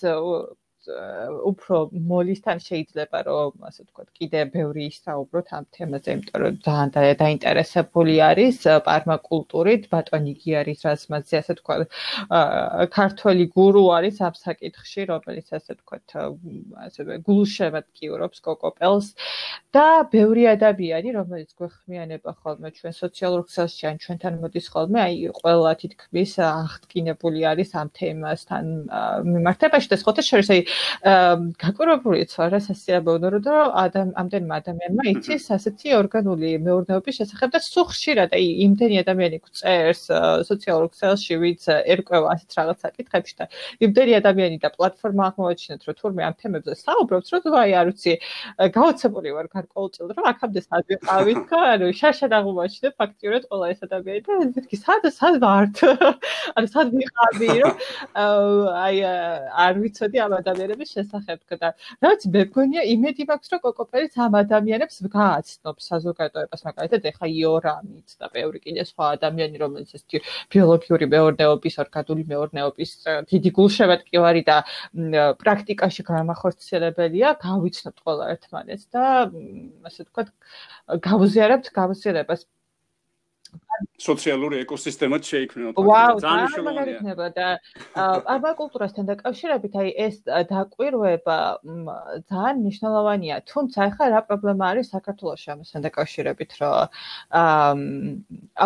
უფრო 0.88 1.76
მოლისთან 1.92 2.58
შეიძლება 2.64 3.18
რომ 3.28 3.64
ასე 3.68 3.84
ვთქვათ 3.84 4.08
კიდე 4.18 4.40
ბევრი 4.54 4.84
ისაუბროთ 4.92 5.48
ამ 5.58 5.64
თემაზე, 5.76 6.08
იმიტომ 6.16 6.40
რომ 6.42 6.54
ძალიან 6.64 7.16
დაინტერესებული 7.22 8.14
არის 8.28 8.56
პარმაკულტურით, 8.88 9.82
ბატონიგი 9.92 10.50
არის 10.60 10.78
რაზმაძე 10.88 11.34
ასე 11.40 11.52
ვთქვათ 11.58 11.80
ქართული 12.96 13.44
გურუ 13.56 13.84
არის 13.98 14.16
ამ 14.28 14.34
საკითხში, 14.38 15.00
რომელიც 15.12 15.48
ასე 15.58 15.70
ვთქვათ 15.76 16.06
ასევე 16.88 17.12
გულშემატკივრობს 17.28 18.38
კოკოპელს 18.48 19.06
და 19.76 19.86
ბევრი 20.12 20.44
ადამიანი, 20.56 21.08
რომელიც 21.18 21.50
გვეხმიანება 21.58 22.30
ხოლმე 22.40 22.68
ჩვენ 22.78 22.94
სოციალურ 23.02 23.42
ქსელში 23.48 23.84
ან 23.92 23.96
ჩვენთან 24.04 24.34
მოდის 24.40 24.66
ხოლმე, 24.72 24.98
აი 25.04 25.16
ყველა 25.42 25.72
თითქმის 25.82 26.32
აღტკინებული 26.48 27.40
არის 27.52 27.70
ამ 27.76 27.88
თემასთან 27.98 28.64
მიმართებაში 29.28 29.88
და 29.92 29.96
სხვა 30.00 30.12
შორის 30.28 30.48
აი 30.54 30.62
გაკვირვებულიც 31.62 32.34
ვარ 32.38 32.56
ასასიაბოვნო 32.58 33.28
რომ 33.34 33.72
ადამ 33.82 34.10
ამდენმა 34.22 34.54
ადამიანმა 34.62 35.04
იცის 35.12 35.48
ასეთი 35.56 35.94
ორგანული 35.98 36.50
მეურნეობის 36.66 37.18
შესახებ 37.20 37.54
და 37.54 37.60
სულ 37.64 37.86
ხშირად 37.92 38.34
აი 38.38 38.46
იმდენი 38.66 39.00
ადამიანი 39.04 39.38
გწერს 39.44 40.02
სოციალურ 40.50 40.88
ქსელში 40.94 41.38
ვიც 41.42 41.68
ერკვევა 41.94 42.34
ასეთ 42.34 42.50
რაღაც 42.58 42.78
საკითხებში 42.86 43.34
და 43.38 43.48
იმდენი 43.86 44.12
ადამიანი 44.20 44.58
და 44.64 44.68
პლატფორმა 44.76 45.24
აღმოაჩინეთ 45.30 45.80
რომ 45.88 45.98
თურმე 46.00 46.22
ამ 46.28 46.34
თემებზე 46.42 46.74
საუბრობს 46.82 47.28
რომ 47.34 47.58
აი 47.62 47.72
არ 47.80 47.86
ვიცი 47.92 48.14
გაოცებული 48.78 49.34
ვარ 49.38 49.46
გარკვეულწილად 49.54 50.16
რომ 50.18 50.26
აქამდე 50.32 50.60
სად 50.66 50.84
ვიყავით 50.92 51.40
ხო 51.48 51.60
ანუ 51.74 51.86
შაშად 52.00 52.32
აღმოაჩინე 52.38 52.90
ფაქტიურად 53.00 53.42
ყველა 53.50 53.66
ეს 53.72 53.80
ადამიანი 53.88 54.22
და 54.26 54.32
ისეთი 54.48 54.76
სად 54.82 55.02
სად 55.18 55.34
ვართ? 55.42 55.82
ანუ 56.56 56.68
სად 56.74 56.92
ვიყავი 56.94 57.50
რომ 57.62 57.74
აი 58.84 58.96
არ 59.64 59.80
ვიცოდი 59.82 60.22
ამ 60.24 60.32
ადამიანების 60.68 60.90
შესახებ 60.96 61.40
და 61.60 61.68
რაც 62.04 62.20
მე 62.32 62.42
მგონია 62.48 62.82
იმედი 62.92 63.24
მაქვს 63.28 63.52
რომ 63.52 63.60
კოკოპერიც 63.64 64.12
ამ 64.24 64.32
ადამიანებს 64.42 64.96
გააცნობს 65.14 65.88
საზოგადოებას 65.90 66.60
მაგალითად 66.68 67.02
ეხა 67.10 67.26
იორამიც 67.32 68.08
და 68.20 68.26
ბევრი 68.36 68.58
კიდე 68.64 68.84
სხვა 68.90 69.04
ადამიანი 69.16 69.56
რომელიც 69.62 69.90
ეს 69.96 70.04
ბიოლოგიური 70.52 71.06
მეურნეობის 71.14 71.74
ორგანული 71.84 72.22
მეურნეობის 72.32 72.90
დიდი 73.32 73.50
გულშემატკივარი 73.58 74.42
და 74.50 74.56
პრაქტიკაში 75.40 76.02
გამახორციელებელია 76.12 77.28
გავიცნობთ 77.48 77.98
ყველა 78.04 78.24
ერთმანეთს 78.36 78.84
და 78.92 79.04
ასე 79.88 80.00
ვთქვათ 80.04 80.28
გავუზიარებთ 81.08 81.66
გავუზიარებას 81.80 82.44
სოციალური 83.98 84.62
ეკოსისტემა 84.64 85.18
შეიქმნება. 85.28 85.82
ძალიან 86.22 86.46
მნიშვნელოვანია 86.48 87.28
და 87.38 87.48
პარმაკულტურასთან 87.94 89.04
დაკავშირებით 89.10 89.74
აი 89.82 89.88
ეს 90.06 90.16
დაკვირვება 90.52 91.38
ძალიან 92.30 92.56
მნიშვნელოვანია 92.62 93.36
თუმცა 93.50 93.78
ახლა 93.88 94.06
რა 94.14 94.20
პრობლემა 94.28 94.64
არის 94.72 94.90
საქართველოს 94.94 95.42
ამასთან 95.54 95.80
დაკავშირებით 95.86 96.50
რომ 96.58 96.78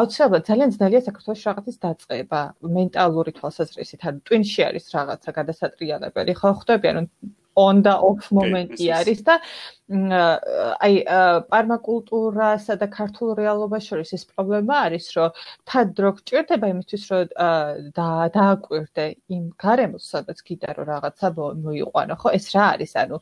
აუცილებლად 0.00 0.42
ძალიან 0.48 0.70
ძნელია 0.76 1.02
საქართველოს 1.08 1.44
რაღაცის 1.48 1.78
დაწყება 1.86 2.40
მენტალური 2.78 3.30
თვალსაზრისით. 3.38 4.00
ან 4.08 4.14
ტვინში 4.26 4.60
არის 4.68 4.84
რაღაცა 4.96 5.30
გადასატრიალებელი 5.38 6.32
ხო 6.40 6.50
ხვდები? 6.60 6.86
ანუ 6.92 7.02
on 7.56 7.82
და 7.84 7.94
off 8.00 8.30
მომენტი 8.32 8.86
არის 8.98 9.20
და 9.28 9.34
აი 9.92 10.94
პარმაკულტურასა 11.52 12.76
და 12.80 12.86
ქართულ 12.96 13.34
რეალობას 13.40 13.88
შორის 13.90 14.14
ეს 14.16 14.24
პრობლემა 14.30 14.78
არის, 14.88 15.06
რომ 15.16 15.36
თად 15.68 15.92
დრო 15.98 16.10
გჭირდება 16.16 16.72
იმისთვის, 16.72 17.04
რომ 17.12 17.34
დააკვირდე 17.98 19.06
იმ 19.36 19.44
გარემოს, 19.64 20.08
სადაც 20.14 20.38
რომ 20.48 20.86
რაღაცა 20.92 21.28
მოიყვანო, 21.36 22.14
ხო? 22.22 22.28
ეს 22.38 22.46
რა 22.56 22.64
არის? 22.72 22.92
ანუ 23.04 23.16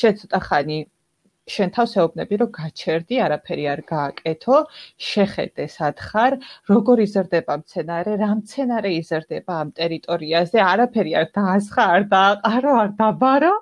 შენ 0.00 0.12
ცოტა 0.20 0.40
ხანი 0.48 0.78
შენ 1.46 1.70
თავს 1.74 1.92
ეუბნები 2.02 2.38
რომ 2.42 2.50
გაჩერდი, 2.58 3.18
არაფერი 3.26 3.64
არ 3.72 3.80
გააკეთო, 3.90 4.56
შეხედე 5.08 5.66
სათხარ, 5.70 6.36
როგორ 6.70 7.02
იზრდება 7.06 7.54
მცენარე, 7.62 8.16
რა 8.22 8.30
მცენარე 8.40 8.90
იზრდება 8.98 9.52
ამ 9.62 9.70
ტერიტორიაზე, 9.78 10.58
არაფერი 10.72 11.12
არ 11.22 11.28
დაასხა, 11.38 11.82
არ 11.96 12.02
დააყარო, 12.14 12.72
არ 12.82 12.90
დაბარო. 12.98 13.54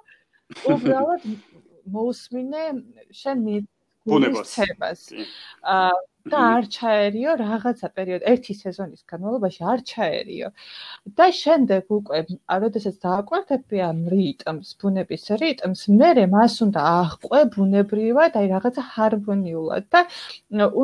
უბრალოდ 0.74 1.22
მოусმინე 1.94 2.64
შენ 3.20 3.38
მი 3.46 3.56
ბუნებას. 4.06 5.02
აა 5.74 5.92
და 6.32 6.38
არ 6.56 6.66
ჩაერიო 6.74 7.32
რაღაცა 7.36 7.88
პერიოდი, 7.96 8.24
ერთი 8.32 8.54
სეზონის 8.56 9.02
განმავლობაში 9.12 9.62
არ 9.72 9.80
ჩაერიო. 9.90 10.48
და 11.18 11.26
შემდეგ 11.36 11.84
უკვე, 11.96 12.18
როდესაც 12.64 12.94
დააკვირდები 13.04 13.78
ამ 13.88 13.98
რიტმს, 14.12 14.68
ბუნების 14.80 15.24
რიტმს, 15.42 15.82
მე 16.00 16.24
მას 16.34 16.54
უნდა 16.66 16.80
აღყვე 17.00 17.40
ბუნებრივად, 17.56 18.32
აი 18.40 18.46
რაღაცა 18.54 18.82
ჰარმონიულად 18.94 19.84
და 19.92 20.00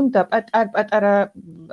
უნდა 0.00 0.20
პატარ-პატარა, 0.32 1.14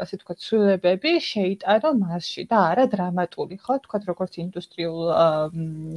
ასე 0.03 0.13
ვთქვათ, 0.15 0.39
ცვლილებები 0.47 1.11
შეიტანო 1.27 1.91
მასში 2.03 2.47
და 2.47 2.57
არა 2.71 2.85
დრამატული, 2.95 3.59
ხო, 3.59 3.73
ვთქვათ, 3.83 4.03
როგორც 4.11 4.33
ინდუსტრიულ 4.47 5.11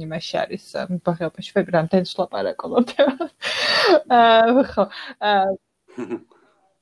იმაში 0.05 0.35
არის, 0.43 0.65
ბაღეობაში 1.07 1.51
ვებრამდენ 1.55 2.03
სლაპარაკობთ. 2.11 2.89
აა 4.19 4.63
ხო. 4.75 4.83
აა 5.31 5.55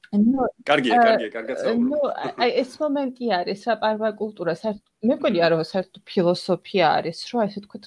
ნუ 0.09 0.45
კარგია, 0.65 0.97
კარგია, 1.05 1.29
კარგად 1.33 1.57
საუბრობ. 1.61 1.89
ნუ 1.89 1.99
აი 2.41 2.53
ეს 2.61 2.71
მომენტი 2.81 3.25
არის 3.39 3.61
რა 3.69 3.75
პარმაკულტურა, 3.83 4.53
მე 5.05 5.13
მგონი 5.19 5.39
არა 5.45 5.57
საერთოდ 5.69 6.01
ფილოსოფია 6.09 6.85
არის, 6.97 7.19
რომ 7.29 7.39
ესე 7.45 7.59
თქვა 7.65 7.77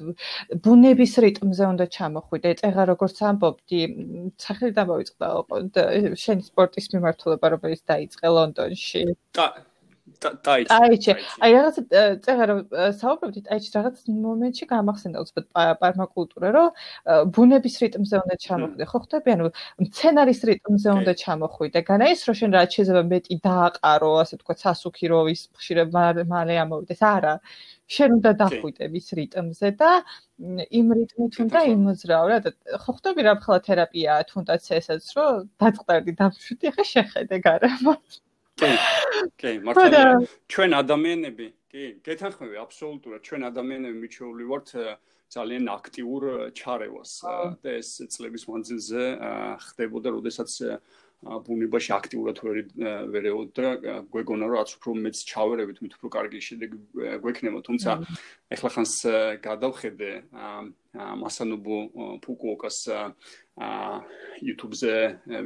ბუნების 0.62 1.12
რიტმზე 1.25 1.64
უნდა 1.73 1.87
ჩამოხვიდე. 1.97 2.49
ეხლა 2.68 2.85
როგორც 2.93 3.16
ამბობდი, 3.27 3.81
სახელი 4.39 4.73
დამოვიწყდა 4.79 5.27
შენი 6.23 6.43
სპორტის 6.47 6.87
მიმართულება, 6.95 7.47
რომელიც 7.59 7.83
დაიწყე 7.91 8.29
ლონდონში. 8.39 9.03
და 10.23 10.31
ტაიჩი. 10.47 10.70
ტაიჩი. 10.73 11.12
აი 11.43 11.51
რაღაც 11.57 11.77
წერა 12.25 12.45
რომ 12.51 12.61
საუბრობთ 13.01 13.37
ტაიჩი 13.49 13.70
რაღაც 13.77 13.97
მომენტში 14.27 14.64
გამახსენდა 14.73 15.18
უცბად 15.25 15.45
პარმაკულტურა, 15.83 16.49
რომ 16.57 16.68
ბუნების 17.35 17.75
რიტმზე 17.83 18.16
უნდა 18.23 18.37
ჩამოხვიდე. 18.47 18.85
ხო 18.93 18.99
ხტები? 19.05 19.29
ანუ 19.37 19.47
მცენარის 19.85 20.41
რიტმზე 20.49 20.91
უნდა 21.01 21.12
ჩამოხვიდე. 21.23 21.79
განა 21.91 22.05
ის 22.14 22.20
რომ 22.27 22.35
შენ 22.41 22.51
რაც 22.57 22.70
შეიძლება 22.77 23.03
მეტი 23.12 23.35
დააყარო, 23.47 24.12
ასე 24.23 24.35
თქვა, 24.41 24.55
სასუქი 24.62 25.07
რო 25.12 25.20
ის 25.35 25.43
ხშირად 25.59 25.89
მალე 26.33 26.55
ამოვიდეს. 26.64 27.03
არა. 27.03 27.35
შენ 27.93 28.11
უნდა 28.16 28.31
დახვიდე 28.41 28.85
ვის 28.95 29.09
რიტმზე 29.18 29.68
და 29.81 29.91
იმ 30.79 30.87
რიტმით 30.97 31.35
უნდა 31.45 31.61
იმოძრაო 31.75 32.27
რა. 32.31 32.39
ხო 32.83 32.93
ხტები 32.97 33.20
რა 33.27 33.35
ხლა 33.45 33.59
თერაპიაა 33.68 34.23
თუნდაც 34.33 34.64
ესაც 34.79 35.05
რომ 35.16 35.51
დაწყდები 35.61 36.12
დამშვიდი, 36.20 36.64
ახლა 36.73 36.85
შეხედე 36.95 37.37
გარემოს. 37.47 38.12
კი 38.61 38.71
კი 39.41 39.53
მართალია. 39.67 40.27
ჩვენ 40.53 40.71
ადამიანები 40.83 41.47
კი 41.73 41.83
გეთანხმები 42.05 42.57
აბსოლუტურად. 42.65 43.21
ჩვენ 43.27 43.43
ადამიანები 43.51 43.97
მიჩეული 44.05 44.45
ვართ 44.53 44.69
ძალიან 45.33 45.65
აქტიურ 45.73 46.53
ჩარევას 46.53 47.13
და 47.65 47.71
ეს 47.81 47.91
წლების 48.13 48.45
მანძილზე 48.53 49.03
ხდებოდა 49.65 50.09
როდესაც 50.13 50.51
ბუნებაში 51.23 51.91
აქტიურად 51.95 52.37
ვერეოდ 53.15 53.49
და 53.55 53.69
გვეგონა 54.11 54.45
რომ 54.51 54.55
რაც 54.59 54.71
უფრო 54.77 54.91
მეც 55.07 55.17
ჩავერებით 55.31 55.79
მით 55.79 55.93
უფრო 55.97 56.09
კარგი 56.19 56.39
შედეგი 56.43 56.79
გვექნება. 57.23 57.59
თუმცა 57.63 57.91
ეხლა 58.51 58.69
ხანს 58.75 58.95
გადავხედე 59.47 60.11
მასანუბო 61.23 61.79
ფუკუოკას 62.27 62.79
YouTube-ზე 64.43 64.95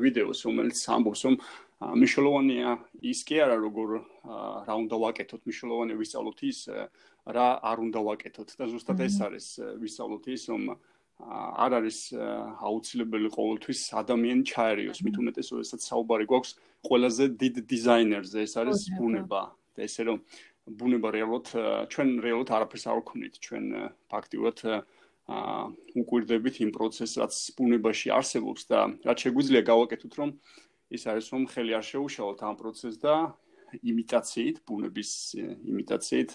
ვიდეოს 0.01 0.39
რომელიც 0.49 0.81
ამბობს 0.97 1.21
რომ 1.29 1.35
მნიშვნელოვანია 1.77 2.71
ის 3.05 3.21
კი 3.29 3.37
არა 3.45 3.57
როგორ 3.61 3.91
რა 4.65 4.75
უნდა 4.81 4.97
ვაკეთოთ 4.97 5.43
მნიშვნელოვანია 5.45 5.97
ვისწავლოთ 6.01 6.39
ის 6.49 6.61
რა 7.37 7.49
არ 7.61 7.83
უნდა 7.85 8.01
ვაკეთოთ 8.07 8.55
და 8.57 8.69
ზუსტად 8.73 9.01
ეს 9.05 9.17
არის 9.27 9.47
ვისწავლოთ 9.85 10.25
ის 10.33 10.43
რომ 10.53 10.63
არ 11.17 11.77
არის 11.81 11.99
აუცილებელი 12.17 13.29
ყოველთვის 13.37 13.81
ადამიანი 14.01 14.45
ჩაერიოს. 14.53 14.99
მით 15.05 15.17
უმეტეს 15.21 15.49
როდესაც 15.53 15.81
საუბარი 15.85 16.25
გვაქვს 16.29 16.53
ყველაზე 16.89 17.25
დიდ 17.41 17.55
დიზაინერზე. 17.69 18.39
ეს 18.45 18.53
არის 18.57 18.81
ბუნება. 18.97 19.43
და 19.77 19.81
ესე 19.85 20.03
რომ 20.09 20.19
ბუნება 20.67 21.09
რეალურად 21.13 21.47
ჩვენ 21.93 22.09
რეალურად 22.25 22.51
არაფერს 22.57 22.85
არ 22.89 22.99
ვქნით 23.05 23.35
ჩვენ 23.45 23.65
ფაქტიურად 24.09 24.59
აა 24.65 25.61
უკვირდებით 26.01 26.57
იმ 26.65 26.71
პროცესს 26.71 27.19
რაც 27.21 27.35
ბუნებაში 27.59 28.09
არსებობს 28.15 28.63
და 28.71 28.79
რაც 29.05 29.19
შეგვიძლია 29.27 29.63
გავაკეთოთ 29.67 30.13
რომ 30.21 30.31
ის 30.91 31.03
არის 31.11 31.27
რომ 31.33 31.45
ხელი 31.51 31.73
არ 31.79 31.85
შეუშალოთ 31.91 32.39
ამ 32.47 32.55
პროცესს 32.61 32.99
და 33.03 33.15
იმიტაციით, 33.83 34.63
ბუნების 34.67 35.11
იმიტაციით 35.41 36.33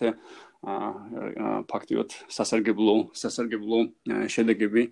აა 0.67 1.63
ფაქტიურად 1.71 2.11
სასარგებლო 2.27 2.95
სასარგებლო 3.15 3.79
შედეგები 4.27 4.83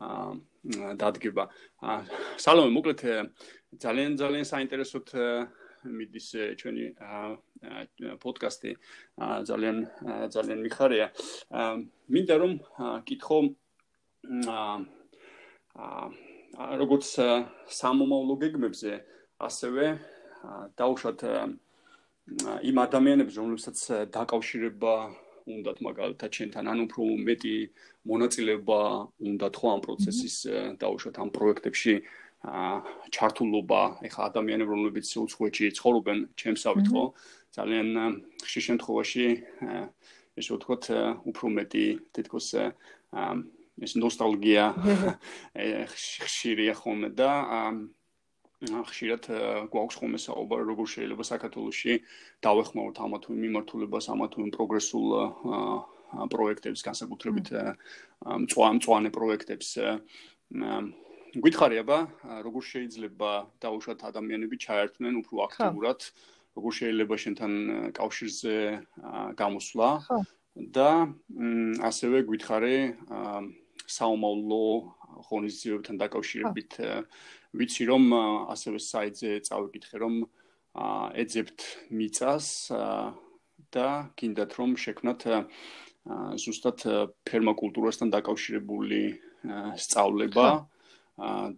აა 0.00 0.96
დადგება. 1.02 1.44
სალომე, 2.38 2.70
მოკლედ 2.72 3.00
ძალიან 3.82 4.16
ძალიან 4.16 4.46
საინტერესოთ 4.46 5.08
მიდის 5.82 6.28
ჩვენი 6.62 6.84
პოდკასტი. 8.22 8.70
ძალიან 9.48 9.76
ძალიან 10.32 10.58
მიხარია. 10.62 11.06
მინდა 12.08 12.34
რომ 12.38 12.52
კითხო 13.06 13.38
აა 14.48 14.78
როგორც 16.52 17.06
სამომავლო 17.72 18.34
გეგმებზე, 18.44 18.92
ასევე 19.40 19.84
დაუშვათ 20.76 21.20
იმ 22.62 22.76
ადამიანებს, 22.86 23.34
რომლებსაც 23.40 23.78
დაკავშირება 24.14 24.94
უნდათ 25.42 25.78
მაგალითად 25.82 26.30
ჩვენთან, 26.30 26.64
ანუ 26.70 26.82
უფრო 26.86 27.02
მეტი 27.26 27.54
მონაწილეობა 28.06 28.80
უნდათ 29.26 29.54
ხო 29.58 29.66
ამ 29.74 29.80
პროცესის 29.82 30.36
დაუშვათ 30.78 31.16
ამ 31.18 31.30
პროექტებში 31.34 31.94
ჩართულობა, 32.42 33.82
ეხა 34.06 34.22
ადამიანები, 34.30 34.70
რომლებიც 34.70 35.06
უცხოეთში 35.18 35.66
ცხოვრობენ, 35.78 36.18
ჩემსავით 36.38 36.86
ხო, 36.90 37.04
ძალიან 37.58 37.88
ხშირ 38.42 38.62
შემთხვევაში 38.68 39.26
ესე 40.38 40.50
ვთქვათ, 40.56 40.84
უფრო 41.26 41.46
მეტი 41.58 41.86
თითქოს 42.14 42.46
ეს 43.80 43.96
ნოსტალგია. 43.96 44.64
ხშირია 45.92 46.74
ხოლმე 46.76 47.08
და 47.16 47.30
ხშირად 48.62 49.26
გვაქვს 49.72 49.96
ხოლმე 49.98 50.18
საუბარი 50.22 50.64
როგორ 50.70 50.86
შეიძლება 50.86 51.24
საქართველოში 51.26 51.94
დავეხმაროთ 52.46 52.96
ამა 53.02 53.18
თუ 53.24 53.30
მიმართულებას, 53.34 54.06
ამა 54.12 54.26
თუ 54.30 54.40
პროგრესულ 54.54 55.06
პროექტებს, 56.30 56.80
განსაკუთრებით 56.86 57.48
მწვანე 58.22 59.10
პროექტებს. 59.10 59.68
გვითხარი 61.32 61.76
აბა, 61.80 61.98
როგორ 62.44 62.62
შეიძლება 62.68 63.30
დაუშვათ 63.64 64.00
ადამიანები 64.04 64.56
ჩაერთნენ 64.62 65.14
უფრო 65.24 65.36
აქტიურად, 65.48 66.00
როგორ 66.52 66.72
შეიძლება 66.76 67.14
შენთან 67.24 67.52
კავშირზე 67.96 68.56
გამოსვლა 69.40 69.88
და 70.76 70.90
ასევე 71.88 72.18
გვითხარი 72.28 72.76
საომავლო 73.96 74.64
ღონისძიებებთან 75.28 75.96
დაკავშირებით 76.02 76.72
ვიცი 77.60 77.84
რომ 77.90 78.04
ასევე 78.54 78.78
საიტზე 78.80 79.30
წავიკითხე 79.48 79.96
რომ 80.02 80.14
ეძებთ 81.22 81.66
მიწას 81.92 82.46
და 83.76 83.88
კიდათ 84.16 84.56
რომ 84.60 84.70
შექმნათ 84.84 85.20
ზუსტად 86.42 86.84
ფერმაკულტურასთან 87.28 88.08
დაკავშირებული 88.12 89.02
სწავლება 89.78 90.46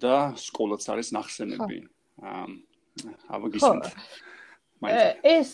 და 0.03 0.17
სკოლაც 0.37 0.83
არის 0.91 1.09
ნახსენები. 1.17 1.79
აბა 3.31 3.49
გისმენთ. 3.55 3.87
ეს 5.25 5.51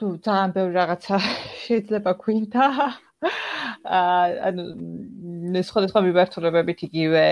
თუ 0.00 0.06
ძალიან 0.26 0.50
ბევრი 0.56 0.74
რაღაცა 0.80 1.16
შეიძლება 1.64 2.12
ქვინთა 3.82 4.00
ანუ 4.48 4.62
სხვადასხვა 5.68 6.00
მიმართულებებით 6.06 6.82
იგივე 6.88 7.24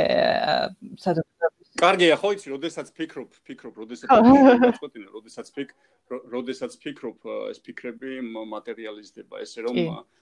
საზოგადოების 1.04 1.59
კარგია 1.80 2.16
ხო 2.20 2.34
იცი, 2.36 2.52
როდესაც 2.54 2.92
ფიქრობ, 2.96 3.36
ფიქრობ, 3.48 3.74
როდესაც 3.82 4.08
ფიქრობ, 4.12 4.96
როდესაც 5.16 5.52
ფიქრობ, 5.56 6.24
როდესაც 6.34 6.76
ფიქრობ, 6.84 7.28
ეს 7.50 7.58
ფიქრები 7.64 8.20
მატერიალიზდება, 8.54 9.40
ესე 9.44 9.64
რომ 9.66 9.78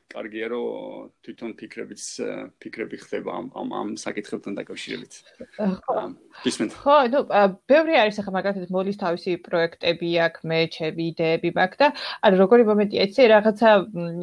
კარგია 0.08 0.46
რომ 0.48 1.08
თვითონ 1.20 1.50
ფიქრებიც 1.60 2.02
ფიქრები 2.64 2.96
ხდება 3.02 3.34
ამ 3.38 3.46
ამ 3.60 3.68
ამ 3.80 3.88
საკითხებთან 4.00 4.56
დაკავშირებით. 4.56 5.12
ისმენთ. 6.48 6.72
ხო, 6.80 6.96
ნუ 7.12 7.20
ბევრი 7.68 7.94
არის 8.02 8.20
ახლა 8.22 8.32
მაგალითად 8.38 8.72
მოლის 8.72 9.00
თავისი 9.04 9.36
პროექტები 9.44 10.10
აქვს, 10.28 10.46
მე 10.48 10.60
ჩემი 10.72 11.02
იდეები 11.12 11.52
მაქვს 11.60 11.80
და 11.82 11.88
ანუ 12.24 12.40
როგორი 12.40 12.62
მომენტია, 12.72 13.04
იცი, 13.04 13.22
რაღაცა 13.34 13.68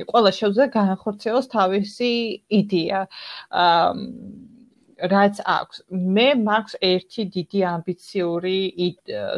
ყველა 0.09 0.31
შეუძლია 0.39 0.67
განხორციელოს 0.73 1.47
თავისი 1.53 2.11
იდეა. 2.49 3.01
აა 3.53 4.54
რაც 5.11 5.39
აქვს. 5.43 5.81
მე 6.15 6.27
მაქვს 6.41 6.75
ერთი 6.89 7.25
დიდი 7.35 7.63
ამბიციური 7.71 8.57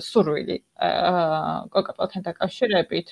სურვილი 0.08 0.58
კოკაპელთან 0.78 2.22
დაკავშირებით 2.30 3.10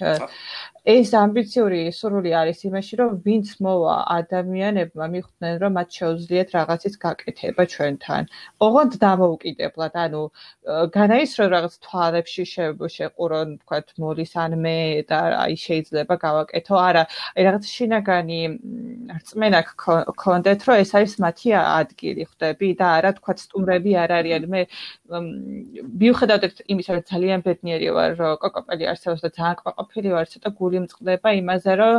ეს 0.85 1.09
ამბიციური 1.17 1.79
სურვილი 1.97 2.31
არის 2.37 2.59
იმაში 2.69 2.97
რომ 2.99 3.13
ვინც 3.25 3.47
მოვა 3.65 3.95
ადამიანებმა 4.15 5.05
მიხვდნენ 5.15 5.53
რომ 5.63 5.71
მათ 5.77 5.89
შეუძლიათ 5.97 6.49
რაღაცის 6.57 6.95
გაკეთება 7.05 7.63
ჩვენთან. 7.73 8.23
ოღონდ 8.61 8.93
დამოუკიდებლად 9.01 9.93
ანუ 10.05 10.21
განაის 10.93 11.31
რომ 11.41 11.49
რაღაც 11.55 11.73
თვალებში 11.85 12.43
შეყურონ 12.97 13.49
თქვათ 13.65 13.87
მოლის 13.97 14.33
ან 14.45 14.51
მე 14.61 14.77
და 15.09 15.19
აი 15.41 15.55
შეიძლება 15.65 16.15
გავაკეთო. 16.25 16.75
არა 16.77 17.03
აი 17.33 17.41
რაღაც 17.49 17.63
შინაგანი 17.65 18.41
რწმენა 19.25 19.59
გქონდეთ 20.13 20.59
რომ 20.69 20.75
ეს 20.85 20.91
არის 20.93 21.13
მათი 21.25 21.49
ადგილი 21.81 22.23
ხვდები 22.29 22.69
და 22.77 22.87
არა 23.01 23.11
თქვათ 23.17 23.37
სტუმრები 23.41 23.91
არ 24.05 24.11
არიან. 24.21 24.43
მე 24.53 24.61
მიუხედავად 25.09 26.61
იმისა 26.69 26.91
რომ 26.93 27.03
ძალიან 27.09 27.41
ბედნიერი 27.55 27.91
ვარ 27.95 28.17
რომ 28.19 28.37
კოკოპელი 28.43 28.89
არსებობს 28.91 29.23
და 29.25 29.29
ძალიან 29.39 29.59
ყვაყოფილი 29.63 30.09
ვარ 30.15 30.27
ცოტა 30.35 30.49
გული 30.59 30.81
მწყდება 30.85 31.29
იმაზე 31.41 31.73
რომ 31.81 31.95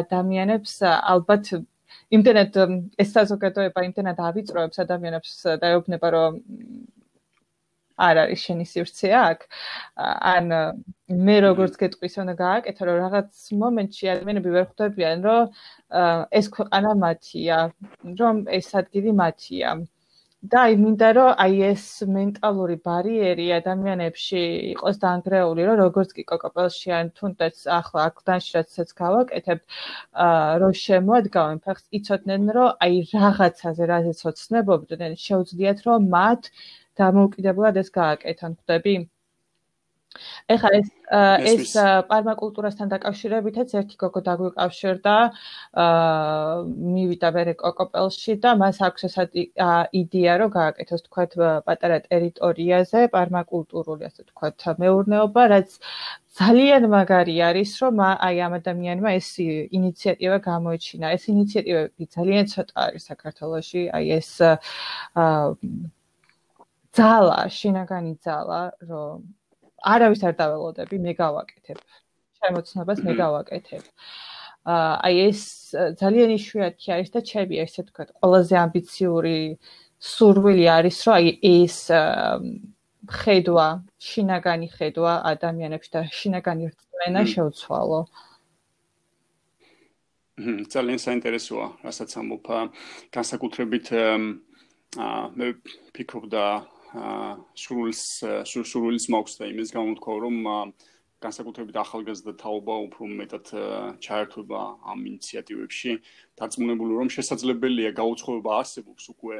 ადამიანებს 0.00 0.74
ალბათ 0.88 1.52
იმდენად 2.16 2.56
ეს 3.02 3.12
საზოგადოება 3.16 3.84
იმდენად 3.88 4.18
ავიწროებს 4.30 4.82
ადამიანებს 4.84 5.34
და 5.62 5.74
ეუბნება 5.76 6.08
რომ 6.16 6.40
არ 8.00 8.18
არის 8.24 8.40
შენი 8.46 8.64
სივრცე 8.72 9.10
აქ. 9.20 9.40
ან 10.34 10.46
მე 11.28 11.36
როგორც 11.46 11.74
გეტყვის 11.82 12.14
უნდა 12.22 12.34
გააკეთო 12.40 12.82
რომ 12.88 12.96
რაღაც 13.04 13.30
მომენტში 13.62 14.10
ადამიანები 14.14 14.50
ვერ 14.56 14.66
ხვდებიან 14.70 15.24
რომ 15.28 15.42
ეს 16.40 16.46
ქვეყანა 16.56 16.90
მათია 17.04 17.58
რომ 18.20 18.36
ეს 18.58 18.68
ადგილი 18.80 19.12
მათია 19.22 19.76
და 20.48 20.60
აი 20.66 20.76
მინდა 20.80 21.08
რომ 21.16 21.30
აი 21.44 21.56
ეს 21.68 21.82
მენტალური 22.12 22.76
ბარიერი 22.88 23.46
ადამიანებში 23.56 24.40
იყოს 24.70 25.00
დაანგრეული, 25.02 25.66
რომ 25.68 25.76
როგორც 25.80 26.14
კი 26.16 26.24
კოკოპელში 26.30 26.94
ან 26.96 27.10
თუნდაც 27.20 27.60
ახლა 27.76 28.06
აქ 28.08 28.22
დაშრაცაც 28.30 28.94
გავაკეთებ, 29.02 29.60
აა 30.28 30.56
რომ 30.64 30.72
შემოადგავენ 30.84 31.62
ფაქტს, 31.68 31.92
იცოდნენ 32.00 32.50
რომ 32.56 32.68
აი 32.88 33.04
რაღაცაზე 33.12 33.90
რაზეც 33.92 34.20
ოცნებობდნენ, 34.32 35.20
შეუძლიათ 35.28 35.86
რომ 35.90 36.10
მათ 36.16 36.52
დამოუკიდებლად 37.04 37.84
ეს 37.84 37.96
გააკეთონ, 38.00 38.52
ხვდები? 38.60 38.96
ეხლა 40.52 40.70
ეს 40.76 40.88
ეს 41.50 41.72
პარმაკულტურასთან 42.10 42.88
დაკავშირებითაც 42.92 43.74
ერთი 43.80 43.98
გოგო 44.02 44.22
დაგვიკავშირდა 44.28 45.14
აა 45.82 46.56
მივიდა 46.94 47.30
მერე 47.36 47.54
კოკოპელში 47.60 48.34
და 48.46 48.54
მას 48.62 48.80
აქვს 48.88 49.06
ეს 49.08 49.16
იდეა 50.00 50.34
რომ 50.42 50.50
გააკეთოს 50.58 51.06
თქვათ 51.06 51.38
პატარა 51.68 51.98
ტერიტორიაზე 52.10 53.04
პარმაკულტურული 53.14 54.10
ასე 54.10 54.26
თქვათ 54.32 54.66
მეურნეობა 54.82 55.46
რაც 55.54 55.78
ძალიან 56.42 56.90
მაგარი 56.96 57.36
არის 57.50 57.70
რომ 57.82 58.04
აი 58.10 58.36
ამ 58.50 58.52
ადამიანმა 58.60 59.10
ეს 59.20 59.30
ინიციატივა 59.78 60.38
გამოიჩინა 60.50 61.06
ეს 61.16 61.24
ინიციატივები 61.34 62.04
ძალიან 62.18 62.44
ცოტა 62.54 62.74
არის 62.86 63.02
საქართველოში 63.14 63.82
აი 63.98 64.06
ეს 64.18 64.30
აა 64.42 65.38
ძალა 66.98 67.38
შინაგანი 67.58 68.14
ძალა 68.26 68.62
რომ 68.90 69.18
არავის 69.80 70.22
არ 70.28 70.34
დაველოდები, 70.40 70.96
მე 71.00 71.12
გავაკეთებ. 71.18 71.78
შემოცნობას 72.40 72.98
მე 73.04 73.12
გავაკეთებ. 73.20 73.84
აი 74.66 75.14
ეს 75.28 75.40
ძალიან 76.00 76.30
იშვიათი 76.36 76.88
არის 76.96 77.10
და 77.14 77.20
ჩემი 77.24 77.56
ესე 77.64 77.82
თქვა, 77.88 78.04
ყველაზე 78.20 78.54
ამბიციური 78.64 79.36
სურვილი 80.00 80.66
არის, 80.68 80.96
რომ 81.04 81.14
აი 81.16 81.26
ეს 81.40 81.76
ხედვა, 83.20 83.68
შინაგანი 83.96 84.68
ხედვა 84.76 85.12
ადამიანებში 85.32 85.90
და 85.96 86.00
შინაგანი 86.12 86.64
რწმენა 86.72 87.22
შეუცვალო. 87.32 88.00
ძალიან 90.72 91.00
საინტერესოა, 91.04 91.66
რასაც 91.84 92.10
ამბობ. 92.20 92.46
განსაკუთრებით 93.12 93.86
აა 93.92 95.20
მე 95.36 95.46
ფიქრობ 95.94 96.24
და 96.32 96.44
სრულს 96.90 98.00
სრულს 98.50 99.04
მაქვს 99.14 99.34
და 99.40 99.44
იმის 99.50 99.70
გამო 99.74 99.94
თქვა 100.00 100.14
რომ 100.26 100.36
განსაკუთრებით 101.20 101.76
ახალგაზრდა 101.76 102.32
თაობა 102.40 102.74
უფრო 102.88 103.08
მეტად 103.20 103.46
ჩაერთვება 104.00 104.60
ამ 104.88 105.00
ინიციატივებში. 105.10 105.92
დარწმუნებული 106.40 106.92
რომ 106.96 107.08
შესაძლებელია 107.12 107.90
გაუცხოება 107.92 108.50
არსებობს 108.60 109.04
უკვე 109.12 109.38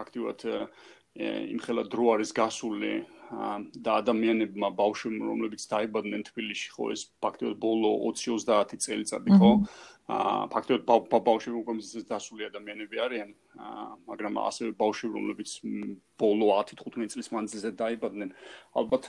ფაქტიურად 0.00 0.40
იმხელა 1.18 1.82
დრო 1.92 2.04
არის 2.14 2.30
გასული 2.32 2.92
და 3.28 3.90
ადამიანებმა 4.00 4.68
ბავშვებმა 4.72 5.24
რომლებიც 5.28 5.66
დაიბადნენ 5.68 6.22
თბილისში 6.28 6.70
ხო 6.72 6.84
ეს 6.94 7.02
ფაქტიურად 7.20 7.58
ბოლო 7.60 7.90
20-30 8.08 8.80
წელიწადი 8.84 9.30
ხო? 9.36 9.50
აა 10.08 10.48
ფაქტობრივად 10.48 11.24
ბავშვები 11.28 11.56
უკვე 11.60 11.74
მზის 11.76 12.08
დასული 12.08 12.48
ადამიანები 12.48 12.96
არიან 13.04 13.30
აა 13.60 13.84
მაგრამ 14.08 14.40
ასევე 14.48 14.70
ბავშვები 14.80 15.12
რომლებიც 15.18 15.50
ბოლო 16.16 16.48
10-15 16.56 17.12
წლის 17.12 17.28
მანძილზე 17.36 17.70
დაიბადნენ. 17.76 18.30
ალბათ 18.72 19.04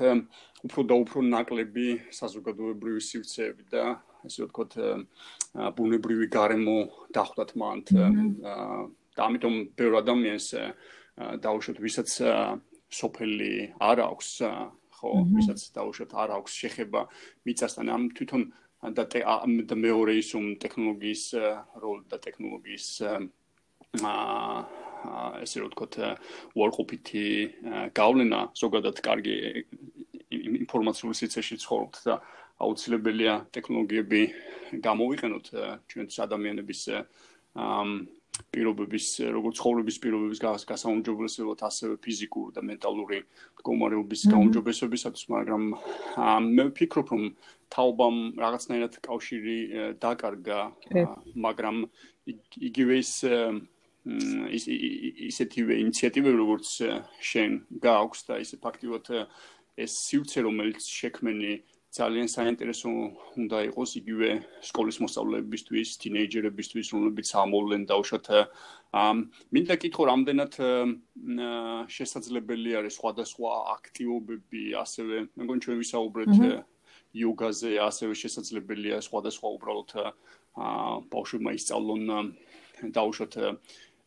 უფრო 0.68 0.82
და 0.84 0.96
უფრო 1.00 1.20
ნაკლები 1.24 1.88
საზოგადოებრივი 2.20 3.00
სივრცეები 3.00 3.64
და 3.72 3.84
ესე 4.28 4.44
ვთქვათ 4.44 4.72
ბუნებრივი 5.80 6.28
გარემო 6.28 6.78
დახვდათ 7.16 7.56
მანდ 7.56 7.86
აა 7.96 8.80
და 9.16 9.22
ამიტომ 9.28 9.56
ბევრ 9.80 9.94
ადამიანს 10.04 10.48
დაუშვათ 11.44 11.80
ვისაც 11.84 12.10
სოფელი 12.90 13.54
არ 13.80 13.98
აქვს 14.10 14.30
ხო 15.00 15.10
ვისაც 15.32 15.60
დაუშვათ 15.76 16.12
არ 16.12 16.30
აქვს 16.40 16.54
შეხება 16.62 17.02
მიწასთან. 17.48 17.86
ამ 17.88 18.04
თვითონ 18.18 18.42
და 18.96 19.04
და 19.70 19.76
მეორე 19.76 20.14
ის 20.20 20.30
რომ 20.36 20.46
ტექნოლოგიის 20.64 21.24
როლი 21.84 22.04
და 22.12 22.18
ტექნოლოგიის 22.26 22.88
აა 24.00 25.40
ესე 25.44 25.58
რომ 25.64 25.72
ვთქვათ 25.72 25.96
უარყოფითი 26.60 27.26
გავლენა 27.96 28.40
ზოგადად 28.60 28.98
კარგი 29.00 29.36
ინფორმაციული 30.64 31.16
სიცეში 31.16 31.56
ცხოვრობთ 31.64 31.96
და 32.08 32.16
აუცილებელია 32.60 33.34
ტექნოლოგიები 33.56 34.22
გამოვიყენოთ 34.84 35.48
ჩვენს 35.90 36.16
ადამიანების 36.28 36.82
აა 36.92 37.84
პირობების 38.54 39.08
როგორც 39.36 39.60
ცხოვრების 39.60 39.98
პირობების 40.04 40.42
გასაუმჯობესებლად 40.70 41.64
ასევე 41.70 41.98
ფიზიკური 42.04 42.56
და 42.56 42.62
მენტალური 42.70 43.20
მდგომარეობის 43.60 44.22
გაუმჯობესებისათვის 44.34 45.26
მაგრამ 45.36 45.64
მე 46.58 46.64
ვფიქრობ 46.70 47.14
რომ 47.14 47.24
თაობამ 47.76 48.18
რაღაცნაირად 48.44 49.00
კავშირი 49.06 49.58
დაკარგა 50.02 50.60
მაგრამ 51.48 51.84
იგივე 52.70 53.02
ის 53.04 53.14
ის 54.58 54.64
ისეთივე 55.30 55.76
ინიციატივები 55.84 56.38
როგორც 56.40 56.68
შენ 57.30 57.52
გააქვს 57.84 58.22
და 58.30 58.40
ისე 58.46 58.58
ფაქტიურად 58.64 59.12
ეს 59.80 59.92
სივრცე 60.08 60.40
რომელიც 60.48 60.88
შექმენი 60.88 61.54
ძალიან 61.90 62.28
საინტერესო 62.30 62.90
უნდა 63.42 63.60
იყოს 63.74 63.92
იგივე 63.98 64.30
სკოლის 64.62 64.98
მოსწავლეებისთვის, 65.02 65.94
თინეიჯერებისთვის, 66.04 66.88
რომლებიც 66.94 67.28
ამოვლენ 67.34 67.84
დაუშვათ 67.90 68.28
ამ 68.94 69.18
მინდა 69.50 69.76
კითხო 69.82 70.04
რამდენად 70.06 70.54
შესაძლებელი 71.90 72.70
არის 72.78 72.94
სხვადასხვა 73.02 73.52
აქტივობები, 73.74 74.64
ასევე 74.86 75.16
მე 75.34 75.42
მგონი 75.50 75.62
ჩვენ 75.66 75.78
ვისაუბრეთ 75.82 76.34
იოგაზე, 77.18 77.72
ასევე 77.82 78.14
შესაძლებელია 78.22 79.02
სხვადასხვა 79.02 79.48
უბრალოდ 79.58 79.90
აა 79.98 80.94
ბავშვებმა 81.10 81.52
ისწავლონ 81.58 82.06
დაუშვათ 82.94 83.34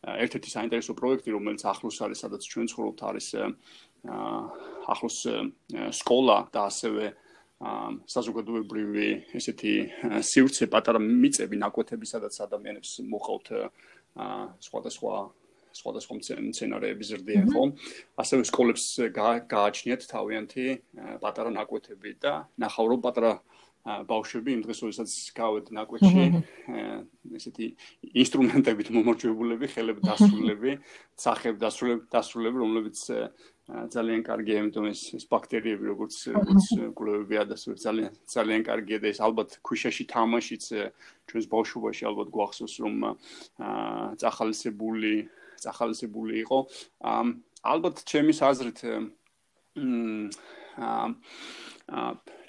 ერთ-ერთი 0.03 0.49
საინტერესო 0.55 0.95
პროექტი, 0.95 1.35
რომელიც 1.35 1.61
ახლოს 1.67 1.99
არის, 2.03 2.23
სადაც 2.23 2.47
ჩვენ 2.47 2.67
ცხოვრობთ, 2.71 2.99
არის 3.11 3.27
ახლოს 4.87 5.17
სკოლა 5.99 6.37
და 6.51 6.67
ასევე 6.71 7.11
საზოგადოებრივი 8.13 9.07
ესეთი 9.39 9.73
სივრცე 10.29 10.67
პატარა 10.73 10.99
მიწები 11.03 11.59
ნაკვეთები 11.63 12.09
სადაც 12.09 12.39
ადამიანებს 12.47 12.91
მოხავთ 13.13 13.53
სხვადასხვა 14.67 15.15
სხვადასხვა 15.73 16.17
მცენარეების 16.49 17.07
ზრდიან 17.13 17.47
ხო 17.53 17.63
ასევე 18.21 18.45
სკოლებს 18.49 18.85
გააჩნიათ 19.53 20.05
თავიანთი 20.11 20.65
პატარა 21.23 21.53
ნაკვეთები 21.55 22.11
და 22.21 22.33
ნახავ 22.61 22.91
რომ 22.93 23.01
პატარა 23.05 23.31
ბავშვები 23.83 24.53
იმ 24.55 24.61
დღეს 24.63 24.79
როდესაც 24.85 25.11
გავედ 25.35 25.71
ნაკვეთში 25.75 26.23
ესეთი 27.35 27.65
ინსტრუმენტებით 28.23 28.91
მომორჩებულები 28.95 29.67
ხელები 29.73 30.05
დასრულები 30.07 30.75
სახებ 31.19 31.59
დასრულები 31.59 32.07
დასრულები 32.15 32.63
რომლებიც 32.63 33.01
ძალიან 33.63 34.27
კარგია, 34.27 34.59
იმიტომ 34.59 34.85
ეს 34.91 35.01
ეს 35.15 35.23
ბაქტერიები 35.31 35.87
როგორც 35.87 36.15
როგორც 36.35 36.65
კვლევები 36.99 37.35
ადასვე 37.47 37.75
ძალიან 37.79 38.11
ძალიან 38.27 38.61
კარგია 38.67 38.97
და 38.99 39.07
ეს 39.07 39.19
ალბათ 39.23 39.55
ქუშაში 39.63 40.03
თამაშიც 40.11 40.63
ჩვენს 41.31 41.47
ბავშვობაში 41.47 42.03
ალბათ 42.03 42.27
გვახსოვს 42.35 42.75
რომ 42.83 42.95
აა 43.07 44.19
წახალისებული 44.19 45.13
წახალისებული 45.63 46.33
იყო. 46.43 46.57
ალბათ 47.63 48.03
ჩემის 48.03 48.39
აზრით 48.51 48.79
აა 50.83 51.07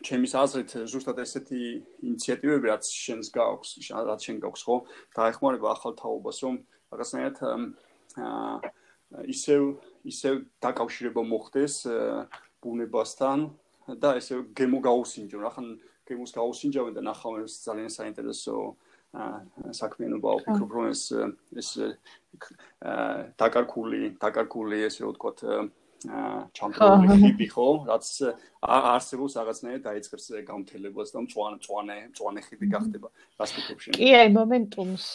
ჩემის 0.05 0.33
აზრით 0.35 0.71
ზუსტად 0.91 1.19
ესეთი 1.23 1.62
ინიციატივები 2.11 2.67
რაც 2.75 2.91
შენს 2.91 3.31
გაქვს, 3.31 3.71
რაც 3.87 4.21
შენ 4.27 4.37
გაქვს 4.43 4.62
ხო, 4.67 4.77
დაეხმარება 5.15 5.69
ახალ 5.79 5.95
თაობას 5.95 6.43
რომ 6.43 6.59
რაღაცნაირად 6.91 7.39
აა 8.19 8.59
ისევ 9.31 9.79
ისევ 10.05 10.44
დაკავშირება 10.64 11.22
მოხდეს 11.24 11.74
ბუნებასთან 12.64 13.38
და 14.00 14.16
ესე 14.20 14.40
გემო 14.57 14.80
გაუსინჯონ. 14.84 15.42
ახლა 15.48 15.64
გემოს 16.09 16.32
გაუსინჯავენ 16.36 16.92
და 16.96 17.02
ნახავენ 17.05 17.48
ძალიან 17.48 17.90
საინტერესო 17.92 18.57
საქმიანობა 19.78 20.30
ვფიქრობ 20.42 20.70
რომ 20.74 20.86
ეს 20.90 21.02
ეს 21.55 21.68
დაკარკული 23.38 24.18
დაკარკული 24.18 24.78
ესე 24.88 25.07
ვთქვათ 25.07 25.38
ჩამწვეული 26.05 27.16
ხიბი 27.20 27.46
ხო, 27.52 27.66
რაც 27.88 28.07
არსებობს 28.64 29.36
რაღაცნაირად 29.38 29.82
დაიწყებს 29.84 30.24
გამთელებას 30.48 31.09
და 31.14 31.18
მწვანე 31.24 31.57
მწვანე 31.59 31.96
მწვანე 32.12 32.40
ხიბი 32.46 32.66
გახდება 32.74 33.09
გასაკეთებში. 33.40 33.94
კი, 33.96 34.09
აი 34.20 34.28
მომენტუმს 34.38 35.07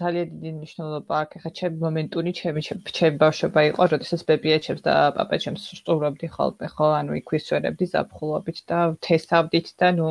ძალიან 0.00 0.26
დიდი 0.34 0.52
მნიშვნელობა 0.58 1.14
აქვს. 1.24 1.40
ხა 1.44 1.50
ჩემი 1.60 1.76
მომენტუნი 1.84 2.32
ჩემი 2.40 2.60
ჩემი 2.68 3.16
ბავშვობა 3.24 3.60
იყო, 3.70 3.82
როდესაც 3.94 4.20
ბებიაჩებს 4.28 4.82
და 4.84 4.94
პაპაჩებს 5.16 5.62
სწურობდი 5.80 6.28
ხოლმე, 6.36 6.66
ხო, 6.74 6.86
ანუ 7.00 7.12
იქვისვერებდი 7.20 7.84
ზაფხულობით 7.94 8.58
და 8.68 8.78
თესავდით 9.04 9.68
და 9.80 9.88
ნუ 9.98 10.08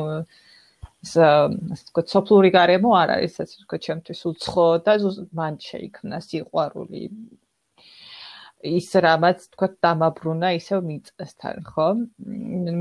ასე 1.04 1.24
ვთქვათ, 1.76 2.06
სოფლური 2.08 2.50
გარემო 2.54 2.90
არ 2.96 3.10
არის, 3.20 3.34
ასე 3.44 3.54
ვთქვათ, 3.60 3.80
ჩემთვის 3.86 4.20
უცხო 4.30 4.66
და 4.86 4.92
მან 5.36 5.54
შეიქმნა 5.60 6.16
სიყვარული 6.24 7.02
ის 8.64 8.88
რამაც 9.04 9.44
თქვა 9.52 9.68
დამაბრუნა 9.84 10.50
ისევ 10.56 10.80
მიწესთან, 10.88 11.56
ხო? 11.68 11.88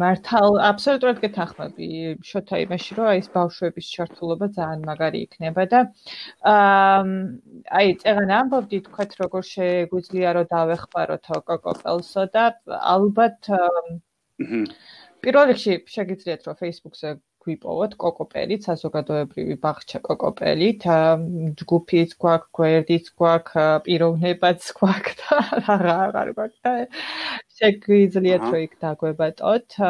მართალ 0.02 0.60
აბსოლუტურად 0.70 1.20
გეთანხმები 1.24 1.88
შოთა 2.30 2.60
იმაში, 2.64 2.98
რომ 3.00 3.10
ეს 3.20 3.28
ბავშვების 3.34 3.90
ჩართულობა 3.96 4.50
ძალიან 4.58 4.86
მაგარი 4.90 5.24
იქნება 5.28 5.66
და 5.74 5.82
აა 6.54 7.04
აი 7.80 7.98
წეგან 8.04 8.34
ამბობდი 8.40 8.80
თქვა 8.88 9.06
როგორ 9.24 9.44
შეგვიძლია 9.52 10.30
რომ 10.40 10.50
დავეხმაროთ 10.56 11.30
კოკოპელსო 11.52 12.24
და 12.38 12.46
ალბათ 12.96 13.52
პირველ 15.24 15.46
რიგში 15.52 15.74
შეგიძლიათ 15.96 16.48
რომ 16.48 16.60
Facebook-ზე 16.64 17.10
გვიპოვოთ 17.46 17.96
კოკოპელით, 18.04 18.68
საზოგადოებრივი 18.70 19.56
ბაღჩა 19.64 20.02
კოკოპელით, 20.08 20.88
ჯგუფიც 21.62 22.18
გვაქვს, 22.24 22.52
გვერდიც 22.60 23.10
გვაქვს, 23.22 23.70
პიროვნებაც 23.88 24.70
გვაქვს 24.82 25.24
და 25.24 25.80
რა 25.86 25.98
აღარ 26.10 26.36
გვაქვს 26.38 26.60
და 26.68 26.76
შეგვიძლიათ 27.62 28.46
რომ 28.50 28.62
იქ 28.68 28.78
დაგვებატოთ 28.86 29.82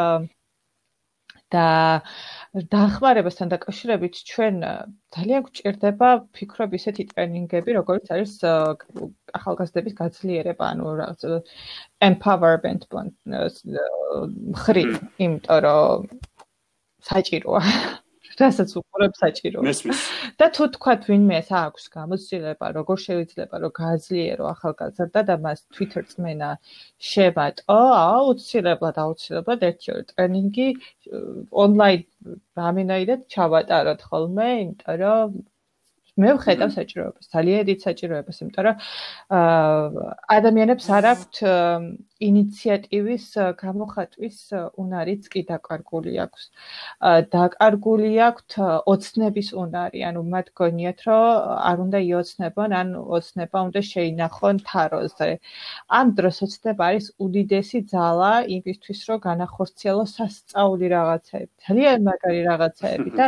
და 1.54 1.68
დახმარებასთან 2.74 3.52
დაკავშირებით 3.54 4.20
ჩვენ 4.30 4.56
ძალიან 5.14 5.46
გვჭირდება 5.46 6.10
ფიქრობ 6.38 6.74
ისეთი 6.78 7.04
ტრენინგები, 7.14 7.76
როგორც 7.78 8.10
არის 8.16 8.34
ახალგაზრდების 9.40 9.98
გაძლიერება, 10.02 10.70
ანუ 10.74 10.88
empowerment 12.10 12.90
მხრი, 14.54 14.86
იმიტომ 15.26 15.60
რომ 15.68 16.10
საჭიროა. 17.10 17.62
რასაც 18.40 18.70
უყურებ 18.80 19.14
საჭიროა. 19.18 19.64
მესმის. 19.68 20.00
და 20.40 20.48
თუ 20.56 20.64
თქვა 20.74 20.94
ვინმეს 21.06 21.50
აქვს 21.54 21.84
გამოცდილება, 21.94 22.66
როგორ 22.78 22.98
შეიძლება 23.06 23.56
რომ 23.62 23.72
გააძლიერო 23.78 24.46
ახალგაზრდა 24.54 25.22
და 25.30 25.36
მას 25.46 25.60
Twitter 25.74 26.04
წმენა 26.10 26.50
შევატო, 26.98 27.78
აუცილებლად 27.78 28.96
აუცილებლად 29.06 29.60
ერთი-ორი 29.70 30.04
ტრენინგი 30.12 30.68
ონლაინ 31.64 32.02
რამენაირად 32.58 33.22
ჩავატაროთ 33.34 34.02
ხოლმე, 34.10 34.50
იმიტომ 34.64 34.98
რომ 35.04 35.28
მე 36.14 36.30
ვხედავ 36.38 36.70
საჭიროებას, 36.78 37.26
ძალიან 37.34 37.64
დიდ 37.70 37.80
საჭიროებას, 37.86 38.38
იმიტომ 38.42 38.64
რომ 38.70 38.76
აა 39.34 40.14
ადამიანებს 40.38 40.86
არ 40.94 41.06
აქვთ 41.14 41.36
ინიციატივის 42.28 43.26
გამოხატვის 43.62 44.38
უნარიც 44.84 45.24
კი 45.34 45.42
დაკარგული 45.50 46.14
აქვს. 46.26 46.44
დაკარგული 47.36 48.12
აქვთ 48.28 48.52
ოცნების 48.94 49.50
უნარი, 49.64 50.00
ანუ 50.10 50.22
მათ 50.34 50.48
გონიათ, 50.60 51.00
რომ 51.08 51.24
არ 51.70 51.78
უნდა 51.86 52.00
იოცნებონ, 52.10 52.70
ან 52.82 52.88
ოცნება 53.18 53.58
უნდა 53.68 53.82
შეინახონ 53.92 54.56
თაროზე. 54.70 55.30
ამ 56.00 56.08
დროს 56.18 56.38
ოცნება 56.48 56.84
არის 56.90 57.08
უდიდესი 57.26 57.80
ძალა 57.94 58.34
იმისთვის, 58.58 59.00
რომ 59.10 59.20
განახორციელოს 59.30 60.12
სასწაული 60.18 60.88
რაღაცები, 60.96 61.50
ძალიან 61.68 62.00
მაგარი 62.08 62.42
რაღაცები 62.50 63.10
და 63.20 63.28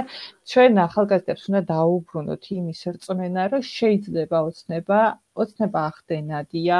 ჩვენ 0.49 0.71
ახალგაზრდებს 0.87 1.43
უნდა 1.49 1.61
დაუბრუნოთ 1.73 2.43
იმის 2.59 2.81
რწმენა, 2.95 3.43
რომ 3.51 3.61
შეიძლება 3.75 4.37
ოცნება 4.49 4.99
ოცნება 5.43 5.81
ახდენადია, 5.91 6.79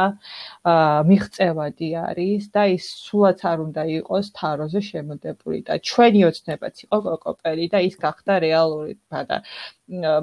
მიღწევადი 1.09 1.89
არის 2.01 2.49
და 2.55 2.63
ის 2.75 2.87
სულაც 3.05 3.43
არ 3.51 3.63
უნდა 3.67 3.83
იყოს 3.99 4.31
თაროზე 4.39 4.81
შემოდებული 4.89 5.59
და 5.69 5.79
ჩვენი 5.89 6.21
ოცნებაც 6.29 6.75
იყო 6.87 6.97
კოკოპელი 7.05 7.65
და 7.75 7.83
ის 7.89 7.95
გახდა 8.05 8.39
რეალური 8.45 8.97
და 9.11 9.41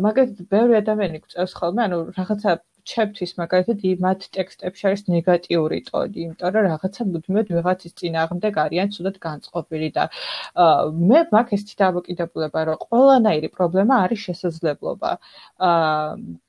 მაგალითად 0.09 0.47
ბევრი 0.51 0.81
ადამიანი 0.83 1.23
გვწევს 1.23 1.53
ხოლმე, 1.61 1.83
ანუ 1.87 1.99
რაღაცა 2.19 2.59
ჩემთვის 2.91 3.33
მაგალითად 3.39 3.79
იმათ 3.93 4.25
ტექსტებში 4.37 4.85
არის 4.91 5.03
ნეგატიური 5.15 5.79
ტონი, 5.87 6.19
იმიტომ 6.27 6.51
რომ 6.57 6.65
რაღაცა 6.67 7.03
მუდმივად 7.13 7.53
ვიღაცის 7.55 7.93
წინააღმდეგ 8.01 8.59
არიან 8.65 8.89
ცუდად 8.95 9.17
განწყობილი 9.27 9.89
და 9.97 10.05
მე 11.11 11.21
მაქვს 11.35 11.55
ესეთი 11.57 11.77
დამოკიდებულება, 11.83 12.65
რომ 12.69 12.83
ყველანაირი 12.87 13.49
პრობლემა 13.57 13.95
არის 14.07 14.21
შესაძლებლობა. 14.29 15.11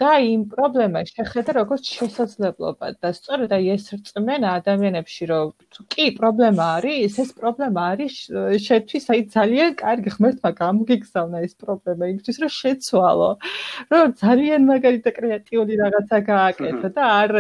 და 0.02 0.12
იმ 0.34 0.42
პრობლემას 0.54 1.14
შეხედა 1.18 1.52
როგორც 1.62 1.84
შესაძლებლობა 1.98 2.88
და 2.98 3.10
სწორედ 3.14 3.52
აი 3.58 3.66
ეს 3.76 3.86
რწმენა 3.94 4.50
ადამიანებში, 4.60 5.24
რომ 5.30 5.54
კი 5.94 6.06
პრობლემა 6.18 6.64
არის, 6.82 7.20
ეს 7.24 7.32
პრობლემა 7.38 7.82
არის 7.94 8.14
შეთვის 8.68 9.06
აი 9.14 9.22
ძალიან 9.38 9.72
კარგი 9.84 10.10
ღმერთმა 10.18 10.50
გამოგიგზავნა 10.64 11.38
ეს 11.46 11.54
პრობლემა 11.62 12.04
იმისთვის, 12.14 12.38
რომ 12.44 12.52
შეცვალო. 12.58 13.32
რომ 13.94 14.08
ძალიან 14.24 14.62
მაგარი 14.72 15.00
და 15.06 15.12
კრეატიული 15.18 15.74
რაღაცა 15.84 16.23
გააკეთო 16.30 16.90
და 16.98 17.04
არ 17.22 17.32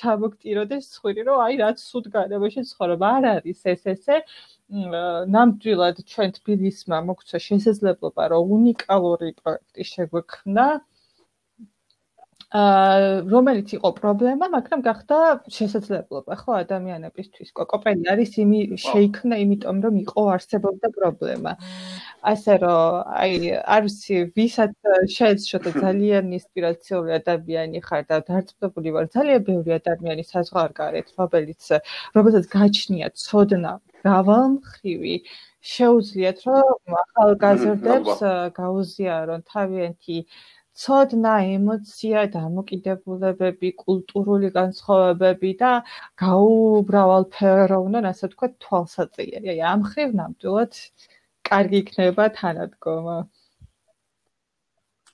ჩამოგტიროდეს 0.00 0.84
სხვირი 0.94 1.22
რომ 1.28 1.38
აი 1.46 1.54
რაც 1.62 1.76
სულ 1.90 2.04
განებაში 2.16 2.60
ცხოვრობ. 2.70 3.00
არ 3.14 3.22
არის 3.34 3.60
ეს 3.74 3.82
ესე 3.94 4.16
ნამდვილად 5.34 5.96
ჩვენ 6.12 6.30
თბილისმა 6.38 6.98
მოგცა 7.10 7.38
შესაძლებლობა 7.48 8.24
რომ 8.34 8.52
უნიკალური 8.58 9.30
პროექტი 9.40 9.82
შეგვექმნა 9.92 10.66
რომელიც 12.50 13.68
იყო 13.78 13.90
პრობლემა, 13.94 14.46
მაგრამ 14.50 14.80
გახდა 14.82 15.16
შესაძლებლობა, 15.54 16.34
ხო, 16.34 16.52
ადამიანებისთვის. 16.66 17.52
კოკოპენი 17.54 18.10
არის 18.10 18.30
იმი 18.42 18.60
შეიქმნა 18.74 19.38
იმიტომ, 19.38 19.76
რომ 19.86 19.94
იყო 20.02 20.22
არსებობდა 20.34 20.88
პრობლემა. 20.98 21.52
ასე 22.32 22.52
რომ, 22.58 23.06
აი, 23.22 23.34
არის 23.76 23.96
ვისაც 24.34 24.74
შეეცდოთ 25.14 25.78
ძალიან 25.86 26.24
ინსპირაციული 26.38 27.10
ადამიანი 27.22 27.78
ხარ 27.86 28.02
და 28.10 28.18
დარწმუნებული 28.26 28.88
ვარ, 28.98 29.06
ძალიან 29.14 29.40
ბევრი 29.46 29.70
ადამიანი 29.78 30.22
საზღვარგარეთ, 30.26 31.06
რომელიც 31.22 31.62
რომელსაც 32.18 32.44
გაჩნია 32.50 33.14
ცოდნა 33.14 33.78
გავალმხრივი 34.04 35.16
შეუძლიათ 35.60 36.38
რომ 36.48 36.94
ახალგაზრდებს 37.04 38.22
გაუზიარონ 38.56 39.42
თავიანთი 39.52 40.18
ცოდნა, 40.76 41.32
ემოცია, 41.56 42.26
დამოკიდებულებები, 42.36 43.72
კულტურული 43.84 44.50
განსხვავებები 44.54 45.50
და 45.62 45.72
გაუბრალფეროვნონ, 46.22 48.04
ასე 48.12 48.30
ვთქვათ, 48.30 48.54
თვალსაჩინო. 48.64 49.50
აი, 49.50 49.60
ამ 49.72 49.80
ხრივ 49.90 50.10
ნამდვილად 50.20 50.72
კარგი 51.50 51.78
იქნება 51.82 52.24
თანადგომა. 52.38 53.18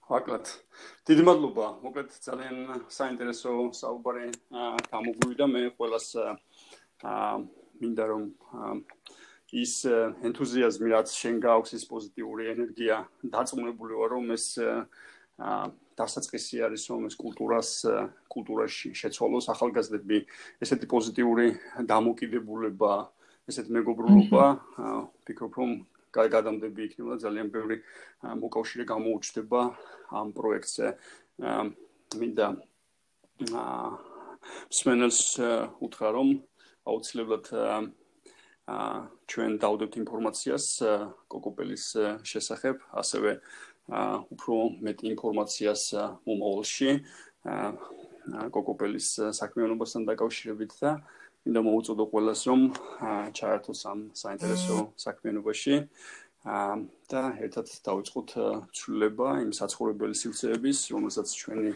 ვაკლათ. 0.07 0.47
დიდი 1.09 1.23
მადლობა. 1.27 1.67
მოკლედ 1.83 2.11
ძალიან 2.27 2.57
საინტერესო 2.95 3.51
საუბარი 3.75 4.29
გამოგვივიდა 4.93 5.47
მე 5.51 5.63
ყველას 5.79 6.07
აა 6.23 7.33
მინდა 7.83 8.05
რომ 8.11 8.23
ის 9.63 9.75
ენთუზიაზმი 10.29 10.89
რაც 10.95 11.11
შენ 11.11 11.41
გაქვს 11.43 11.75
ის 11.79 11.85
პოზიტიური 11.91 12.49
ენერგია 12.55 12.97
დაწუნებული 13.35 13.99
ვარ 13.99 14.11
რომ 14.17 14.33
ეს 14.37 14.47
დასაწყისი 15.37 16.63
არის 16.65 16.83
რომ 16.93 17.09
ეს 17.09 17.17
კულტურას 17.21 17.71
კულტურაში 18.33 18.93
შეცვალოს 18.97 19.49
ახალგაზრდები. 19.53 20.19
ესეთი 20.65 20.87
პოზიტიური 20.89 21.47
დამოკიდებულება 21.89 22.93
ესეთ 23.49 23.67
მეგობრულობა 23.77 24.45
ფიქრობ 25.29 25.53
რომ 25.61 25.71
გადამდები 26.17 26.81
იქნება 26.89 27.21
ძალიან 27.21 27.49
ბევრი 27.53 27.77
მოკავშირე 28.25 28.85
გამოუჩნდება 28.89 29.61
ამ 30.17 30.29
პროექტზე. 30.33 30.87
მინდა 32.17 32.47
სმენელს 34.73 35.21
უთხრა 35.85 36.09
რომ 36.17 36.29
აუცილებლად 36.89 37.47
ჩვენ 39.31 39.53
დავდებთ 39.63 39.95
ინფორმაციას 40.03 40.67
კოკოპელის 41.31 41.85
შესახებ 42.27 42.83
ასევე 43.03 43.37
უფრო 43.87 44.57
მეტ 44.83 44.99
ინფორმაციას 45.15 45.83
მომავალში. 46.27 46.91
კოკოპელის 48.27 49.09
საქმიანობასთან 49.39 50.03
დაკავშირებით 50.11 50.73
და 50.83 50.91
მინდა 51.47 51.61
მოუწოდო 51.63 52.05
ყველას 52.11 52.41
რომ 52.51 52.61
ჩაერთოს 53.39 53.81
ამ 53.87 54.01
საინტერესო 54.19 54.77
საქმიანობაში. 54.99 55.75
და 57.11 57.23
ერთად 57.43 57.67
დავიწყოთ 57.87 58.31
ცვლილება 58.71 59.29
იმ 59.43 59.51
საცხოვრებელი 59.51 60.15
სივრცეების, 60.15 60.79
რომელსაც 60.95 61.29
ჩვენი 61.39 61.73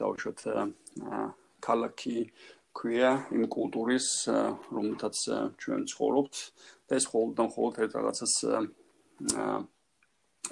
დავუშვათ 0.00 0.40
ქალაქი 1.64 2.18
ქვია 2.76 3.12
იმ 3.32 3.44
კულტურის, 3.48 4.08
რომელთაც 4.76 5.16
ჩვენ 5.60 5.80
ცხოვრობთ. 5.88 6.34
და 6.86 6.92
ეს 7.00 7.04
ხოლმე 7.10 7.32
და 7.36 7.44
ხოლმე 7.48 7.80
ერთ 7.84 7.92
რაღაცას 7.96 8.34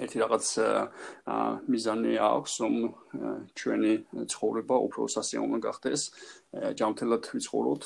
ერთი 0.03 0.17
რაღაც 0.23 0.47
მიზანი 1.71 2.13
აქვს, 2.19 2.53
რომ 2.63 2.73
ჩვენი 3.55 3.93
ცხოვრება 4.31 4.75
უფრო 4.87 5.07
სასიამოვნო 5.15 5.59
გახდეს. 5.63 6.01
ჯანმრთელად 6.79 7.23
ვიცხოვროთ, 7.35 7.83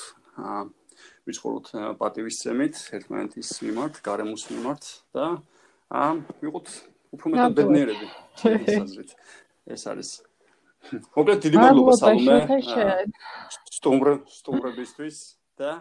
ვიცხოვროთ 1.29 1.67
პატივისცემით 1.99 2.75
ერთმანეთის 2.97 3.49
მიმართ, 3.65 4.01
გარემოს 4.05 4.43
მიმართ 4.53 4.83
და 5.13 5.27
ვიყოთ 6.41 6.67
უფრო 7.13 7.25
მეტად 7.33 7.53
ბედნიერები. 7.59 8.07
ეს 9.75 9.83
არის 9.85 10.09
მოკლედ 10.89 11.39
დიდი 11.45 11.57
მადლობა 11.59 11.93
სალომე. 11.99 12.37
სტუმრ 13.79 14.07
სტუმრებისთვის 14.33 15.17
და 15.59 15.71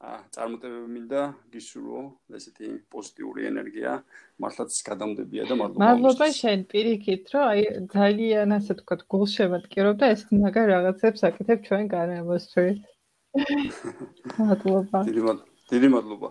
წარმოტებები 0.00 0.88
მინდა 0.94 1.22
გისურვო 1.52 2.02
ესეთი 2.38 2.68
პოზიტიური 2.92 3.42
ენერგია 3.50 3.92
მართლაც 4.40 4.78
გადამდებია 4.88 5.44
და 5.50 5.54
მადლობა. 5.60 5.82
მადლობა 5.84 6.26
შენ 6.40 6.60
პირიქით, 6.72 7.24
რომ 7.34 7.44
აი 7.52 7.60
ძალიან 7.94 8.48
ასე 8.56 8.72
თქვა 8.80 8.96
გულშემატკივრობ 9.12 9.96
და 10.00 10.06
ეს 10.16 10.22
მაგარ 10.32 10.66
რაღაცებს 10.74 11.20
აკეთებ 11.28 11.58
ჩვენ 11.68 11.84
დიდი 15.08 15.22
მადლობა. 15.28 15.44
დიდი 15.70 15.88
მადლობა. 15.94 16.28